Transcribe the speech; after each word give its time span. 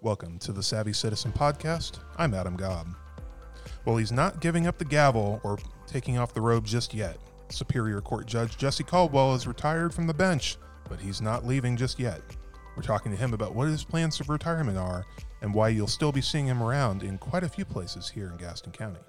Welcome 0.00 0.38
to 0.40 0.52
the 0.52 0.62
Savvy 0.62 0.92
Citizen 0.92 1.32
Podcast. 1.32 1.98
I'm 2.18 2.32
Adam 2.32 2.56
Gobb. 2.56 2.94
Well, 3.84 3.96
he's 3.96 4.12
not 4.12 4.40
giving 4.40 4.68
up 4.68 4.78
the 4.78 4.84
gavel 4.84 5.40
or 5.42 5.58
taking 5.88 6.18
off 6.18 6.32
the 6.32 6.40
robe 6.40 6.64
just 6.64 6.94
yet. 6.94 7.16
Superior 7.48 8.00
Court 8.00 8.24
Judge 8.24 8.56
Jesse 8.56 8.84
Caldwell 8.84 9.34
is 9.34 9.48
retired 9.48 9.92
from 9.92 10.06
the 10.06 10.14
bench, 10.14 10.56
but 10.88 11.00
he's 11.00 11.20
not 11.20 11.44
leaving 11.44 11.76
just 11.76 11.98
yet. 11.98 12.22
We're 12.76 12.84
talking 12.84 13.10
to 13.10 13.18
him 13.18 13.34
about 13.34 13.56
what 13.56 13.66
his 13.66 13.82
plans 13.82 14.16
for 14.18 14.32
retirement 14.32 14.78
are 14.78 15.04
and 15.42 15.52
why 15.52 15.70
you'll 15.70 15.88
still 15.88 16.12
be 16.12 16.20
seeing 16.20 16.46
him 16.46 16.62
around 16.62 17.02
in 17.02 17.18
quite 17.18 17.42
a 17.42 17.48
few 17.48 17.64
places 17.64 18.08
here 18.08 18.28
in 18.28 18.36
Gaston 18.36 18.70
County. 18.70 19.00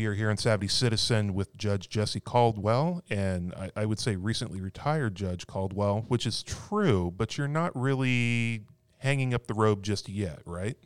We 0.00 0.06
are 0.06 0.14
here 0.14 0.30
in 0.30 0.38
Savvy 0.38 0.66
Citizen 0.66 1.34
with 1.34 1.54
Judge 1.58 1.90
Jesse 1.90 2.20
Caldwell, 2.20 3.02
and 3.10 3.52
I, 3.52 3.70
I 3.76 3.84
would 3.84 3.98
say 3.98 4.16
recently 4.16 4.58
retired 4.58 5.14
Judge 5.14 5.46
Caldwell, 5.46 6.06
which 6.08 6.24
is 6.24 6.42
true, 6.42 7.12
but 7.14 7.36
you're 7.36 7.46
not 7.46 7.78
really 7.78 8.62
hanging 8.96 9.34
up 9.34 9.46
the 9.46 9.52
robe 9.52 9.82
just 9.82 10.08
yet, 10.08 10.38
right? 10.46 10.78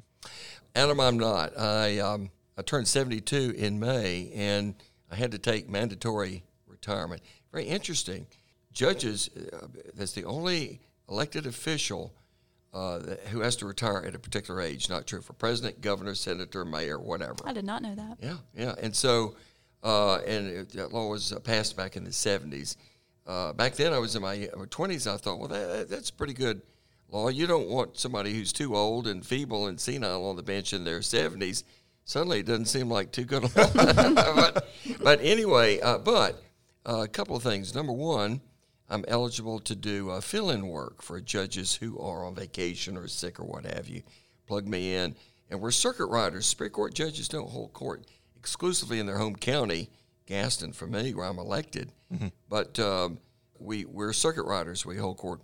Adam, 0.75 0.99
I'm 0.99 1.17
not. 1.17 1.57
I 1.57 2.01
um, 2.01 2.33
I 2.59 2.63
turned 2.63 2.89
72 2.89 3.55
in 3.57 3.79
May, 3.79 4.33
and 4.35 4.75
I 5.13 5.15
had 5.15 5.31
to 5.31 5.39
take 5.39 5.69
mandatory 5.69 6.43
retirement. 6.67 7.23
Very 7.53 7.67
interesting. 7.67 8.27
Judges, 8.73 9.31
uh, 9.53 9.69
that's 9.95 10.11
the 10.11 10.25
only 10.25 10.81
elected 11.09 11.47
official 11.47 12.13
uh, 12.75 12.99
who 13.31 13.41
has 13.41 13.57
to 13.57 13.67
retire 13.67 14.05
at 14.05 14.15
a 14.15 14.19
particular 14.19 14.61
age. 14.61 14.91
Not 14.91 15.07
true 15.07 15.23
for 15.23 15.33
president, 15.33 15.81
governor, 15.81 16.15
senator, 16.15 16.65
mayor, 16.65 16.99
whatever. 16.99 17.37
I 17.45 17.53
did 17.53 17.65
not 17.65 17.83
know 17.83 17.95
that. 17.95 18.19
Yeah, 18.21 18.37
yeah. 18.55 18.75
And 18.83 18.95
so, 18.95 19.37
uh, 19.83 20.17
and 20.27 20.49
it, 20.49 20.71
that 20.73 20.93
law 20.93 21.09
was 21.09 21.33
uh, 21.33 21.39
passed 21.39 21.77
back 21.77 21.97
in 21.97 22.05
the 22.05 22.11
70s. 22.11 22.77
Uh, 23.27 23.53
back 23.53 23.75
then, 23.77 23.93
I 23.93 23.99
was 23.99 24.17
in 24.17 24.23
my 24.23 24.37
20s. 24.37 25.11
I 25.11 25.17
thought, 25.17 25.39
well, 25.39 25.49
that, 25.49 25.89
that's 25.89 26.11
pretty 26.11 26.35
good 26.35 26.63
law. 27.09 27.29
You 27.29 27.47
don't 27.47 27.69
want 27.69 27.97
somebody 27.97 28.35
who's 28.35 28.53
too 28.53 28.75
old 28.75 29.07
and 29.07 29.25
feeble 29.25 29.69
and 29.69 29.81
senile 29.81 30.27
on 30.27 30.37
the 30.37 30.43
bench 30.43 30.73
in 30.73 30.85
their 30.85 30.99
70s. 30.99 31.63
Suddenly, 32.05 32.41
it 32.41 32.47
doesn't 32.47 32.67
seem 32.67 32.91
like 32.91 33.13
too 33.13 33.25
good 33.25 33.45
a 33.45 33.47
law. 33.47 33.71
but, 34.35 34.69
but 35.01 35.21
anyway, 35.23 35.81
uh, 35.81 35.99
but 35.99 36.43
uh, 36.87 37.03
a 37.03 37.09
couple 37.09 37.37
of 37.37 37.43
things. 37.43 37.75
Number 37.75 37.93
one, 37.93 38.43
I'm 38.89 39.05
eligible 39.09 39.61
to 39.61 39.75
do 39.75 40.11
uh, 40.11 40.21
fill 40.21 40.51
in 40.51 40.69
work 40.69 41.03
for 41.03 41.21
judges 41.21 41.75
who 41.75 41.99
are 41.99 42.25
on 42.25 42.35
vacation 42.35 42.97
or 42.97 43.09
sick 43.09 43.41
or 43.41 43.45
what 43.45 43.65
have 43.65 43.89
you. 43.89 44.03
Plug 44.47 44.67
me 44.67 44.95
in. 44.95 45.15
And 45.51 45.61
we're 45.61 45.71
circuit 45.71 46.07
riders. 46.07 46.47
Superior 46.47 46.71
Court 46.71 46.95
judges 46.95 47.29
don't 47.29 47.49
hold 47.49 47.73
court 47.73 48.05
exclusively 48.37 48.99
in 48.99 49.07
their 49.07 49.19
home 49.19 49.37
county, 49.37 49.89
Gaston, 50.27 50.73
for 50.73 50.87
me, 50.87 51.15
where 51.15 51.27
I'm 51.27 51.39
elected. 51.39 51.93
Mm-hmm. 52.13 52.29
But 52.49 52.79
um, 52.79 53.19
we, 53.59 53.85
we're 53.85 54.13
circuit 54.13 54.45
riders. 54.45 54.85
We 54.85 54.97
hold 54.97 55.17
court 55.17 55.41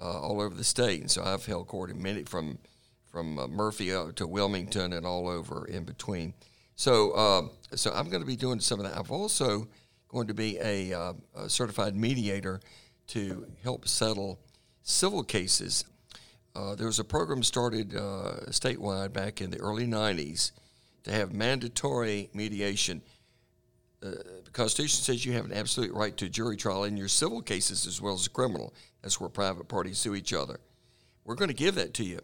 uh, 0.00 0.20
all 0.20 0.40
over 0.40 0.54
the 0.54 0.64
state. 0.64 1.00
And 1.00 1.10
so 1.10 1.22
I've 1.22 1.46
held 1.46 1.68
court 1.68 1.90
in 1.90 2.02
many, 2.02 2.24
from, 2.24 2.58
from 3.06 3.38
uh, 3.38 3.46
Murphy 3.48 3.94
uh, 3.94 4.12
to 4.16 4.26
Wilmington 4.26 4.92
and 4.92 5.06
all 5.06 5.28
over 5.28 5.66
in 5.66 5.84
between. 5.84 6.34
So, 6.76 7.16
um, 7.16 7.50
so 7.74 7.92
I'm 7.92 8.08
going 8.08 8.22
to 8.22 8.26
be 8.26 8.36
doing 8.36 8.60
some 8.60 8.80
of 8.80 8.86
that. 8.86 8.98
I've 8.98 9.10
also 9.10 9.68
going 10.10 10.26
to 10.26 10.34
be 10.34 10.58
a, 10.58 10.92
uh, 10.92 11.12
a 11.36 11.48
certified 11.48 11.96
mediator 11.96 12.60
to 13.08 13.46
help 13.62 13.86
settle 13.88 14.40
civil 14.82 15.22
cases. 15.22 15.84
Uh, 16.54 16.74
there 16.74 16.86
was 16.86 16.98
a 16.98 17.04
program 17.04 17.42
started 17.42 17.94
uh, 17.94 18.32
statewide 18.48 19.12
back 19.12 19.40
in 19.40 19.50
the 19.50 19.58
early 19.58 19.86
90s 19.86 20.50
to 21.04 21.12
have 21.12 21.32
mandatory 21.32 22.28
mediation. 22.34 23.00
Uh, 24.02 24.10
the 24.44 24.50
Constitution 24.52 25.02
says 25.02 25.24
you 25.24 25.32
have 25.32 25.44
an 25.44 25.52
absolute 25.52 25.92
right 25.92 26.16
to 26.16 26.28
jury 26.28 26.56
trial 26.56 26.84
in 26.84 26.96
your 26.96 27.08
civil 27.08 27.40
cases 27.40 27.86
as 27.86 28.00
well 28.00 28.14
as 28.14 28.26
criminal. 28.26 28.74
That's 29.02 29.20
where 29.20 29.28
private 29.28 29.68
parties 29.68 29.98
sue 29.98 30.14
each 30.14 30.32
other. 30.32 30.58
We're 31.24 31.36
going 31.36 31.48
to 31.48 31.54
give 31.54 31.76
that 31.76 31.94
to 31.94 32.04
you, 32.04 32.18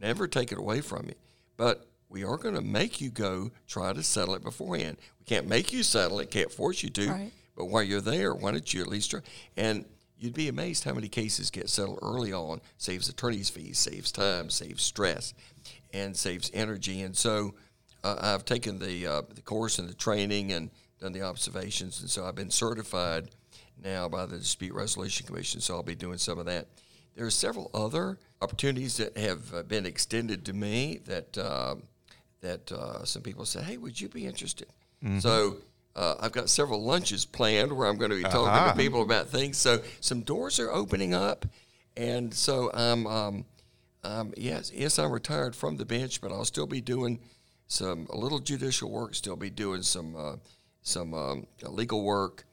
never 0.00 0.26
take 0.26 0.52
it 0.52 0.58
away 0.58 0.80
from 0.80 1.06
you. 1.06 1.14
But 1.56 1.86
we 2.08 2.24
are 2.24 2.36
going 2.36 2.54
to 2.54 2.62
make 2.62 3.00
you 3.00 3.10
go 3.10 3.50
try 3.66 3.92
to 3.92 4.02
settle 4.02 4.34
it 4.34 4.42
beforehand. 4.42 4.96
We 5.20 5.24
can't 5.24 5.46
make 5.46 5.72
you 5.72 5.82
settle 5.82 6.20
it, 6.20 6.30
can't 6.30 6.50
force 6.50 6.82
you 6.82 6.90
to. 6.90 7.10
Right. 7.10 7.30
But 7.56 7.66
while 7.66 7.82
you're 7.82 8.00
there, 8.00 8.34
why 8.34 8.52
don't 8.52 8.72
you 8.72 8.80
at 8.80 8.88
least 8.88 9.10
try? 9.10 9.20
And 9.56 9.84
you'd 10.18 10.34
be 10.34 10.48
amazed 10.48 10.84
how 10.84 10.94
many 10.94 11.08
cases 11.08 11.50
get 11.50 11.68
settled 11.68 11.98
early 12.02 12.32
on. 12.32 12.60
Saves 12.76 13.08
attorney's 13.08 13.50
fees, 13.50 13.78
saves 13.78 14.12
time, 14.12 14.48
saves 14.48 14.82
stress, 14.82 15.34
and 15.92 16.16
saves 16.16 16.50
energy. 16.54 17.02
And 17.02 17.16
so 17.16 17.54
uh, 18.04 18.16
I've 18.20 18.44
taken 18.44 18.78
the 18.78 19.06
uh, 19.06 19.22
the 19.34 19.42
course 19.42 19.78
and 19.78 19.88
the 19.88 19.94
training 19.94 20.52
and 20.52 20.70
done 21.00 21.12
the 21.12 21.22
observations, 21.22 22.00
and 22.00 22.10
so 22.10 22.24
I've 22.24 22.34
been 22.34 22.50
certified 22.50 23.30
now 23.82 24.08
by 24.08 24.26
the 24.26 24.38
Dispute 24.38 24.74
Resolution 24.74 25.26
Commission. 25.26 25.60
So 25.60 25.74
I'll 25.74 25.82
be 25.82 25.94
doing 25.94 26.18
some 26.18 26.38
of 26.38 26.46
that. 26.46 26.66
There 27.14 27.26
are 27.26 27.30
several 27.30 27.70
other 27.74 28.18
opportunities 28.40 28.96
that 28.96 29.16
have 29.16 29.54
uh, 29.54 29.62
been 29.62 29.86
extended 29.86 30.44
to 30.46 30.52
me 30.52 31.00
that 31.06 31.38
uh, 31.38 31.76
that 32.40 32.70
uh, 32.72 33.04
some 33.04 33.22
people 33.22 33.44
say, 33.44 33.62
"Hey, 33.62 33.76
would 33.76 34.00
you 34.00 34.08
be 34.08 34.26
interested?" 34.26 34.68
Mm-hmm. 35.02 35.20
So 35.20 35.58
uh, 35.96 36.14
I've 36.20 36.32
got 36.32 36.48
several 36.48 36.82
lunches 36.84 37.24
planned 37.24 37.72
where 37.72 37.88
I'm 37.88 37.96
going 37.96 38.10
to 38.10 38.16
be 38.16 38.22
talking 38.22 38.48
uh-huh. 38.48 38.72
to 38.72 38.76
people 38.76 39.02
about 39.02 39.28
things. 39.28 39.56
So 39.56 39.80
some 40.00 40.22
doors 40.22 40.60
are 40.60 40.70
opening 40.70 41.14
up, 41.14 41.46
and 41.96 42.32
so 42.32 42.70
I'm, 42.72 43.06
um, 43.06 43.44
um, 44.04 44.32
yes, 44.36 44.70
yes, 44.74 44.98
I'm 44.98 45.10
retired 45.10 45.56
from 45.56 45.76
the 45.76 45.84
bench, 45.84 46.20
but 46.20 46.30
I'll 46.30 46.44
still 46.44 46.66
be 46.66 46.80
doing 46.80 47.18
some 47.66 48.06
a 48.10 48.16
little 48.16 48.38
judicial 48.38 48.90
work. 48.90 49.14
Still 49.14 49.36
be 49.36 49.50
doing 49.50 49.82
some 49.82 50.14
uh, 50.16 50.36
some 50.82 51.14
um, 51.14 51.46
legal 51.62 52.02
work 52.04 52.44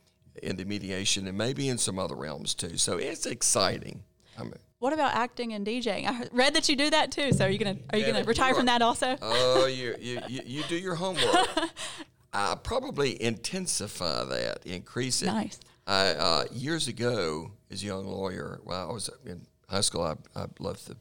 in 0.42 0.58
the 0.58 0.66
mediation, 0.66 1.28
and 1.28 1.38
maybe 1.38 1.70
in 1.70 1.78
some 1.78 2.00
other 2.00 2.16
realms 2.16 2.54
too. 2.54 2.78
So 2.78 2.98
it's 2.98 3.26
exciting. 3.26 4.04
I'm, 4.38 4.54
what 4.80 4.94
about 4.94 5.14
acting 5.16 5.54
and 5.54 5.66
DJing? 5.66 6.08
I 6.08 6.28
read 6.32 6.54
that 6.56 6.70
you 6.70 6.76
do 6.76 6.90
that 6.90 7.12
too. 7.12 7.32
So 7.32 7.46
are 7.46 7.50
you 7.50 7.58
gonna 7.58 7.78
are 7.92 7.98
you 7.98 8.06
yeah, 8.06 8.14
gonna 8.14 8.26
retire 8.26 8.50
you 8.50 8.56
from 8.56 8.66
that 8.68 8.82
also? 8.82 9.18
Oh, 9.22 9.66
you, 9.66 9.96
you 10.00 10.20
you 10.28 10.64
do 10.64 10.76
your 10.76 10.96
homework. 10.96 11.48
I 12.34 12.56
probably 12.62 13.22
intensify 13.22 14.26
that, 14.26 14.66
increase 14.66 15.22
it. 15.22 15.28
Nice. 15.28 15.58
I, 15.88 16.10
uh, 16.10 16.46
years 16.52 16.88
ago, 16.90 17.52
as 17.72 17.82
a 17.82 17.86
young 17.86 18.06
lawyer, 18.06 18.60
while 18.64 18.90
I 18.90 18.94
was 18.94 19.10
in 19.26 19.42
high 19.70 19.82
school, 19.82 20.02
I, 20.02 20.16
I 20.36 20.48
loved 20.60 20.88
the 20.88 20.98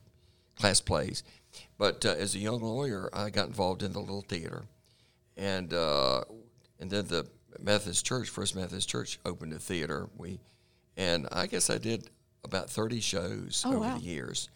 class 0.57 0.81
plays. 0.81 1.25
But 1.77 2.07
uh, 2.07 2.11
as 2.11 2.34
a 2.37 2.39
young 2.39 2.61
lawyer, 2.61 3.11
I 3.13 3.31
got 3.31 3.49
involved 3.49 3.83
in 3.83 3.93
the 3.93 4.01
little 4.01 4.23
theater, 4.23 4.65
and 5.37 5.73
uh, 5.73 6.23
and 6.79 6.91
then 6.91 7.07
the 7.07 7.27
Methodist 7.59 8.07
Church, 8.07 8.29
First 8.29 8.55
Methodist 8.55 8.89
Church, 8.89 9.19
opened 9.25 9.53
a 9.55 9.59
theater. 9.59 10.09
We, 10.17 10.39
and 10.97 11.27
I 11.33 11.47
guess 11.47 11.69
I 11.71 11.79
did 11.79 12.11
about 12.44 12.71
thirty 12.71 13.00
shows 13.00 13.62
oh, 13.66 13.71
over 13.71 13.81
wow. 13.81 13.99
the 13.99 14.05
years, 14.05 14.49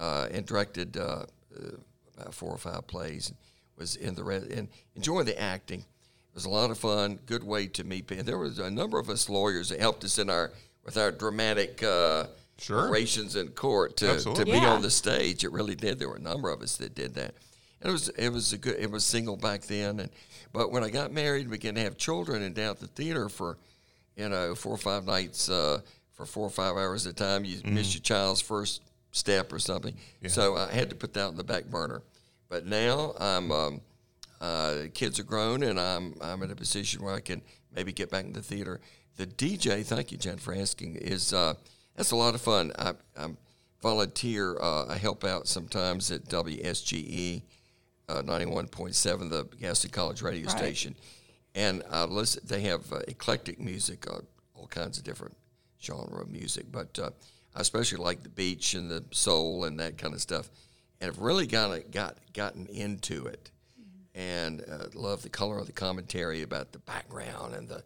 uh, 0.00 0.28
and 0.30 0.46
directed 0.46 0.96
uh, 0.96 1.24
uh, 1.56 1.76
about 2.16 2.34
four 2.34 2.50
or 2.50 2.58
five 2.58 2.86
plays. 2.86 3.28
and 3.28 3.38
Was 3.76 3.96
in 3.96 4.14
the 4.14 4.24
red 4.24 4.44
and 4.44 4.68
enjoying 4.94 5.26
the 5.26 5.40
acting 5.40 5.84
it 6.34 6.38
was 6.38 6.46
a 6.46 6.50
lot 6.50 6.72
of 6.72 6.78
fun. 6.78 7.20
Good 7.26 7.44
way 7.44 7.68
to 7.68 7.84
meet 7.84 8.08
people. 8.08 8.24
There 8.24 8.38
was 8.38 8.58
a 8.58 8.68
number 8.68 8.98
of 8.98 9.08
us 9.08 9.28
lawyers 9.28 9.68
that 9.68 9.78
helped 9.78 10.02
us 10.02 10.18
in 10.18 10.28
our 10.28 10.50
with 10.84 10.96
our 10.96 11.12
dramatic 11.12 11.80
uh, 11.80 12.26
sure. 12.58 12.88
orations 12.88 13.36
in 13.36 13.50
court 13.50 13.96
to, 13.98 14.18
to 14.18 14.44
be 14.44 14.50
yeah. 14.50 14.72
on 14.72 14.82
the 14.82 14.90
stage. 14.90 15.44
It 15.44 15.52
really 15.52 15.76
did. 15.76 16.00
There 16.00 16.08
were 16.08 16.16
a 16.16 16.20
number 16.20 16.50
of 16.50 16.60
us 16.60 16.76
that 16.78 16.96
did 16.96 17.14
that. 17.14 17.36
And 17.80 17.88
it 17.88 17.92
was 17.92 18.08
it 18.08 18.30
was 18.30 18.52
a 18.52 18.58
good. 18.58 18.76
It 18.80 18.90
was 18.90 19.04
single 19.04 19.36
back 19.36 19.62
then, 19.62 20.00
and 20.00 20.10
but 20.52 20.72
when 20.72 20.82
I 20.82 20.90
got 20.90 21.12
married, 21.12 21.46
we 21.46 21.52
began 21.56 21.76
to 21.76 21.82
have 21.82 21.96
children 21.96 22.42
and 22.42 22.52
down 22.52 22.70
at 22.70 22.80
the 22.80 22.88
theater 22.88 23.28
for, 23.28 23.56
you 24.16 24.28
know, 24.28 24.56
four 24.56 24.74
or 24.74 24.78
five 24.78 25.04
nights 25.04 25.48
uh, 25.48 25.82
for 26.14 26.26
four 26.26 26.46
or 26.46 26.50
five 26.50 26.76
hours 26.76 27.06
at 27.06 27.12
a 27.12 27.16
time. 27.16 27.44
You 27.44 27.58
mm. 27.58 27.72
miss 27.72 27.94
your 27.94 28.02
child's 28.02 28.40
first 28.40 28.82
step 29.10 29.52
or 29.52 29.58
something. 29.58 29.94
Yeah. 30.20 30.28
So 30.30 30.56
I 30.56 30.72
had 30.72 30.90
to 30.90 30.96
put 30.96 31.14
that 31.14 31.26
on 31.26 31.36
the 31.36 31.44
back 31.44 31.66
burner. 31.66 32.02
But 32.48 32.66
now 32.66 33.14
I'm. 33.18 33.50
Um, 33.50 33.80
uh, 34.40 34.88
kids 34.92 35.18
are 35.18 35.24
grown, 35.24 35.62
and 35.62 35.80
I'm 35.80 36.14
I'm 36.20 36.42
in 36.42 36.50
a 36.50 36.54
position 36.54 37.02
where 37.02 37.14
I 37.14 37.20
can 37.20 37.40
maybe 37.74 37.92
get 37.92 38.10
back 38.10 38.24
in 38.24 38.32
the 38.32 38.42
theater. 38.42 38.80
The 39.16 39.26
DJ, 39.26 39.84
thank 39.86 40.12
you, 40.12 40.18
Jen, 40.18 40.36
for 40.36 40.54
asking. 40.54 40.96
Is 40.96 41.32
uh, 41.32 41.54
that's 41.96 42.10
a 42.10 42.16
lot 42.16 42.34
of 42.34 42.42
fun. 42.42 42.72
I, 42.78 42.92
I 43.16 43.28
volunteer. 43.80 44.58
Uh, 44.60 44.86
I 44.86 44.98
help 44.98 45.24
out 45.24 45.48
sometimes 45.48 46.10
at 46.10 46.24
WSGE 46.24 47.42
uh, 48.08 48.22
ninety 48.22 48.46
one 48.46 48.68
point 48.68 48.94
seven, 48.94 49.30
the 49.30 49.44
Gaston 49.60 49.90
College 49.90 50.20
radio 50.20 50.46
right. 50.46 50.58
station, 50.58 50.94
and 51.54 51.82
I 51.90 52.04
listen. 52.04 52.42
They 52.44 52.60
have 52.62 52.92
uh, 52.92 52.98
eclectic 53.08 53.58
music, 53.58 54.06
uh, 54.06 54.18
all 54.54 54.66
kinds 54.66 54.98
of 54.98 55.04
different 55.04 55.36
genre 55.84 56.22
of 56.22 56.30
music, 56.30 56.66
but 56.70 56.98
I 57.54 57.60
especially 57.60 57.98
like 57.98 58.22
the 58.22 58.28
beach 58.28 58.74
and 58.74 58.90
the 58.90 59.04
soul 59.10 59.64
and 59.64 59.78
that 59.80 59.98
kind 59.98 60.14
of 60.14 60.20
stuff, 60.20 60.50
and 61.00 61.10
I've 61.10 61.20
really 61.20 61.46
got 61.46 61.90
got 61.90 62.18
gotten 62.32 62.66
into 62.66 63.26
it 63.26 63.50
and 64.14 64.62
uh, 64.70 64.86
love 64.94 65.22
the 65.22 65.28
color 65.28 65.58
of 65.58 65.66
the 65.66 65.72
commentary 65.72 66.42
about 66.42 66.72
the 66.72 66.78
background 66.80 67.54
and 67.54 67.68
the 67.68 67.82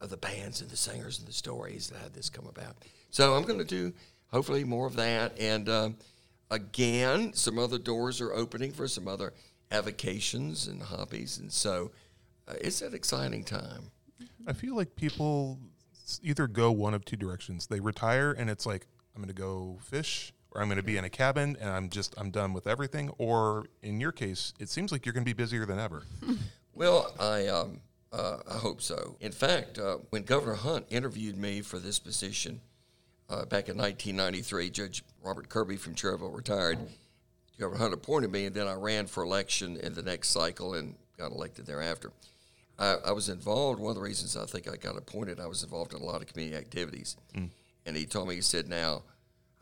of 0.00 0.10
the 0.10 0.16
bands 0.16 0.60
and 0.62 0.70
the 0.70 0.76
singers 0.76 1.18
and 1.18 1.28
the 1.28 1.32
stories 1.32 1.88
that 1.90 2.00
had 2.00 2.14
this 2.14 2.30
come 2.30 2.46
about. 2.46 2.76
So 3.10 3.34
I'm 3.34 3.42
going 3.42 3.58
to 3.58 3.64
do 3.64 3.92
hopefully 4.28 4.64
more 4.64 4.86
of 4.86 4.96
that, 4.96 5.38
and 5.38 5.68
um, 5.68 5.96
again, 6.50 7.32
some 7.34 7.58
other 7.58 7.78
doors 7.78 8.20
are 8.20 8.32
opening 8.32 8.72
for 8.72 8.88
some 8.88 9.08
other 9.08 9.34
avocations 9.70 10.66
and 10.66 10.82
hobbies, 10.82 11.38
and 11.38 11.52
so 11.52 11.90
uh, 12.48 12.54
it's 12.60 12.80
an 12.80 12.94
exciting 12.94 13.44
time. 13.44 13.90
I 14.46 14.52
feel 14.52 14.74
like 14.74 14.96
people 14.96 15.58
either 16.22 16.46
go 16.46 16.72
one 16.72 16.94
of 16.94 17.04
two 17.04 17.16
directions. 17.16 17.66
They 17.66 17.80
retire, 17.80 18.32
and 18.32 18.50
it's 18.50 18.66
like 18.66 18.86
I'm 19.14 19.22
going 19.22 19.34
to 19.34 19.40
go 19.40 19.78
fish, 19.82 20.32
or 20.50 20.62
I'm 20.62 20.68
going 20.68 20.78
to 20.78 20.82
be 20.82 20.96
in 20.96 21.04
a 21.04 21.10
cabin, 21.10 21.56
and 21.60 21.70
I'm 21.70 21.90
just 21.90 22.14
I'm 22.18 22.30
done 22.30 22.52
with 22.52 22.66
everything. 22.66 23.10
Or 23.18 23.66
in 23.82 24.00
your 24.00 24.12
case, 24.12 24.54
it 24.58 24.68
seems 24.68 24.90
like 24.90 25.06
you're 25.06 25.12
going 25.12 25.24
to 25.24 25.28
be 25.28 25.34
busier 25.34 25.66
than 25.66 25.78
ever. 25.78 26.02
Well, 26.72 27.12
I 27.20 27.46
um, 27.48 27.80
uh, 28.10 28.38
I 28.50 28.54
hope 28.54 28.80
so. 28.80 29.16
In 29.20 29.32
fact, 29.32 29.78
uh, 29.78 29.98
when 30.10 30.22
Governor 30.22 30.54
Hunt 30.54 30.86
interviewed 30.88 31.36
me 31.36 31.60
for 31.60 31.78
this 31.78 31.98
position 31.98 32.60
uh, 33.28 33.44
back 33.44 33.68
in 33.68 33.76
1993, 33.76 34.70
Judge 34.70 35.04
Robert 35.22 35.48
Kirby 35.48 35.76
from 35.76 35.94
Cherryville 35.94 36.34
retired. 36.34 36.78
Governor 37.58 37.80
Hunt 37.80 37.92
appointed 37.92 38.32
me, 38.32 38.46
and 38.46 38.54
then 38.54 38.66
I 38.66 38.74
ran 38.74 39.06
for 39.06 39.22
election 39.22 39.76
in 39.76 39.92
the 39.92 40.02
next 40.02 40.30
cycle 40.30 40.74
and 40.74 40.94
got 41.18 41.32
elected 41.32 41.66
thereafter. 41.66 42.12
I, 42.80 42.96
I 43.06 43.12
was 43.12 43.28
involved. 43.28 43.78
One 43.78 43.90
of 43.90 43.96
the 43.96 44.02
reasons 44.02 44.36
I 44.36 44.46
think 44.46 44.68
I 44.68 44.76
got 44.76 44.96
appointed, 44.96 45.38
I 45.38 45.46
was 45.46 45.62
involved 45.62 45.92
in 45.94 46.00
a 46.00 46.04
lot 46.04 46.22
of 46.22 46.26
community 46.26 46.56
activities. 46.56 47.16
And 47.86 47.96
he 47.96 48.06
told 48.06 48.28
me, 48.28 48.34
he 48.34 48.40
said, 48.40 48.68
"Now, 48.68 49.02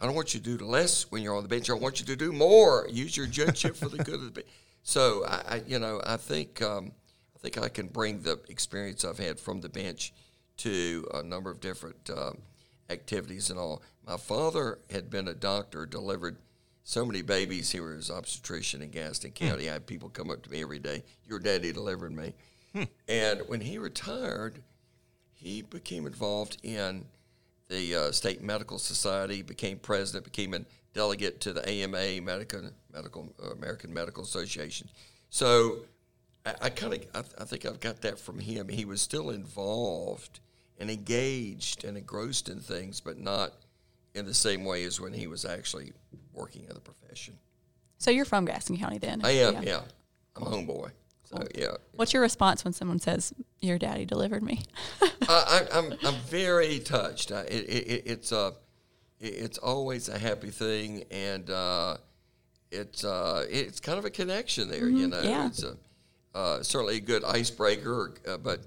I 0.00 0.06
don't 0.06 0.14
want 0.14 0.32
you 0.34 0.40
to 0.40 0.58
do 0.58 0.64
less 0.64 1.10
when 1.10 1.22
you're 1.22 1.36
on 1.36 1.42
the 1.42 1.48
bench. 1.48 1.68
I 1.68 1.74
want 1.74 2.00
you 2.00 2.06
to 2.06 2.16
do 2.16 2.32
more. 2.32 2.86
Use 2.90 3.16
your 3.16 3.26
judgeship 3.26 3.76
for 3.76 3.88
the 3.88 3.98
good 3.98 4.14
of 4.14 4.24
the 4.24 4.30
bench." 4.30 4.46
So 4.84 5.24
I, 5.26 5.42
I 5.56 5.62
you 5.66 5.78
know, 5.78 6.00
I 6.06 6.16
think 6.16 6.62
um, 6.62 6.92
I 7.36 7.38
think 7.40 7.58
I 7.58 7.68
can 7.68 7.88
bring 7.88 8.22
the 8.22 8.40
experience 8.48 9.04
I've 9.04 9.18
had 9.18 9.38
from 9.38 9.60
the 9.60 9.68
bench 9.68 10.14
to 10.58 11.06
a 11.12 11.22
number 11.22 11.50
of 11.50 11.60
different 11.60 12.08
uh, 12.08 12.32
activities 12.88 13.50
and 13.50 13.58
all. 13.58 13.82
My 14.06 14.16
father 14.16 14.78
had 14.90 15.10
been 15.10 15.28
a 15.28 15.34
doctor, 15.34 15.84
delivered 15.84 16.38
so 16.84 17.04
many 17.04 17.20
babies. 17.20 17.70
He 17.70 17.80
was 17.80 18.10
obstetrician 18.10 18.80
in 18.80 18.90
Gaston 18.90 19.32
County. 19.32 19.68
I 19.68 19.74
had 19.74 19.86
people 19.86 20.08
come 20.08 20.30
up 20.30 20.42
to 20.44 20.50
me 20.50 20.62
every 20.62 20.78
day. 20.78 21.02
Your 21.26 21.38
daddy 21.38 21.70
delivered 21.70 22.12
me. 22.12 22.32
And 23.08 23.40
when 23.46 23.60
he 23.60 23.78
retired, 23.78 24.62
he 25.34 25.62
became 25.62 26.06
involved 26.06 26.58
in 26.62 27.04
the 27.68 27.94
uh, 27.94 28.12
state 28.12 28.42
medical 28.42 28.78
society, 28.78 29.42
became 29.42 29.78
president, 29.78 30.24
became 30.24 30.54
a 30.54 30.60
delegate 30.94 31.40
to 31.42 31.52
the 31.52 31.68
AMA, 31.68 32.20
Medical, 32.22 32.70
Medical 32.92 33.32
uh, 33.42 33.50
American 33.50 33.92
Medical 33.92 34.22
Association. 34.22 34.88
So 35.30 35.80
I, 36.44 36.54
I 36.62 36.70
kind 36.70 36.94
of, 36.94 37.06
I, 37.14 37.42
I 37.42 37.44
think 37.44 37.66
I've 37.66 37.80
got 37.80 38.00
that 38.02 38.18
from 38.18 38.38
him. 38.38 38.68
He 38.68 38.84
was 38.84 39.00
still 39.00 39.30
involved 39.30 40.40
and 40.78 40.90
engaged 40.90 41.84
and 41.84 41.96
engrossed 41.96 42.48
in 42.48 42.60
things, 42.60 43.00
but 43.00 43.18
not 43.18 43.52
in 44.14 44.26
the 44.26 44.34
same 44.34 44.64
way 44.64 44.84
as 44.84 45.00
when 45.00 45.12
he 45.12 45.26
was 45.26 45.44
actually 45.44 45.92
working 46.32 46.64
in 46.68 46.74
the 46.74 46.80
profession. 46.80 47.34
So 47.98 48.10
you're 48.10 48.24
from 48.24 48.44
Gaston 48.44 48.76
County 48.76 48.98
then? 48.98 49.20
I 49.24 49.30
am, 49.30 49.62
yeah. 49.62 49.80
I'm 50.36 50.44
a 50.44 50.46
homeboy. 50.46 50.90
So 51.30 51.44
yeah, 51.54 51.72
What's 51.92 52.12
your 52.14 52.22
response 52.22 52.64
when 52.64 52.72
someone 52.72 52.98
says 53.00 53.34
your 53.60 53.78
daddy 53.78 54.06
delivered 54.06 54.42
me? 54.42 54.62
I, 55.02 55.08
I, 55.28 55.78
I'm 55.78 55.92
I'm 56.02 56.14
very 56.26 56.78
touched. 56.78 57.32
I, 57.32 57.40
it, 57.42 57.50
it, 57.68 58.02
it's 58.06 58.32
uh, 58.32 58.52
it- 59.20 59.34
it's 59.34 59.58
always 59.58 60.08
a 60.08 60.18
happy 60.18 60.50
thing, 60.50 61.04
and 61.10 61.50
uh, 61.50 61.98
it's 62.70 63.04
uh, 63.04 63.44
it's 63.50 63.78
kind 63.80 63.98
of 63.98 64.04
a 64.06 64.10
connection 64.10 64.70
there. 64.70 64.88
You 64.88 65.08
know, 65.08 65.20
yeah. 65.20 65.46
it's 65.48 65.62
a, 65.64 65.76
uh, 66.34 66.62
certainly 66.62 66.96
a 66.96 67.00
good 67.00 67.24
icebreaker, 67.24 68.14
uh, 68.26 68.38
but 68.38 68.60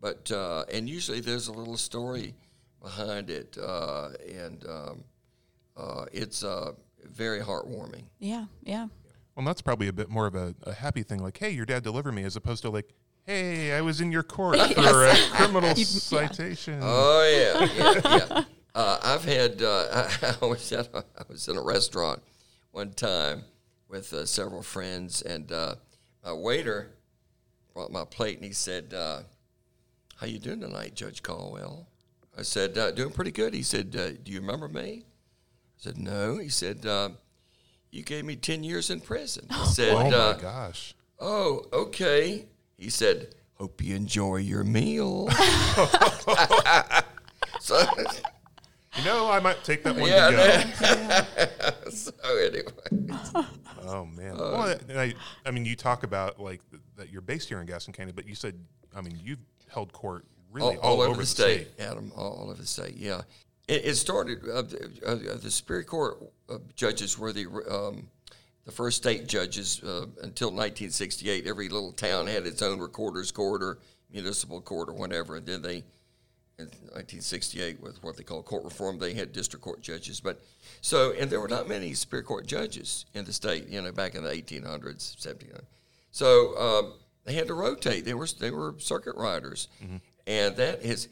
but 0.00 0.30
uh, 0.30 0.64
and 0.72 0.88
usually 0.88 1.20
there's 1.20 1.48
a 1.48 1.52
little 1.52 1.76
story 1.76 2.34
behind 2.80 3.28
it, 3.30 3.56
uh, 3.60 4.10
and 4.32 4.64
um, 4.68 5.04
uh, 5.76 6.04
it's 6.12 6.44
uh, 6.44 6.72
very 7.10 7.40
heartwarming. 7.40 8.04
yeah, 8.20 8.44
yeah. 8.62 8.86
Well, 9.34 9.44
that's 9.44 9.62
probably 9.62 9.88
a 9.88 9.92
bit 9.92 10.08
more 10.08 10.26
of 10.26 10.34
a, 10.34 10.54
a 10.62 10.72
happy 10.72 11.02
thing, 11.02 11.22
like, 11.22 11.38
"Hey, 11.38 11.50
your 11.50 11.66
dad 11.66 11.82
delivered 11.82 12.12
me," 12.12 12.22
as 12.24 12.36
opposed 12.36 12.62
to 12.62 12.70
like, 12.70 12.94
"Hey, 13.26 13.72
I 13.72 13.80
was 13.80 14.00
in 14.00 14.12
your 14.12 14.22
court 14.22 14.58
for 14.74 15.04
a 15.06 15.14
criminal 15.32 15.74
citation." 15.76 16.78
Oh 16.80 17.58
yeah, 17.58 17.68
yeah, 17.74 18.00
yeah. 18.04 18.44
Uh, 18.74 18.98
I've 19.02 19.24
had. 19.24 19.60
Uh, 19.60 20.08
I, 20.40 20.46
was 20.46 20.70
at 20.72 20.94
a, 20.94 21.04
I 21.18 21.22
was 21.28 21.48
in 21.48 21.56
a 21.56 21.62
restaurant 21.62 22.22
one 22.70 22.92
time 22.92 23.44
with 23.88 24.12
uh, 24.12 24.24
several 24.24 24.62
friends, 24.62 25.22
and 25.22 25.50
uh, 25.50 25.74
my 26.24 26.32
waiter 26.32 26.92
brought 27.72 27.90
my 27.90 28.04
plate, 28.04 28.36
and 28.36 28.44
he 28.44 28.52
said, 28.52 28.94
uh, 28.94 29.22
"How 30.16 30.26
you 30.28 30.38
doing 30.38 30.60
tonight, 30.60 30.94
Judge 30.94 31.22
Caldwell?" 31.22 31.88
I 32.38 32.42
said, 32.42 32.78
uh, 32.78 32.92
"Doing 32.92 33.12
pretty 33.12 33.32
good." 33.32 33.52
He 33.52 33.62
said, 33.62 33.96
uh, 33.96 34.10
"Do 34.22 34.30
you 34.30 34.40
remember 34.40 34.68
me?" 34.68 35.02
I 35.06 35.78
said, 35.78 35.98
"No." 35.98 36.38
He 36.38 36.48
said, 36.48 36.86
uh, 36.86 37.10
"You 37.94 38.02
gave 38.02 38.24
me 38.24 38.36
ten 38.36 38.64
years 38.64 38.90
in 38.90 39.00
prison." 39.00 39.46
He 39.50 39.66
said, 39.66 39.94
oh 39.94 40.10
my 40.10 40.16
uh, 40.16 40.32
gosh! 40.34 40.94
"Oh, 41.20 41.64
okay." 41.72 42.46
He 42.76 42.90
said, 42.90 43.34
"Hope 43.54 43.82
you 43.82 43.94
enjoy 43.94 44.36
your 44.36 44.64
meal." 44.64 45.28
so. 47.60 47.86
You 48.96 49.04
know, 49.04 49.28
I 49.28 49.40
might 49.40 49.64
take 49.64 49.82
that 49.82 49.96
one 49.96 50.08
Yeah, 50.08 50.30
to 50.30 51.26
go. 51.84 51.84
so 51.90 52.12
anyway, 52.38 52.62
Oh 53.82 54.04
man. 54.04 54.38
well, 54.38 54.78
and 54.88 55.00
I, 55.00 55.14
I 55.44 55.50
mean, 55.50 55.64
you 55.64 55.74
talk 55.74 56.04
about 56.04 56.38
like 56.38 56.60
th- 56.70 56.80
that 56.96 57.10
you're 57.10 57.20
based 57.20 57.48
here 57.48 57.60
in 57.60 57.66
Gaston 57.66 57.92
County, 57.92 58.12
but 58.12 58.28
you 58.28 58.36
said, 58.36 58.54
I 58.94 59.00
mean, 59.00 59.18
you've 59.20 59.40
held 59.68 59.92
court 59.92 60.24
really 60.52 60.76
all, 60.76 61.00
all 61.00 61.02
over, 61.02 61.20
the 61.20 61.26
state, 61.26 61.70
Adam, 61.80 62.12
all, 62.16 62.34
all 62.34 62.50
over 62.50 62.60
the 62.60 62.66
state. 62.66 62.94
Yeah, 62.96 63.22
it, 63.68 63.84
it 63.84 63.94
started. 63.96 64.40
Uh, 64.48 64.62
the- 64.62 64.90
uh, 65.06 65.36
the 65.36 65.50
Superior 65.50 65.84
Court 65.84 66.18
uh, 66.48 66.58
judges 66.74 67.18
were 67.18 67.32
the 67.32 67.46
um, 67.70 68.08
the 68.64 68.72
first 68.72 68.96
state 68.98 69.26
judges 69.26 69.82
uh, 69.82 70.06
until 70.22 70.48
1968. 70.48 71.46
Every 71.46 71.68
little 71.68 71.92
town 71.92 72.26
had 72.26 72.46
its 72.46 72.62
own 72.62 72.78
recorder's 72.80 73.30
court 73.30 73.62
or 73.62 73.78
municipal 74.12 74.60
court 74.60 74.88
or 74.88 74.92
whatever, 74.94 75.36
and 75.36 75.46
then 75.46 75.62
they. 75.62 75.84
In 76.56 76.66
1968, 76.66 77.80
with 77.82 78.00
what 78.04 78.16
they 78.16 78.22
call 78.22 78.40
court 78.40 78.62
reform, 78.62 78.96
they 79.00 79.12
had 79.12 79.32
district 79.32 79.64
court 79.64 79.80
judges. 79.82 80.20
But 80.20 80.40
so, 80.82 81.12
and 81.18 81.28
there 81.28 81.40
were 81.40 81.48
not 81.48 81.68
many 81.68 81.92
superior 81.94 82.22
court 82.22 82.46
judges 82.46 83.06
in 83.12 83.24
the 83.24 83.32
state, 83.32 83.66
you 83.68 83.82
know, 83.82 83.90
back 83.90 84.14
in 84.14 84.22
the 84.22 84.30
1800s, 84.30 85.16
1700s. 85.16 85.64
So 86.12 86.56
um, 86.56 86.92
they 87.24 87.32
had 87.32 87.48
to 87.48 87.54
rotate. 87.54 88.04
They 88.04 88.14
were 88.14 88.28
they 88.38 88.52
were 88.52 88.76
circuit 88.78 89.16
riders, 89.16 89.66
and 90.28 90.54
that 90.54 90.84
has 90.84 91.08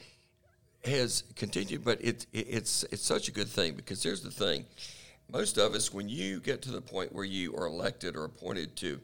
has 0.84 1.24
continued. 1.36 1.84
But 1.84 2.02
it, 2.02 2.26
it 2.32 2.46
it's 2.48 2.84
it's 2.90 3.02
such 3.04 3.28
a 3.28 3.32
good 3.32 3.48
thing 3.48 3.74
because 3.74 4.02
here's 4.02 4.22
the 4.22 4.30
thing: 4.30 4.64
most 5.30 5.58
of 5.58 5.74
us, 5.74 5.92
when 5.92 6.08
you 6.08 6.40
get 6.40 6.62
to 6.62 6.70
the 6.70 6.80
point 6.80 7.12
where 7.14 7.24
you 7.24 7.54
are 7.56 7.66
elected 7.66 8.16
or 8.16 8.24
appointed 8.24 8.76
to 8.76 9.00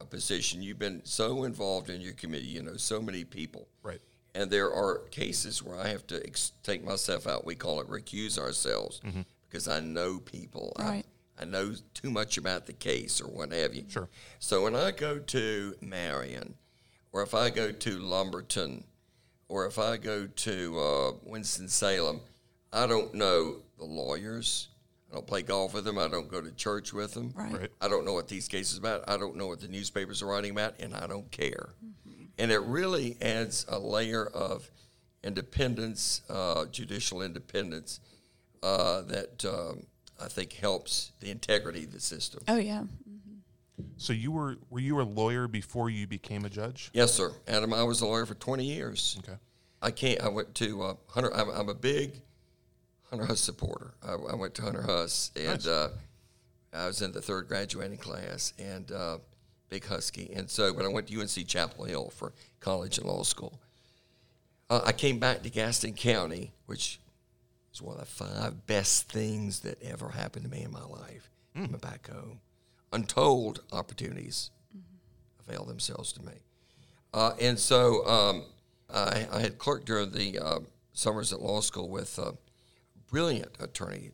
a 0.00 0.04
position, 0.04 0.62
you've 0.62 0.78
been 0.78 1.00
so 1.04 1.44
involved 1.44 1.90
in 1.90 2.00
your 2.00 2.12
committee. 2.14 2.46
You 2.46 2.62
know, 2.62 2.76
so 2.76 3.00
many 3.00 3.24
people, 3.24 3.66
Right. 3.82 4.00
and 4.34 4.50
there 4.50 4.72
are 4.72 4.98
cases 5.10 5.62
where 5.62 5.78
I 5.78 5.88
have 5.88 6.06
to 6.08 6.22
ex- 6.24 6.52
take 6.62 6.84
myself 6.84 7.26
out. 7.26 7.46
We 7.46 7.54
call 7.54 7.80
it 7.80 7.88
recuse 7.88 8.38
ourselves 8.38 9.00
mm-hmm. 9.04 9.22
because 9.48 9.68
I 9.68 9.80
know 9.80 10.18
people. 10.18 10.72
I- 10.76 10.82
Right. 10.82 11.06
I, 11.38 11.44
know 11.44 11.74
too 11.92 12.10
much 12.10 12.38
about 12.38 12.64
the 12.64 12.72
case 12.72 13.20
or 13.20 13.26
what 13.26 13.52
have 13.52 13.74
you. 13.74 13.84
Sure. 13.88 14.08
So 14.38 14.64
when 14.64 14.74
I 14.74 14.90
go 14.90 15.18
to 15.18 15.74
Marion, 15.82 16.54
or 17.12 17.22
if 17.22 17.34
I 17.34 17.50
go 17.50 17.72
to 17.72 17.98
Lumberton, 17.98 18.84
or 19.48 19.66
if 19.66 19.78
I 19.78 19.96
go 19.96 20.26
to 20.26 20.78
uh, 20.78 21.12
Winston 21.24 21.68
Salem, 21.68 22.20
I 22.72 22.86
don't 22.86 23.14
know 23.14 23.56
the 23.78 23.84
lawyers. 23.84 24.68
I 25.10 25.14
don't 25.14 25.26
play 25.26 25.42
golf 25.42 25.74
with 25.74 25.84
them. 25.84 25.98
I 25.98 26.08
don't 26.08 26.28
go 26.28 26.40
to 26.40 26.50
church 26.50 26.92
with 26.92 27.14
them. 27.14 27.32
Right. 27.34 27.52
Right. 27.52 27.70
I 27.80 27.88
don't 27.88 28.04
know 28.04 28.12
what 28.12 28.28
these 28.28 28.48
cases 28.48 28.78
are 28.78 28.80
about. 28.80 29.08
I 29.08 29.16
don't 29.16 29.36
know 29.36 29.46
what 29.46 29.60
the 29.60 29.68
newspapers 29.68 30.22
are 30.22 30.26
writing 30.26 30.50
about, 30.50 30.80
and 30.80 30.94
I 30.94 31.06
don't 31.06 31.30
care. 31.30 31.70
And 32.38 32.50
it 32.50 32.60
really 32.62 33.16
adds 33.22 33.64
a 33.68 33.78
layer 33.78 34.26
of 34.26 34.70
independence, 35.22 36.22
uh, 36.28 36.66
judicial 36.66 37.22
independence, 37.22 38.00
uh, 38.62 39.02
that 39.02 39.44
um, 39.44 39.86
I 40.22 40.28
think 40.28 40.52
helps 40.54 41.12
the 41.20 41.30
integrity 41.30 41.84
of 41.84 41.92
the 41.92 42.00
system. 42.00 42.42
Oh 42.48 42.56
yeah. 42.56 42.84
So 43.98 44.12
you 44.12 44.32
were 44.32 44.56
were 44.70 44.80
you 44.80 45.00
a 45.00 45.02
lawyer 45.02 45.48
before 45.48 45.90
you 45.90 46.06
became 46.06 46.44
a 46.44 46.50
judge? 46.50 46.90
Yes, 46.92 47.12
sir. 47.12 47.32
Adam, 47.46 47.72
I 47.74 47.82
was 47.82 48.00
a 48.00 48.06
lawyer 48.06 48.26
for 48.26 48.34
20 48.34 48.64
years. 48.64 49.16
Okay. 49.20 49.36
I 49.82 49.90
can't. 49.90 50.20
I 50.22 50.28
went 50.28 50.54
to 50.56 50.82
uh, 50.82 50.94
Hunter. 51.08 51.34
I'm, 51.34 51.50
I'm 51.50 51.68
a 51.68 51.74
big 51.74 52.20
Hunter 53.10 53.26
Huss 53.26 53.40
supporter. 53.40 53.94
I, 54.06 54.12
I 54.14 54.34
went 54.34 54.54
to 54.54 54.62
Hunter 54.62 54.82
Huss, 54.82 55.30
and 55.36 55.46
Nice. 55.48 55.66
uh, 55.66 55.90
I 56.72 56.86
was 56.86 57.02
in 57.02 57.12
the 57.12 57.20
third 57.20 57.48
graduating 57.48 57.98
class, 57.98 58.52
and 58.58 58.90
uh, 58.90 59.18
big 59.68 59.84
Husky. 59.84 60.32
And 60.34 60.48
so, 60.50 60.72
when 60.72 60.84
I 60.86 60.88
went 60.88 61.08
to 61.08 61.20
UNC 61.20 61.46
Chapel 61.46 61.84
Hill 61.84 62.10
for 62.10 62.32
college 62.60 62.98
and 62.98 63.06
law 63.06 63.22
school. 63.22 63.60
Uh, 64.68 64.80
I 64.84 64.92
came 64.92 65.18
back 65.20 65.42
to 65.42 65.50
Gaston 65.50 65.92
County, 65.92 66.52
which 66.64 66.98
is 67.72 67.80
one 67.80 67.94
of 67.94 68.00
the 68.00 68.06
five 68.06 68.66
best 68.66 69.12
things 69.12 69.60
that 69.60 69.80
ever 69.82 70.08
happened 70.08 70.44
to 70.46 70.50
me 70.50 70.62
in 70.62 70.72
my 70.72 70.82
life. 70.84 71.30
Coming 71.54 71.76
back 71.78 72.08
home, 72.10 72.40
untold 72.92 73.62
opportunities 73.72 74.50
avail 75.46 75.64
themselves 75.64 76.12
to 76.12 76.22
me. 76.24 76.32
Uh, 77.12 77.32
and 77.40 77.58
so 77.58 78.06
um, 78.06 78.44
I, 78.92 79.26
I 79.32 79.40
had 79.40 79.58
clerked 79.58 79.86
during 79.86 80.10
the 80.10 80.38
uh, 80.38 80.58
summers 80.92 81.32
at 81.32 81.40
law 81.40 81.60
school 81.60 81.88
with 81.88 82.18
a 82.18 82.34
brilliant 83.10 83.52
attorney, 83.60 84.10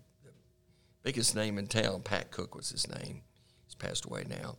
biggest 1.03 1.35
name 1.35 1.59
in 1.59 1.67
town. 1.67 2.03
Pat 2.03 2.31
Cook 2.31 2.55
was 2.55 2.71
his 2.71 2.89
name. 2.89 3.23
He's 3.65 3.75
passed 3.75 4.05
away 4.05 4.25
now. 4.29 4.57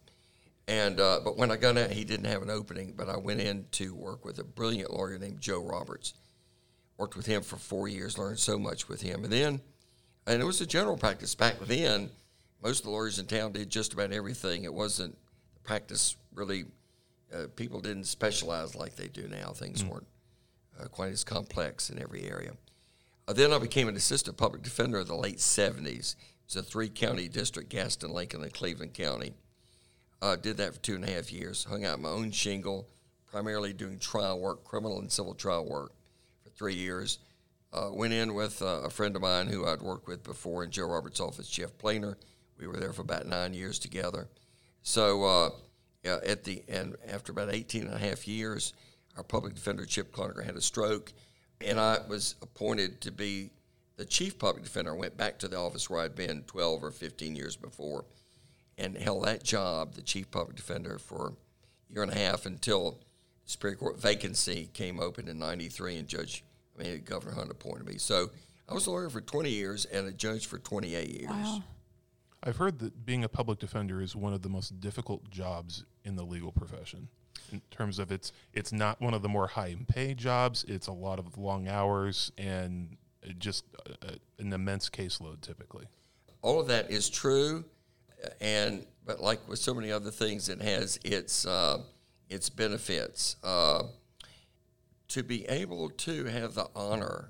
And 0.68 1.00
uh, 1.00 1.20
but 1.24 1.38
when 1.38 1.52
I 1.52 1.58
got 1.58 1.78
out, 1.78 1.92
he 1.92 2.06
didn't 2.06 2.26
have 2.26 2.42
an 2.42 2.50
opening. 2.50 2.94
But 2.96 3.10
I 3.10 3.18
went 3.18 3.42
in 3.42 3.66
to 3.72 3.94
work 3.94 4.24
with 4.24 4.40
a 4.40 4.44
brilliant 4.46 4.94
lawyer 4.94 5.18
named 5.18 5.42
Joe 5.42 5.62
Roberts. 5.62 6.14
Worked 6.98 7.18
with 7.18 7.26
him 7.26 7.42
for 7.42 7.58
four 7.58 7.88
years, 7.88 8.18
learned 8.18 8.40
so 8.40 8.58
much 8.58 8.88
with 8.88 9.02
him, 9.02 9.24
and 9.24 9.34
then 9.34 9.62
and 10.26 10.42
it 10.42 10.46
was 10.46 10.62
a 10.62 10.66
general 10.66 10.98
practice 10.98 11.36
back 11.36 11.60
then. 11.60 12.10
Most 12.64 12.80
of 12.80 12.86
the 12.86 12.92
lawyers 12.92 13.20
in 13.20 13.26
town 13.26 13.52
did 13.52 13.70
just 13.70 13.92
about 13.92 14.14
everything. 14.14 14.64
It 14.64 14.74
wasn't 14.74 15.18
practice 15.64 16.16
really. 16.34 16.66
Uh, 17.34 17.48
people 17.56 17.82
didn't 17.82 18.06
specialize 18.06 18.76
like 18.76 18.96
they 18.96 19.08
do 19.08 19.28
now. 19.28 19.50
Things 19.50 19.84
weren't 19.84 20.08
uh, 20.80 20.86
quite 20.86 21.12
as 21.12 21.24
complex 21.24 21.90
in 21.90 22.02
every 22.02 22.24
area. 22.24 22.52
Uh, 23.28 23.34
then 23.34 23.52
I 23.52 23.58
became 23.58 23.88
an 23.88 23.96
assistant 23.96 24.38
public 24.38 24.62
defender 24.62 25.00
in 25.00 25.08
the 25.08 25.16
late 25.16 25.38
70s. 25.38 26.16
It's 26.46 26.56
a 26.56 26.64
three 26.64 26.90
county 26.90 27.28
district 27.28 27.70
Gaston, 27.70 28.12
Lincoln, 28.12 28.44
and 28.44 28.54
Cleveland 28.54 28.94
County. 28.94 29.34
Uh, 30.22 30.38
did 30.38 30.58
that 30.58 30.74
for 30.74 30.80
two 30.80 30.96
and 30.96 31.04
a 31.04 31.12
half 31.12 31.34
years. 31.34 31.66
Hung 31.66 31.84
out 31.84 32.00
my 32.00 32.10
own 32.10 32.32
shingle, 32.32 32.88
primarily 33.30 33.74
doing 33.74 34.00
trial 34.00 34.40
work, 34.40 34.64
criminal 34.64 35.00
and 35.00 35.12
civil 35.12 35.34
trial 35.34 35.66
work 35.66 35.92
for 36.44 36.50
three 36.52 36.76
years. 36.76 37.20
Uh, 37.74 37.90
went 37.92 38.14
in 38.14 38.34
with 38.34 38.62
uh, 38.62 38.82
a 38.84 38.90
friend 38.90 39.16
of 39.16 39.22
mine 39.22 39.48
who 39.48 39.66
I'd 39.66 39.82
worked 39.82 40.08
with 40.08 40.24
before 40.24 40.64
in 40.64 40.72
Joe 40.72 40.86
Roberts' 40.86 41.20
office, 41.20 41.50
Jeff 41.50 41.78
Planer. 41.78 42.18
We 42.58 42.68
were 42.68 42.78
there 42.78 42.94
for 42.94 43.02
about 43.02 43.26
nine 43.26 43.54
years 43.54 43.80
together. 43.80 44.28
So 44.82 45.24
uh, 45.24 45.50
yeah, 46.04 46.20
at 46.26 46.44
the 46.44 46.64
end, 46.68 46.96
after 47.08 47.32
about 47.32 47.54
18 47.54 47.84
and 47.84 47.94
a 47.94 47.98
half 47.98 48.28
years, 48.28 48.74
our 49.18 49.24
public 49.24 49.56
defender, 49.56 49.86
Chip 49.86 50.14
Cloninger, 50.14 50.44
had 50.44 50.56
a 50.56 50.62
stroke, 50.62 51.14
and 51.62 51.80
I 51.80 52.00
was 52.08 52.36
appointed 52.42 53.02
to 53.02 53.12
be 53.12 53.52
the 53.96 54.06
chief 54.06 54.38
public 54.40 54.64
defender. 54.64 54.94
I 54.94 54.98
went 54.98 55.18
back 55.18 55.40
to 55.40 55.48
the 55.48 55.58
office 55.58 55.90
where 55.90 56.02
I'd 56.02 56.16
been 56.16 56.44
12 56.44 56.84
or 56.84 56.92
15 56.92 57.36
years 57.36 57.56
before 57.56 58.06
and 58.78 58.98
held 58.98 59.26
that 59.26 59.44
job, 59.44 59.94
the 59.94 60.02
chief 60.02 60.32
public 60.32 60.56
defender, 60.56 60.98
for 60.98 61.34
a 61.90 61.94
year 61.94 62.04
and 62.04 62.12
a 62.12 62.18
half 62.18 62.46
until 62.46 63.00
the 63.46 63.52
Superior 63.52 63.76
Court 63.76 64.02
vacancy 64.02 64.70
came 64.74 65.00
open 65.00 65.28
in 65.28 65.38
93 65.38 65.98
and 65.98 66.08
Judge, 66.08 66.44
I 66.78 66.84
mean, 66.84 67.04
Governor 67.06 67.36
Hunt 67.36 67.52
appointed 67.52 67.86
me. 67.86 67.98
So 67.98 68.32
I 68.68 68.74
was 68.74 68.88
a 68.88 68.92
lawyer 68.92 69.10
for 69.10 69.22
20 69.22 69.50
years 69.50 69.86
and 69.86 70.08
a 70.08 70.12
judge 70.12 70.48
for 70.48 70.58
28 70.58 71.08
years. 71.08 71.30
Wow. 71.30 71.64
I've 72.46 72.58
heard 72.58 72.80
that 72.80 73.06
being 73.06 73.24
a 73.24 73.30
public 73.30 73.60
defender 73.60 74.02
is 74.02 74.16
one 74.16 74.34
of 74.34 74.42
the 74.42 74.50
most 74.50 74.80
difficult 74.82 75.30
jobs 75.30 75.86
in 76.04 76.16
the 76.16 76.24
legal 76.24 76.52
profession. 76.52 77.08
In 77.52 77.62
terms 77.72 78.00
of 78.00 78.12
it's 78.12 78.32
it's 78.54 78.72
not 78.74 79.00
one 79.02 79.14
of 79.14 79.22
the 79.22 79.30
more 79.30 79.48
high 79.48 79.76
paid 79.88 80.18
jobs. 80.18 80.66
It's 80.68 80.88
a 80.88 80.92
lot 80.92 81.20
of 81.20 81.38
long 81.38 81.68
hours 81.68 82.32
and 82.38 82.98
just 83.38 83.64
a, 83.86 84.08
a- 84.08 84.42
an 84.42 84.52
immense 84.54 84.90
caseload 84.90 85.42
typically. 85.42 85.86
all 86.42 86.60
of 86.60 86.68
that 86.68 86.92
is 86.92 87.10
true, 87.10 87.64
and 88.42 88.86
but 89.06 89.22
like 89.22 89.48
with 89.48 89.60
so 89.60 89.74
many 89.74 89.92
other 89.92 90.12
things, 90.12 90.50
it 90.50 90.62
has 90.62 91.00
its 91.06 91.46
uh, 91.46 91.78
its 92.30 92.50
benefits. 92.50 93.38
Uh, 93.44 93.84
to 95.10 95.22
be 95.22 95.46
able 95.46 95.90
to 95.92 96.26
have 96.26 96.56
the 96.56 96.68
honor 96.76 97.30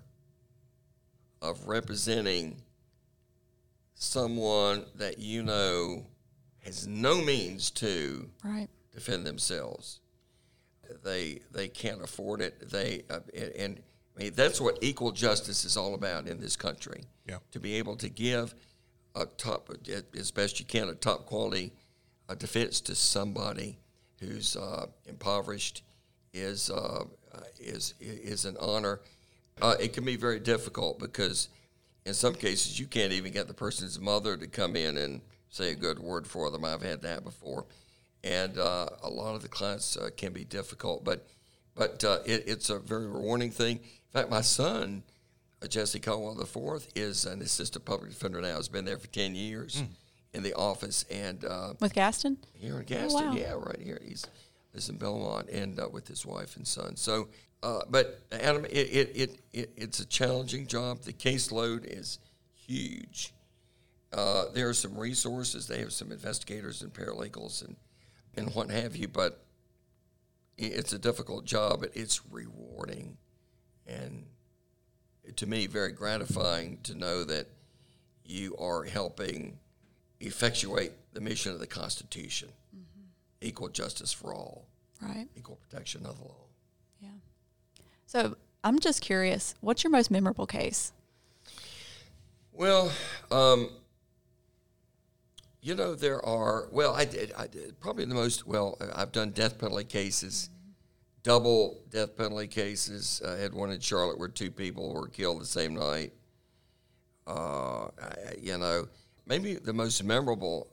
of 1.42 1.68
representing 1.68 2.62
someone 3.96 4.86
that 4.96 5.20
you 5.20 5.44
know 5.44 6.06
has 6.64 6.88
no 6.88 7.22
means 7.22 7.70
to 7.72 8.30
Right. 8.44 8.70
defend 8.92 9.26
themselves. 9.26 10.00
They 11.04 11.40
they 11.52 11.68
can't 11.68 12.02
afford 12.04 12.42
it. 12.42 12.70
They 12.70 13.04
uh, 13.10 13.20
and, 13.36 13.52
and 13.54 13.80
I 14.18 14.24
mean 14.24 14.34
that's 14.36 14.62
what 14.62 14.78
equal 14.82 15.12
justice 15.12 15.66
is 15.66 15.76
all 15.78 15.96
about 15.96 16.28
in 16.28 16.40
this 16.40 16.56
country. 16.56 17.04
Yeah. 17.28 17.38
To 17.52 17.60
be 17.60 17.76
able 17.76 17.96
to 17.98 18.10
give 18.10 18.54
a 19.16 19.26
top 19.26 19.70
as 20.18 20.32
best 20.32 20.60
you 20.60 20.66
can 20.66 20.90
a 20.90 20.96
top 20.96 21.26
quality 21.26 21.72
uh, 22.30 22.36
defense 22.36 22.82
to 22.82 22.96
somebody 22.96 23.78
who's 24.20 24.56
uh, 24.56 24.88
impoverished 25.06 25.84
is 26.34 26.70
uh, 26.70 27.04
uh, 27.34 27.40
is 27.60 27.94
is 28.00 28.46
an 28.46 28.58
honor. 28.60 29.02
Uh, 29.62 29.76
it 29.80 29.94
can 29.94 30.04
be 30.04 30.16
very 30.16 30.40
difficult 30.40 31.00
because 31.00 31.48
in 32.06 32.14
some 32.14 32.34
cases 32.34 32.80
you 32.80 32.86
can't 32.88 33.14
even 33.14 33.32
get 33.32 33.48
the 33.48 33.54
person's 33.54 34.00
mother 34.00 34.38
to 34.38 34.48
come 34.48 34.76
in 34.76 34.98
and 34.98 35.22
say 35.50 35.72
a 35.72 35.76
good 35.76 36.00
word 36.00 36.28
for 36.28 36.50
them. 36.50 36.66
I've 36.66 36.82
had 36.82 37.02
that 37.04 37.24
before, 37.24 37.66
and 38.24 38.58
uh, 38.58 38.88
a 39.02 39.10
lot 39.10 39.36
of 39.36 39.42
the 39.42 39.48
clients 39.48 39.98
uh, 39.98 40.10
can 40.16 40.34
be 40.34 40.44
difficult, 40.44 41.04
but 41.04 41.28
but 41.76 42.04
uh, 42.04 42.20
it, 42.26 42.44
it's 42.48 42.70
a 42.70 42.80
very 42.80 43.08
rewarding 43.08 43.52
thing. 43.52 43.78
In 43.78 44.12
fact, 44.12 44.30
my 44.30 44.42
son, 44.42 45.04
uh, 45.62 45.68
Jesse 45.68 46.00
Caldwell 46.00 46.40
IV, 46.40 46.88
is 46.96 47.26
an 47.26 47.42
assistant 47.42 47.84
public 47.86 48.12
defender 48.12 48.42
now. 48.42 48.58
He's 48.58 48.68
been 48.68 48.86
there 48.86 48.98
for 48.98 49.08
ten 49.08 49.34
years 49.36 49.82
in 50.34 50.44
the 50.44 50.54
office, 50.54 51.06
and 51.10 51.44
uh, 51.46 51.74
With 51.80 51.94
Gaston? 51.94 52.38
here 52.54 52.80
in 52.80 52.86
Gaston, 52.86 53.30
wow. 53.30 53.34
yeah, 53.34 53.54
right 53.54 53.80
here. 53.80 54.00
He's 54.04 54.26
lives 54.74 54.90
in 54.90 54.98
Belmont 54.98 55.50
and 55.50 55.80
uh, 55.80 55.88
with 55.92 56.08
his 56.08 56.26
wife 56.26 56.56
and 56.58 56.68
son. 56.68 56.96
So, 56.96 57.28
uh, 57.64 57.82
but 57.90 58.20
Adam, 58.32 58.66
it, 58.66 58.72
it, 58.72 59.12
it, 59.16 59.40
it 59.54 59.70
it's 59.76 60.00
a 60.00 60.06
challenging 60.06 60.68
job. 60.68 61.02
The 61.02 61.14
caseload 61.14 61.86
is 61.86 62.20
huge. 62.54 63.34
Uh, 64.12 64.46
there 64.54 64.70
are 64.70 64.74
some 64.74 64.96
resources. 64.98 65.68
They 65.68 65.80
have 65.80 65.92
some 65.94 66.12
investigators 66.12 66.82
and 66.82 66.94
paralegals 66.94 67.66
and 67.66 67.76
and 68.36 68.54
what 68.54 68.70
have 68.70 68.96
you. 68.96 69.08
But 69.08 69.44
it's 70.58 70.94
a 70.94 71.00
difficult 71.00 71.46
job. 71.46 71.80
But 71.82 71.92
it's 71.96 72.22
rewarding, 72.30 73.18
and 73.88 74.26
to 75.38 75.48
me, 75.48 75.68
very 75.68 75.92
gratifying 75.94 76.80
to 76.84 76.96
know 76.96 77.24
that 77.24 77.48
you 78.26 78.56
are 78.58 78.84
helping 78.84 79.58
effectuate 80.20 80.92
the 81.14 81.22
mission 81.22 81.52
of 81.54 81.60
the 81.60 81.68
Constitution 81.68 82.50
equal 83.42 83.68
justice 83.68 84.14
for 84.14 84.34
all, 84.34 84.66
Right. 85.02 85.28
equal 85.36 85.58
protection 85.58 86.06
of 86.06 86.18
the 86.18 86.24
law. 86.24 86.43
So 88.14 88.36
I'm 88.64 88.78
just 88.78 89.02
curious, 89.02 89.56
what's 89.62 89.84
your 89.84 89.90
most 89.90 90.12
memorable 90.12 90.46
case? 90.46 90.92
Well, 92.52 92.92
um, 93.32 93.72
you 95.64 95.74
know, 95.74 95.96
there 95.96 96.24
are, 96.24 96.68
well, 96.72 96.94
I 96.94 97.06
did, 97.06 97.34
I 97.36 97.48
did 97.48 97.80
probably 97.80 98.06
the 98.06 98.14
most, 98.14 98.46
well, 98.46 98.78
I've 98.94 99.12
done 99.12 99.32
death 99.32 99.58
penalty 99.58 99.86
cases, 99.86 100.52
double 101.24 101.82
death 101.90 102.16
penalty 102.16 102.46
cases. 102.46 103.20
I 103.28 103.38
had 103.38 103.52
one 103.52 103.72
in 103.72 103.80
Charlotte 103.80 104.20
where 104.20 104.28
two 104.28 104.52
people 104.52 104.94
were 104.94 105.08
killed 105.08 105.42
the 105.42 105.46
same 105.48 105.74
night. 105.74 106.14
Uh, 107.26 107.86
I, 107.86 108.36
you 108.40 108.60
know, 108.60 108.90
maybe 109.26 109.56
the 109.56 109.74
most 109.74 110.04
memorable 110.04 110.68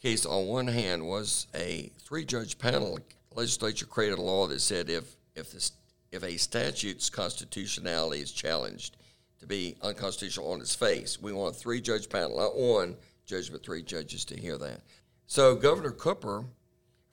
case 0.00 0.24
on 0.24 0.46
one 0.46 0.68
hand 0.68 1.04
was 1.04 1.48
a 1.56 1.90
three-judge 1.98 2.56
panel 2.58 3.00
legislature 3.34 3.86
created 3.86 4.20
a 4.20 4.22
law 4.22 4.46
that 4.46 4.60
said 4.60 4.88
if 4.88 5.16
if 5.34 5.50
this 5.50 5.72
if 6.16 6.24
a 6.24 6.36
statute's 6.36 7.08
constitutionality 7.10 8.20
is 8.20 8.32
challenged 8.32 8.96
to 9.38 9.46
be 9.46 9.76
unconstitutional 9.82 10.50
on 10.50 10.60
its 10.60 10.74
face, 10.74 11.20
we 11.20 11.32
want 11.32 11.54
a 11.54 11.58
three-judge 11.58 12.08
panel, 12.08 12.38
not 12.38 12.56
one 12.56 12.96
judge, 13.26 13.52
but 13.52 13.62
three 13.62 13.82
judges 13.82 14.24
to 14.24 14.40
hear 14.40 14.56
that. 14.56 14.80
So 15.26 15.54
Governor 15.54 15.92
Cooper 15.92 16.44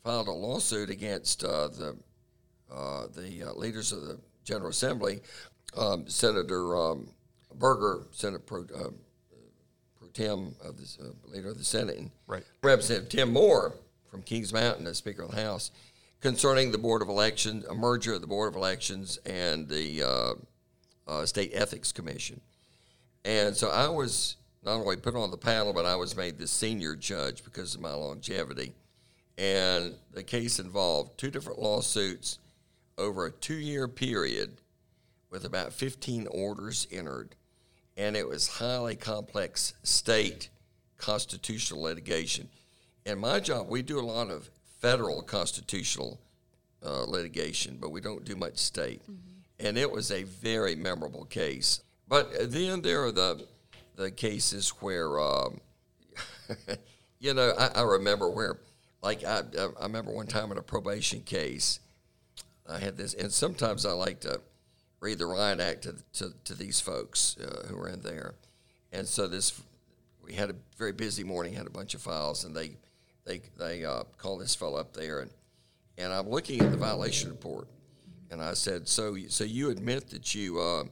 filed 0.03 0.27
a 0.27 0.31
lawsuit 0.31 0.89
against 0.89 1.43
uh, 1.43 1.67
the 1.67 1.97
uh, 2.71 3.05
the 3.15 3.43
uh, 3.43 3.53
leaders 3.53 3.91
of 3.91 4.01
the 4.01 4.17
General 4.43 4.71
Assembly, 4.71 5.21
um, 5.77 6.07
Senator 6.07 6.75
um, 6.75 7.07
Berger, 7.53 8.07
Senate 8.11 8.47
Pro, 8.47 8.61
uh, 8.61 8.89
Pro 9.95 10.07
Tem 10.13 10.55
of 10.63 10.77
the 10.77 11.03
uh, 11.03 11.31
leader 11.31 11.49
of 11.49 11.59
the 11.59 11.63
Senate, 11.63 11.97
and 11.97 12.09
Right. 12.25 12.43
Representative 12.63 13.09
Tim 13.09 13.31
Moore 13.31 13.75
from 14.09 14.23
Kings 14.23 14.51
Mountain, 14.51 14.85
the 14.85 14.95
Speaker 14.95 15.21
of 15.23 15.31
the 15.31 15.41
House, 15.41 15.69
concerning 16.23 16.71
the 16.71 16.77
Board 16.77 17.01
of 17.01 17.09
Elections, 17.09 17.65
a 17.65 17.75
merger 17.75 18.13
of 18.13 18.21
the 18.21 18.27
Board 18.27 18.47
of 18.47 18.55
Elections 18.55 19.19
and 19.25 19.67
the 19.67 20.01
uh, 20.01 20.33
uh, 21.05 21.25
State 21.25 21.51
Ethics 21.53 21.91
Commission. 21.91 22.39
And 23.25 23.53
so 23.53 23.69
I 23.69 23.89
was 23.89 24.37
not 24.63 24.75
only 24.75 24.95
put 24.95 25.17
on 25.17 25.31
the 25.31 25.37
panel, 25.37 25.73
but 25.73 25.85
I 25.85 25.97
was 25.97 26.15
made 26.15 26.37
the 26.37 26.47
senior 26.47 26.95
judge 26.95 27.43
because 27.43 27.75
of 27.75 27.81
my 27.81 27.93
longevity. 27.93 28.71
And 29.37 29.95
the 30.13 30.23
case 30.23 30.59
involved 30.59 31.17
two 31.17 31.29
different 31.29 31.59
lawsuits 31.59 32.39
over 32.97 33.25
a 33.25 33.31
two 33.31 33.55
year 33.55 33.89
period 33.89 34.61
with 35.29 35.43
about 35.43 35.73
15 35.73 36.27
orders 36.27 36.87
entered. 36.89 37.35
And 37.97 38.15
it 38.15 38.29
was 38.29 38.47
highly 38.47 38.95
complex 38.95 39.73
state 39.83 40.47
constitutional 40.97 41.81
litigation. 41.81 42.47
In 43.05 43.19
my 43.19 43.41
job, 43.41 43.67
we 43.67 43.81
do 43.81 43.99
a 43.99 44.01
lot 44.01 44.31
of 44.31 44.49
federal 44.83 45.21
constitutional 45.21 46.19
uh, 46.85 47.05
litigation, 47.05 47.77
but 47.79 47.89
we 47.89 48.01
don't 48.01 48.25
do 48.25 48.35
much 48.35 48.57
state. 48.57 49.01
And 49.59 49.77
it 49.77 49.89
was 49.89 50.11
a 50.11 50.23
very 50.23 50.75
memorable 50.75 51.23
case. 51.23 51.81
But 52.09 52.51
then 52.51 52.81
there 52.81 53.05
are 53.05 53.11
the 53.11 53.47
the 53.95 54.11
cases 54.11 54.69
where, 54.81 55.19
um, 55.19 55.61
you 57.19 57.33
know, 57.33 57.53
I, 57.57 57.67
I 57.75 57.81
remember 57.83 58.29
where, 58.29 58.57
like, 59.01 59.23
I, 59.23 59.43
I 59.79 59.83
remember 59.83 60.11
one 60.11 60.27
time 60.27 60.51
in 60.51 60.57
a 60.57 60.63
probation 60.63 61.21
case, 61.21 61.79
I 62.67 62.79
had 62.79 62.97
this, 62.97 63.13
and 63.13 63.31
sometimes 63.31 63.85
I 63.85 63.91
like 63.91 64.21
to 64.21 64.41
read 64.99 65.19
the 65.19 65.27
riot 65.27 65.59
act 65.59 65.83
to, 65.83 65.95
to, 66.13 66.33
to 66.45 66.55
these 66.55 66.79
folks 66.79 67.37
uh, 67.39 67.67
who 67.67 67.77
were 67.77 67.89
in 67.89 68.01
there. 68.01 68.33
And 68.91 69.07
so 69.07 69.27
this, 69.27 69.61
we 70.23 70.33
had 70.33 70.49
a 70.49 70.55
very 70.77 70.91
busy 70.91 71.23
morning, 71.23 71.53
had 71.53 71.67
a 71.67 71.71
bunch 71.71 71.93
of 71.93 72.01
files, 72.01 72.45
and 72.45 72.55
they, 72.55 72.71
they, 73.25 73.41
they 73.57 73.85
uh, 73.85 74.03
called 74.17 74.41
this 74.41 74.55
fellow 74.55 74.77
up 74.77 74.93
there, 74.93 75.21
and, 75.21 75.31
and 75.97 76.11
I'm 76.11 76.29
looking 76.29 76.61
at 76.61 76.71
the 76.71 76.77
violation 76.77 77.29
report, 77.29 77.67
and 78.31 78.41
I 78.41 78.53
said, 78.53 78.87
so, 78.87 79.15
so 79.27 79.43
you 79.43 79.69
admit 79.69 80.09
that 80.09 80.33
you 80.33 80.59
uh, 80.59 80.83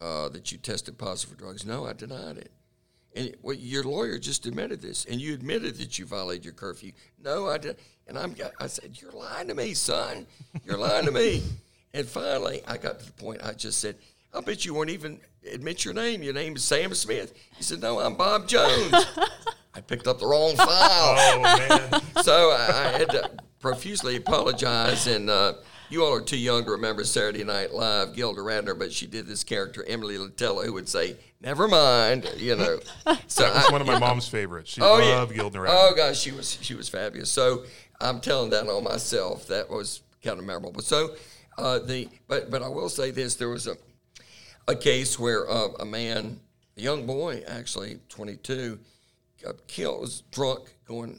uh, 0.00 0.28
that 0.28 0.52
you 0.52 0.58
tested 0.58 0.96
positive 0.96 1.36
for 1.36 1.42
drugs? 1.42 1.66
No, 1.66 1.86
I 1.86 1.92
denied 1.92 2.38
it. 2.38 2.52
And 3.16 3.34
well, 3.42 3.56
your 3.56 3.82
lawyer 3.82 4.18
just 4.18 4.46
admitted 4.46 4.80
this, 4.80 5.04
and 5.06 5.20
you 5.20 5.34
admitted 5.34 5.76
that 5.78 5.98
you 5.98 6.06
violated 6.06 6.44
your 6.44 6.54
curfew. 6.54 6.92
No, 7.22 7.48
I 7.48 7.58
did. 7.58 7.76
And 8.06 8.18
I'm, 8.18 8.34
I 8.60 8.68
said, 8.68 8.96
you're 9.00 9.12
lying 9.12 9.48
to 9.48 9.54
me, 9.54 9.74
son. 9.74 10.26
You're 10.64 10.78
lying 10.78 11.06
to 11.06 11.12
me. 11.12 11.42
And 11.92 12.06
finally, 12.06 12.62
I 12.66 12.76
got 12.76 13.00
to 13.00 13.06
the 13.06 13.12
point. 13.12 13.40
I 13.44 13.52
just 13.52 13.80
said, 13.80 13.96
I 14.32 14.40
bet 14.40 14.64
you 14.64 14.74
won't 14.74 14.90
even 14.90 15.20
admit 15.52 15.84
your 15.84 15.94
name. 15.94 16.22
Your 16.22 16.34
name 16.34 16.56
is 16.56 16.64
Sam 16.64 16.94
Smith. 16.94 17.34
He 17.56 17.62
said, 17.62 17.80
No, 17.80 17.98
I'm 17.98 18.14
Bob 18.14 18.46
Jones. 18.46 18.92
I 19.78 19.80
picked 19.80 20.08
up 20.08 20.18
the 20.18 20.26
wrong 20.26 20.56
file. 20.56 20.66
Oh 21.38 21.40
man. 21.42 22.02
So 22.24 22.50
I, 22.50 22.92
I 22.94 22.98
had 22.98 23.10
to 23.10 23.30
profusely 23.60 24.16
apologize. 24.16 25.06
And 25.06 25.30
uh, 25.30 25.54
you 25.88 26.04
all 26.04 26.12
are 26.14 26.20
too 26.20 26.36
young 26.36 26.64
to 26.64 26.72
remember 26.72 27.04
Saturday 27.04 27.44
Night 27.44 27.72
Live, 27.72 28.12
Gilda 28.14 28.40
Radner, 28.40 28.76
but 28.76 28.92
she 28.92 29.06
did 29.06 29.26
this 29.28 29.44
character, 29.44 29.84
Emily 29.86 30.16
Litella, 30.16 30.64
who 30.64 30.72
would 30.72 30.88
say, 30.88 31.16
Never 31.40 31.68
mind, 31.68 32.28
you 32.38 32.56
know. 32.56 32.80
So 33.28 33.46
It's 33.46 33.68
I, 33.68 33.70
one 33.72 33.80
of 33.80 33.86
my 33.86 33.98
mom's 34.00 34.26
favorites. 34.26 34.70
She 34.72 34.80
Oh 34.80 34.94
loved 34.98 35.30
yeah. 35.30 35.36
Gilda 35.36 35.58
Radner. 35.60 35.66
Oh 35.70 35.92
gosh, 35.94 36.18
she 36.18 36.32
was 36.32 36.58
she 36.60 36.74
was 36.74 36.88
fabulous. 36.88 37.30
So 37.30 37.64
I'm 38.00 38.20
telling 38.20 38.50
that 38.50 38.66
on 38.66 38.82
myself. 38.82 39.46
That 39.46 39.70
was 39.70 40.02
kind 40.24 40.40
of 40.40 40.44
memorable. 40.44 40.82
So 40.82 41.14
uh, 41.56 41.78
the 41.78 42.08
but 42.26 42.50
but 42.50 42.62
I 42.62 42.68
will 42.68 42.88
say 42.88 43.12
this: 43.12 43.36
there 43.36 43.48
was 43.48 43.68
a 43.68 43.76
a 44.66 44.74
case 44.74 45.18
where 45.20 45.48
uh, 45.48 45.68
a 45.78 45.84
man, 45.84 46.40
a 46.76 46.80
young 46.80 47.06
boy, 47.06 47.42
actually 47.46 48.00
22, 48.08 48.72
got 48.74 48.80
killed. 49.66 50.00
Was 50.00 50.22
drunk 50.30 50.74
going 50.86 51.18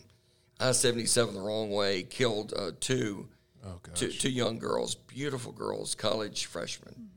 I-77 0.59 1.33
the 1.33 1.39
wrong 1.39 1.71
way. 1.71 2.03
Killed 2.03 2.53
uh, 2.55 2.71
two 2.79 3.27
Oh 3.65 3.79
gosh. 3.83 3.99
two, 3.99 4.11
two 4.11 4.29
young 4.29 4.57
girls, 4.57 4.95
beautiful 4.95 5.51
girls, 5.51 5.95
college 5.95 6.45
freshmen. 6.45 7.09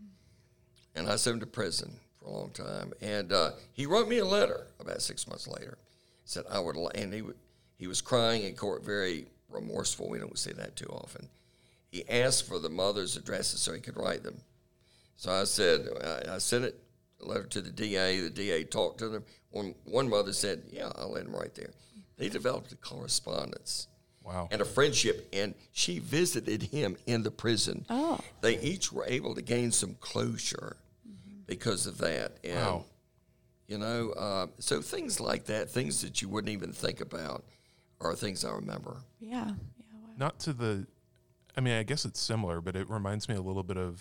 And 0.94 1.08
I 1.08 1.16
sent 1.16 1.34
him 1.34 1.40
to 1.40 1.46
prison 1.46 1.98
for 2.18 2.26
a 2.26 2.30
long 2.32 2.50
time. 2.50 2.92
And 3.00 3.32
uh, 3.32 3.52
he 3.72 3.86
wrote 3.86 4.08
me 4.08 4.18
a 4.18 4.24
letter 4.24 4.66
about 4.80 5.00
six 5.02 5.26
months 5.28 5.46
later. 5.48 5.78
Said 6.24 6.44
I 6.50 6.58
would, 6.60 6.76
and 6.94 7.12
he 7.12 7.20
w- 7.20 7.36
he 7.78 7.86
was 7.86 8.00
crying 8.00 8.42
in 8.42 8.54
court, 8.54 8.84
very 8.84 9.26
remorseful. 9.50 10.08
We 10.08 10.18
don't 10.18 10.38
see 10.38 10.52
that 10.52 10.76
too 10.76 10.86
often. 10.86 11.28
He 11.90 12.08
asked 12.08 12.46
for 12.46 12.58
the 12.58 12.68
mother's 12.68 13.16
addresses 13.16 13.60
so 13.60 13.72
he 13.72 13.80
could 13.80 13.96
write 13.96 14.22
them. 14.22 14.40
So 15.16 15.32
I 15.32 15.44
said, 15.44 15.88
I, 16.28 16.34
I 16.34 16.38
sent 16.38 16.64
it 16.64 16.74
a 16.74 16.91
letter 17.26 17.44
to 17.44 17.60
the 17.60 17.70
DA. 17.70 18.20
The 18.20 18.30
DA 18.30 18.64
talked 18.64 18.98
to 18.98 19.08
them. 19.08 19.24
One 19.50 19.74
one 19.84 20.08
mother 20.08 20.32
said, 20.32 20.62
"Yeah, 20.70 20.90
I'll 20.96 21.12
let 21.12 21.24
him 21.26 21.34
right 21.34 21.54
there." 21.54 21.70
They 22.16 22.28
developed 22.28 22.72
a 22.72 22.76
correspondence 22.76 23.88
Wow. 24.22 24.48
and 24.52 24.60
a 24.60 24.64
friendship. 24.64 25.28
And 25.32 25.54
she 25.72 25.98
visited 25.98 26.62
him 26.62 26.96
in 27.06 27.22
the 27.22 27.30
prison. 27.30 27.84
Oh. 27.90 28.20
They 28.40 28.58
each 28.60 28.92
were 28.92 29.04
able 29.06 29.34
to 29.34 29.42
gain 29.42 29.72
some 29.72 29.96
closure 30.00 30.76
because 31.46 31.86
of 31.86 31.98
that. 31.98 32.38
And, 32.44 32.54
Wow. 32.54 32.84
you 33.66 33.78
know, 33.78 34.10
uh, 34.12 34.46
so 34.58 34.80
things 34.82 35.18
like 35.20 35.46
that, 35.46 35.70
things 35.70 36.00
that 36.02 36.22
you 36.22 36.28
wouldn't 36.28 36.52
even 36.52 36.72
think 36.72 37.00
about, 37.00 37.44
are 38.00 38.14
things 38.14 38.44
I 38.44 38.52
remember. 38.52 39.02
Yeah. 39.18 39.54
Yeah. 39.78 39.84
Wow. 40.04 40.10
Not 40.18 40.38
to 40.40 40.52
the. 40.52 40.86
I 41.56 41.60
mean, 41.60 41.74
I 41.74 41.82
guess 41.82 42.04
it's 42.04 42.20
similar, 42.20 42.60
but 42.60 42.76
it 42.76 42.88
reminds 42.88 43.28
me 43.28 43.34
a 43.34 43.42
little 43.42 43.62
bit 43.64 43.76
of 43.76 44.00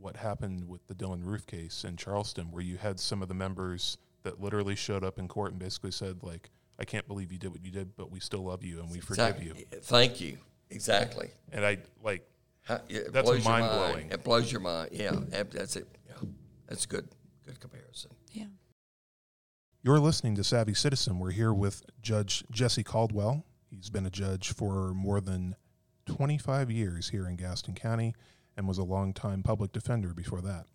what 0.00 0.16
happened 0.16 0.68
with 0.68 0.86
the 0.86 0.94
Dylann 0.94 1.24
Roof 1.24 1.46
case 1.46 1.84
in 1.84 1.96
Charleston, 1.96 2.50
where 2.50 2.62
you 2.62 2.76
had 2.76 2.98
some 3.00 3.22
of 3.22 3.28
the 3.28 3.34
members 3.34 3.98
that 4.22 4.40
literally 4.40 4.76
showed 4.76 5.04
up 5.04 5.18
in 5.18 5.28
court 5.28 5.52
and 5.52 5.58
basically 5.60 5.90
said, 5.90 6.22
like, 6.22 6.50
"I 6.78 6.84
can't 6.84 7.06
believe 7.06 7.32
you 7.32 7.38
did 7.38 7.50
what 7.50 7.64
you 7.64 7.70
did, 7.70 7.96
but 7.96 8.10
we 8.10 8.20
still 8.20 8.44
love 8.44 8.62
you 8.64 8.80
and 8.80 8.90
we 8.90 9.00
forgive 9.00 9.36
Exact- 9.36 9.42
you." 9.44 9.66
Eh, 9.72 9.78
thank 9.82 10.20
you. 10.20 10.38
Exactly. 10.70 11.30
And 11.52 11.64
I 11.64 11.78
like 12.02 12.28
How- 12.62 12.82
It 12.88 13.14
That's 13.14 13.24
blows 13.24 13.42
your 13.44 13.50
mind-blowing. 13.50 14.10
It 14.10 14.22
blows 14.22 14.52
your 14.52 14.60
mind. 14.60 14.90
Yeah, 14.92 15.12
that's 15.30 15.74
it. 15.76 15.88
Yeah, 16.06 16.28
that's 16.66 16.84
good. 16.84 17.08
Good 17.46 17.58
comparison. 17.60 18.10
Yeah. 18.32 18.44
You're 19.82 20.00
listening 20.00 20.34
to 20.34 20.44
Savvy 20.44 20.74
Citizen. 20.74 21.18
We're 21.18 21.30
here 21.30 21.54
with 21.54 21.82
Judge 22.02 22.44
Jesse 22.50 22.84
Caldwell. 22.84 23.46
He's 23.70 23.88
been 23.88 24.04
a 24.04 24.10
judge 24.10 24.52
for 24.52 24.92
more 24.92 25.22
than 25.22 25.56
25 26.04 26.70
years 26.70 27.08
here 27.08 27.26
in 27.26 27.36
Gaston 27.36 27.74
County 27.74 28.14
and 28.58 28.66
was 28.66 28.76
a 28.76 28.82
longtime 28.84 29.42
public 29.42 29.72
defender 29.72 30.12
before 30.12 30.42
that. 30.42 30.66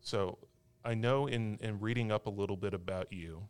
So 0.00 0.38
I 0.82 0.94
know 0.94 1.26
in, 1.26 1.58
in 1.60 1.78
reading 1.78 2.10
up 2.10 2.26
a 2.26 2.30
little 2.30 2.56
bit 2.56 2.72
about 2.72 3.12
you, 3.12 3.42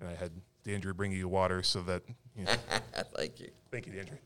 and 0.00 0.08
I 0.08 0.14
had 0.14 0.32
Dandre 0.64 0.96
bring 0.96 1.12
you 1.12 1.28
water 1.28 1.62
so 1.62 1.82
that, 1.82 2.02
you 2.34 2.44
know, 2.44 2.52
Thank 3.16 3.40
you. 3.40 3.50
thank 3.70 3.86
you, 3.86 3.92
Dandre. 3.92 4.18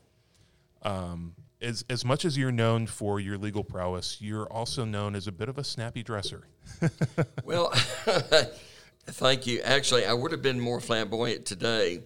Um, 0.81 1.35
as, 1.61 1.83
as 1.89 2.05
much 2.05 2.23
as 2.23 2.37
you're 2.37 2.53
known 2.53 2.87
for 2.87 3.19
your 3.19 3.37
legal 3.37 3.65
prowess, 3.65 4.21
you're 4.21 4.47
also 4.47 4.85
known 4.85 5.13
as 5.13 5.27
a 5.27 5.31
bit 5.33 5.49
of 5.49 5.57
a 5.57 5.63
snappy 5.63 6.01
dresser. 6.01 6.47
Well, 7.43 7.71
thank 9.07 9.47
you. 9.47 9.59
Actually, 9.61 10.05
I 10.05 10.13
would 10.13 10.31
have 10.31 10.43
been 10.43 10.59
more 10.59 10.79
flamboyant 10.79 11.45
today, 11.45 12.03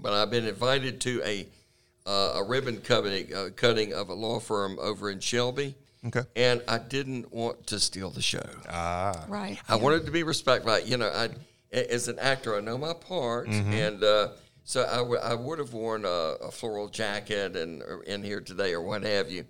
but 0.00 0.12
I've 0.12 0.30
been 0.30 0.44
invited 0.44 1.00
to 1.02 1.22
a 1.24 1.46
uh, 2.04 2.34
a 2.36 2.44
ribbon 2.44 2.80
cutting, 2.80 3.34
uh, 3.34 3.48
cutting 3.56 3.92
of 3.92 4.08
a 4.08 4.14
law 4.14 4.38
firm 4.38 4.78
over 4.80 5.10
in 5.10 5.20
Shelby, 5.20 5.74
Okay. 6.06 6.22
and 6.36 6.62
I 6.68 6.78
didn't 6.78 7.32
want 7.32 7.66
to 7.68 7.80
steal 7.80 8.10
the 8.10 8.22
show. 8.22 8.46
Ah. 8.68 9.24
Right. 9.28 9.58
I 9.68 9.76
wanted 9.76 10.06
to 10.06 10.12
be 10.12 10.22
respectful. 10.22 10.78
You 10.80 10.96
know, 10.98 11.08
I 11.08 11.28
as 11.72 12.08
an 12.08 12.18
actor, 12.18 12.56
I 12.56 12.60
know 12.60 12.78
my 12.78 12.92
part, 12.94 13.48
and 13.48 14.02
uh, 14.04 14.28
so 14.64 14.84
I, 14.86 14.96
w- 14.96 15.20
I 15.20 15.34
would 15.34 15.58
have 15.58 15.72
worn 15.72 16.04
a, 16.04 16.08
a 16.08 16.50
floral 16.50 16.88
jacket 16.88 17.56
and 17.56 17.82
or 17.82 18.02
in 18.04 18.22
here 18.22 18.40
today 18.40 18.72
or 18.72 18.80
what 18.82 19.02
have 19.02 19.30
you. 19.30 19.44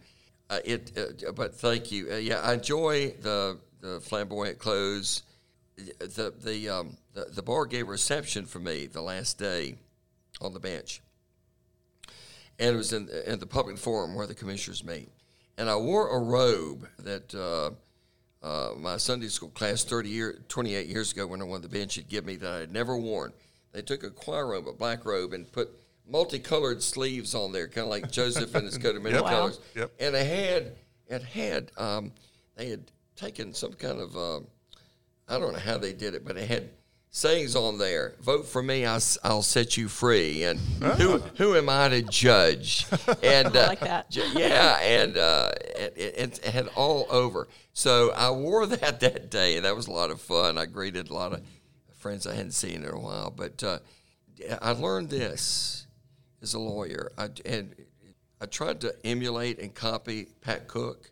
Uh, 0.49 0.59
it, 0.65 0.93
uh, 0.97 1.33
but 1.33 1.55
thank 1.55 1.91
you. 1.93 2.09
Uh, 2.13 2.17
yeah, 2.17 2.41
I 2.41 2.55
enjoy 2.55 3.11
the 3.21 3.59
the 3.81 4.01
flamboyant 4.01 4.59
clothes. 4.59 5.23
The 5.77 6.33
the 6.43 6.69
um, 6.71 6.97
the, 7.13 7.27
the 7.27 7.43
bar 7.43 7.67
gave 7.67 7.87
a 7.89 7.91
reception 7.91 8.47
for 8.47 8.59
me 8.61 8.87
the 8.87 9.03
last 9.03 9.39
day 9.39 9.77
on 10.41 10.55
the 10.55 10.61
bench, 10.61 11.03
and 12.59 12.75
it 12.75 12.77
was 12.77 12.93
in 12.93 13.09
in 13.27 13.39
the 13.39 13.47
public 13.47 13.77
forum 13.79 14.15
where 14.15 14.27
the 14.27 14.35
commissioners 14.35 14.83
meet. 14.85 15.11
And 15.59 15.69
I 15.71 15.77
wore 15.77 16.09
a 16.17 16.19
robe 16.19 16.89
that. 16.99 17.35
Uh, 17.35 17.71
uh, 18.43 18.75
my 18.79 18.97
Sunday 18.97 19.27
school 19.27 19.49
class 19.49 19.83
30 19.83 20.09
year, 20.09 20.39
28 20.49 20.87
years 20.87 21.11
ago 21.11 21.27
when 21.27 21.41
I 21.41 21.45
won 21.45 21.63
the 21.63 21.69
bench 21.69 21.97
had 21.97 22.07
given 22.07 22.27
me 22.29 22.37
that 22.37 22.53
I 22.53 22.59
had 22.61 22.71
never 22.73 22.97
worn. 22.97 23.33
They 23.73 23.83
took 23.83 24.05
a 24.05 24.11
choir 24.11 24.47
robe, 24.47 24.69
a 24.69 24.73
black 24.73 25.05
robe, 25.05 25.33
and 25.33 25.51
put 25.51 25.69
multicolored 26.09 26.81
sleeves 26.81 27.35
on 27.35 27.51
there, 27.51 27.67
kind 27.67 27.87
of 27.87 27.91
like 27.91 28.09
Joseph 28.13 28.55
and 28.55 28.65
his 28.65 28.79
coat 28.79 28.95
of 28.95 29.03
many 29.03 29.17
Yep. 29.17 29.25
Wow. 29.25 29.31
colors. 29.31 29.61
Yep. 29.75 29.93
And 29.99 30.15
they 30.15 30.25
had, 30.27 30.77
it 31.09 31.23
had, 31.25 31.73
um, 31.77 32.13
they 32.55 32.69
had 32.69 32.85
taken 33.17 33.53
some 33.53 33.73
kind 33.73 33.99
of, 34.01 34.17
uh, 34.17 34.41
I 35.27 35.41
don't 35.41 35.53
know 35.53 35.59
how 35.59 35.79
they 35.79 35.93
did 35.95 36.15
it, 36.15 36.25
but 36.25 36.37
it 36.37 36.49
had 36.49 36.69
sayings 37.17 37.57
on 37.57 37.79
there. 37.79 38.15
Vote 38.21 38.45
for 38.45 38.63
me, 38.63 38.85
I'll, 38.85 39.01
I'll 39.25 39.41
set 39.41 39.79
you 39.79 39.89
free. 39.89 40.45
And 40.45 40.61
who 40.61 41.19
who 41.39 41.57
am 41.57 41.71
I 41.71 41.89
to 41.89 42.03
judge? 42.03 42.87
And 43.23 43.57
I 43.57 43.67
like 43.69 43.81
that. 43.81 44.15
Yeah, 44.15 44.79
and 44.81 45.17
uh, 45.17 45.51
it, 45.57 45.95
it, 45.97 46.41
it 46.45 46.45
had 46.45 46.69
all 46.77 47.07
over. 47.09 47.49
So 47.73 48.13
I 48.13 48.31
wore 48.31 48.67
that 48.77 49.01
that 49.01 49.31
day, 49.31 49.57
and 49.57 49.65
that 49.65 49.75
was 49.75 49.87
a 49.87 49.93
lot 49.93 50.11
of 50.11 50.21
fun. 50.21 50.59
I 50.59 50.67
greeted 50.67 51.09
a 51.09 51.15
lot 51.15 51.33
of 51.33 51.43
friends 51.99 52.27
I 52.27 52.35
hadn't 52.35 52.53
seen 52.53 52.85
in 52.85 52.91
a 52.91 52.99
while. 52.99 53.33
But 53.35 53.63
uh, 53.65 53.79
I 54.61 54.73
learned 54.73 55.09
this 55.09 55.87
as 56.43 56.53
a 56.53 56.59
lawyer. 56.59 57.13
I, 57.17 57.31
and 57.47 57.75
I 58.41 58.47
tried 58.47 58.83
to 58.83 58.95
emulate 59.05 59.59
and 59.59 59.75
copy 59.75 60.29
Pat 60.43 60.69
Cook 60.69 61.11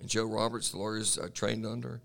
and 0.00 0.08
Joe 0.08 0.24
Roberts, 0.24 0.70
the 0.70 0.78
lawyers 0.78 1.18
I 1.18 1.28
trained 1.28 1.64
under. 1.64 2.00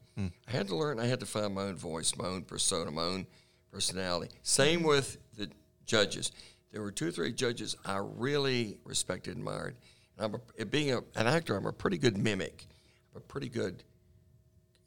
I 0.48 0.52
had 0.52 0.68
to 0.68 0.76
learn. 0.76 1.00
I 1.00 1.06
had 1.06 1.20
to 1.22 1.26
find 1.26 1.56
my 1.56 1.64
own 1.64 1.76
voice, 1.76 2.16
my 2.16 2.28
own 2.28 2.44
persona, 2.44 2.92
my 2.92 3.04
own 3.04 3.26
personality. 3.72 4.34
Same 4.42 4.84
with 4.84 5.18
the 5.38 5.50
judges. 5.86 6.32
There 6.72 6.82
were 6.82 6.92
two 6.92 7.08
or 7.08 7.12
three 7.12 7.34
judges 7.34 7.76
I 7.86 8.00
really 8.02 8.78
respected 8.84 9.36
and 9.36 9.40
admired. 9.40 9.76
And 10.18 10.26
I'm 10.26 10.42
a, 10.60 10.66
being 10.66 10.92
a, 10.94 11.00
an 11.16 11.28
actor, 11.28 11.56
I'm 11.56 11.66
a 11.66 11.74
pretty 11.74 11.98
good 11.98 12.18
mimic, 12.18 12.68
I'm 13.14 13.18
a 13.18 13.22
pretty 13.22 13.50
good 13.50 13.84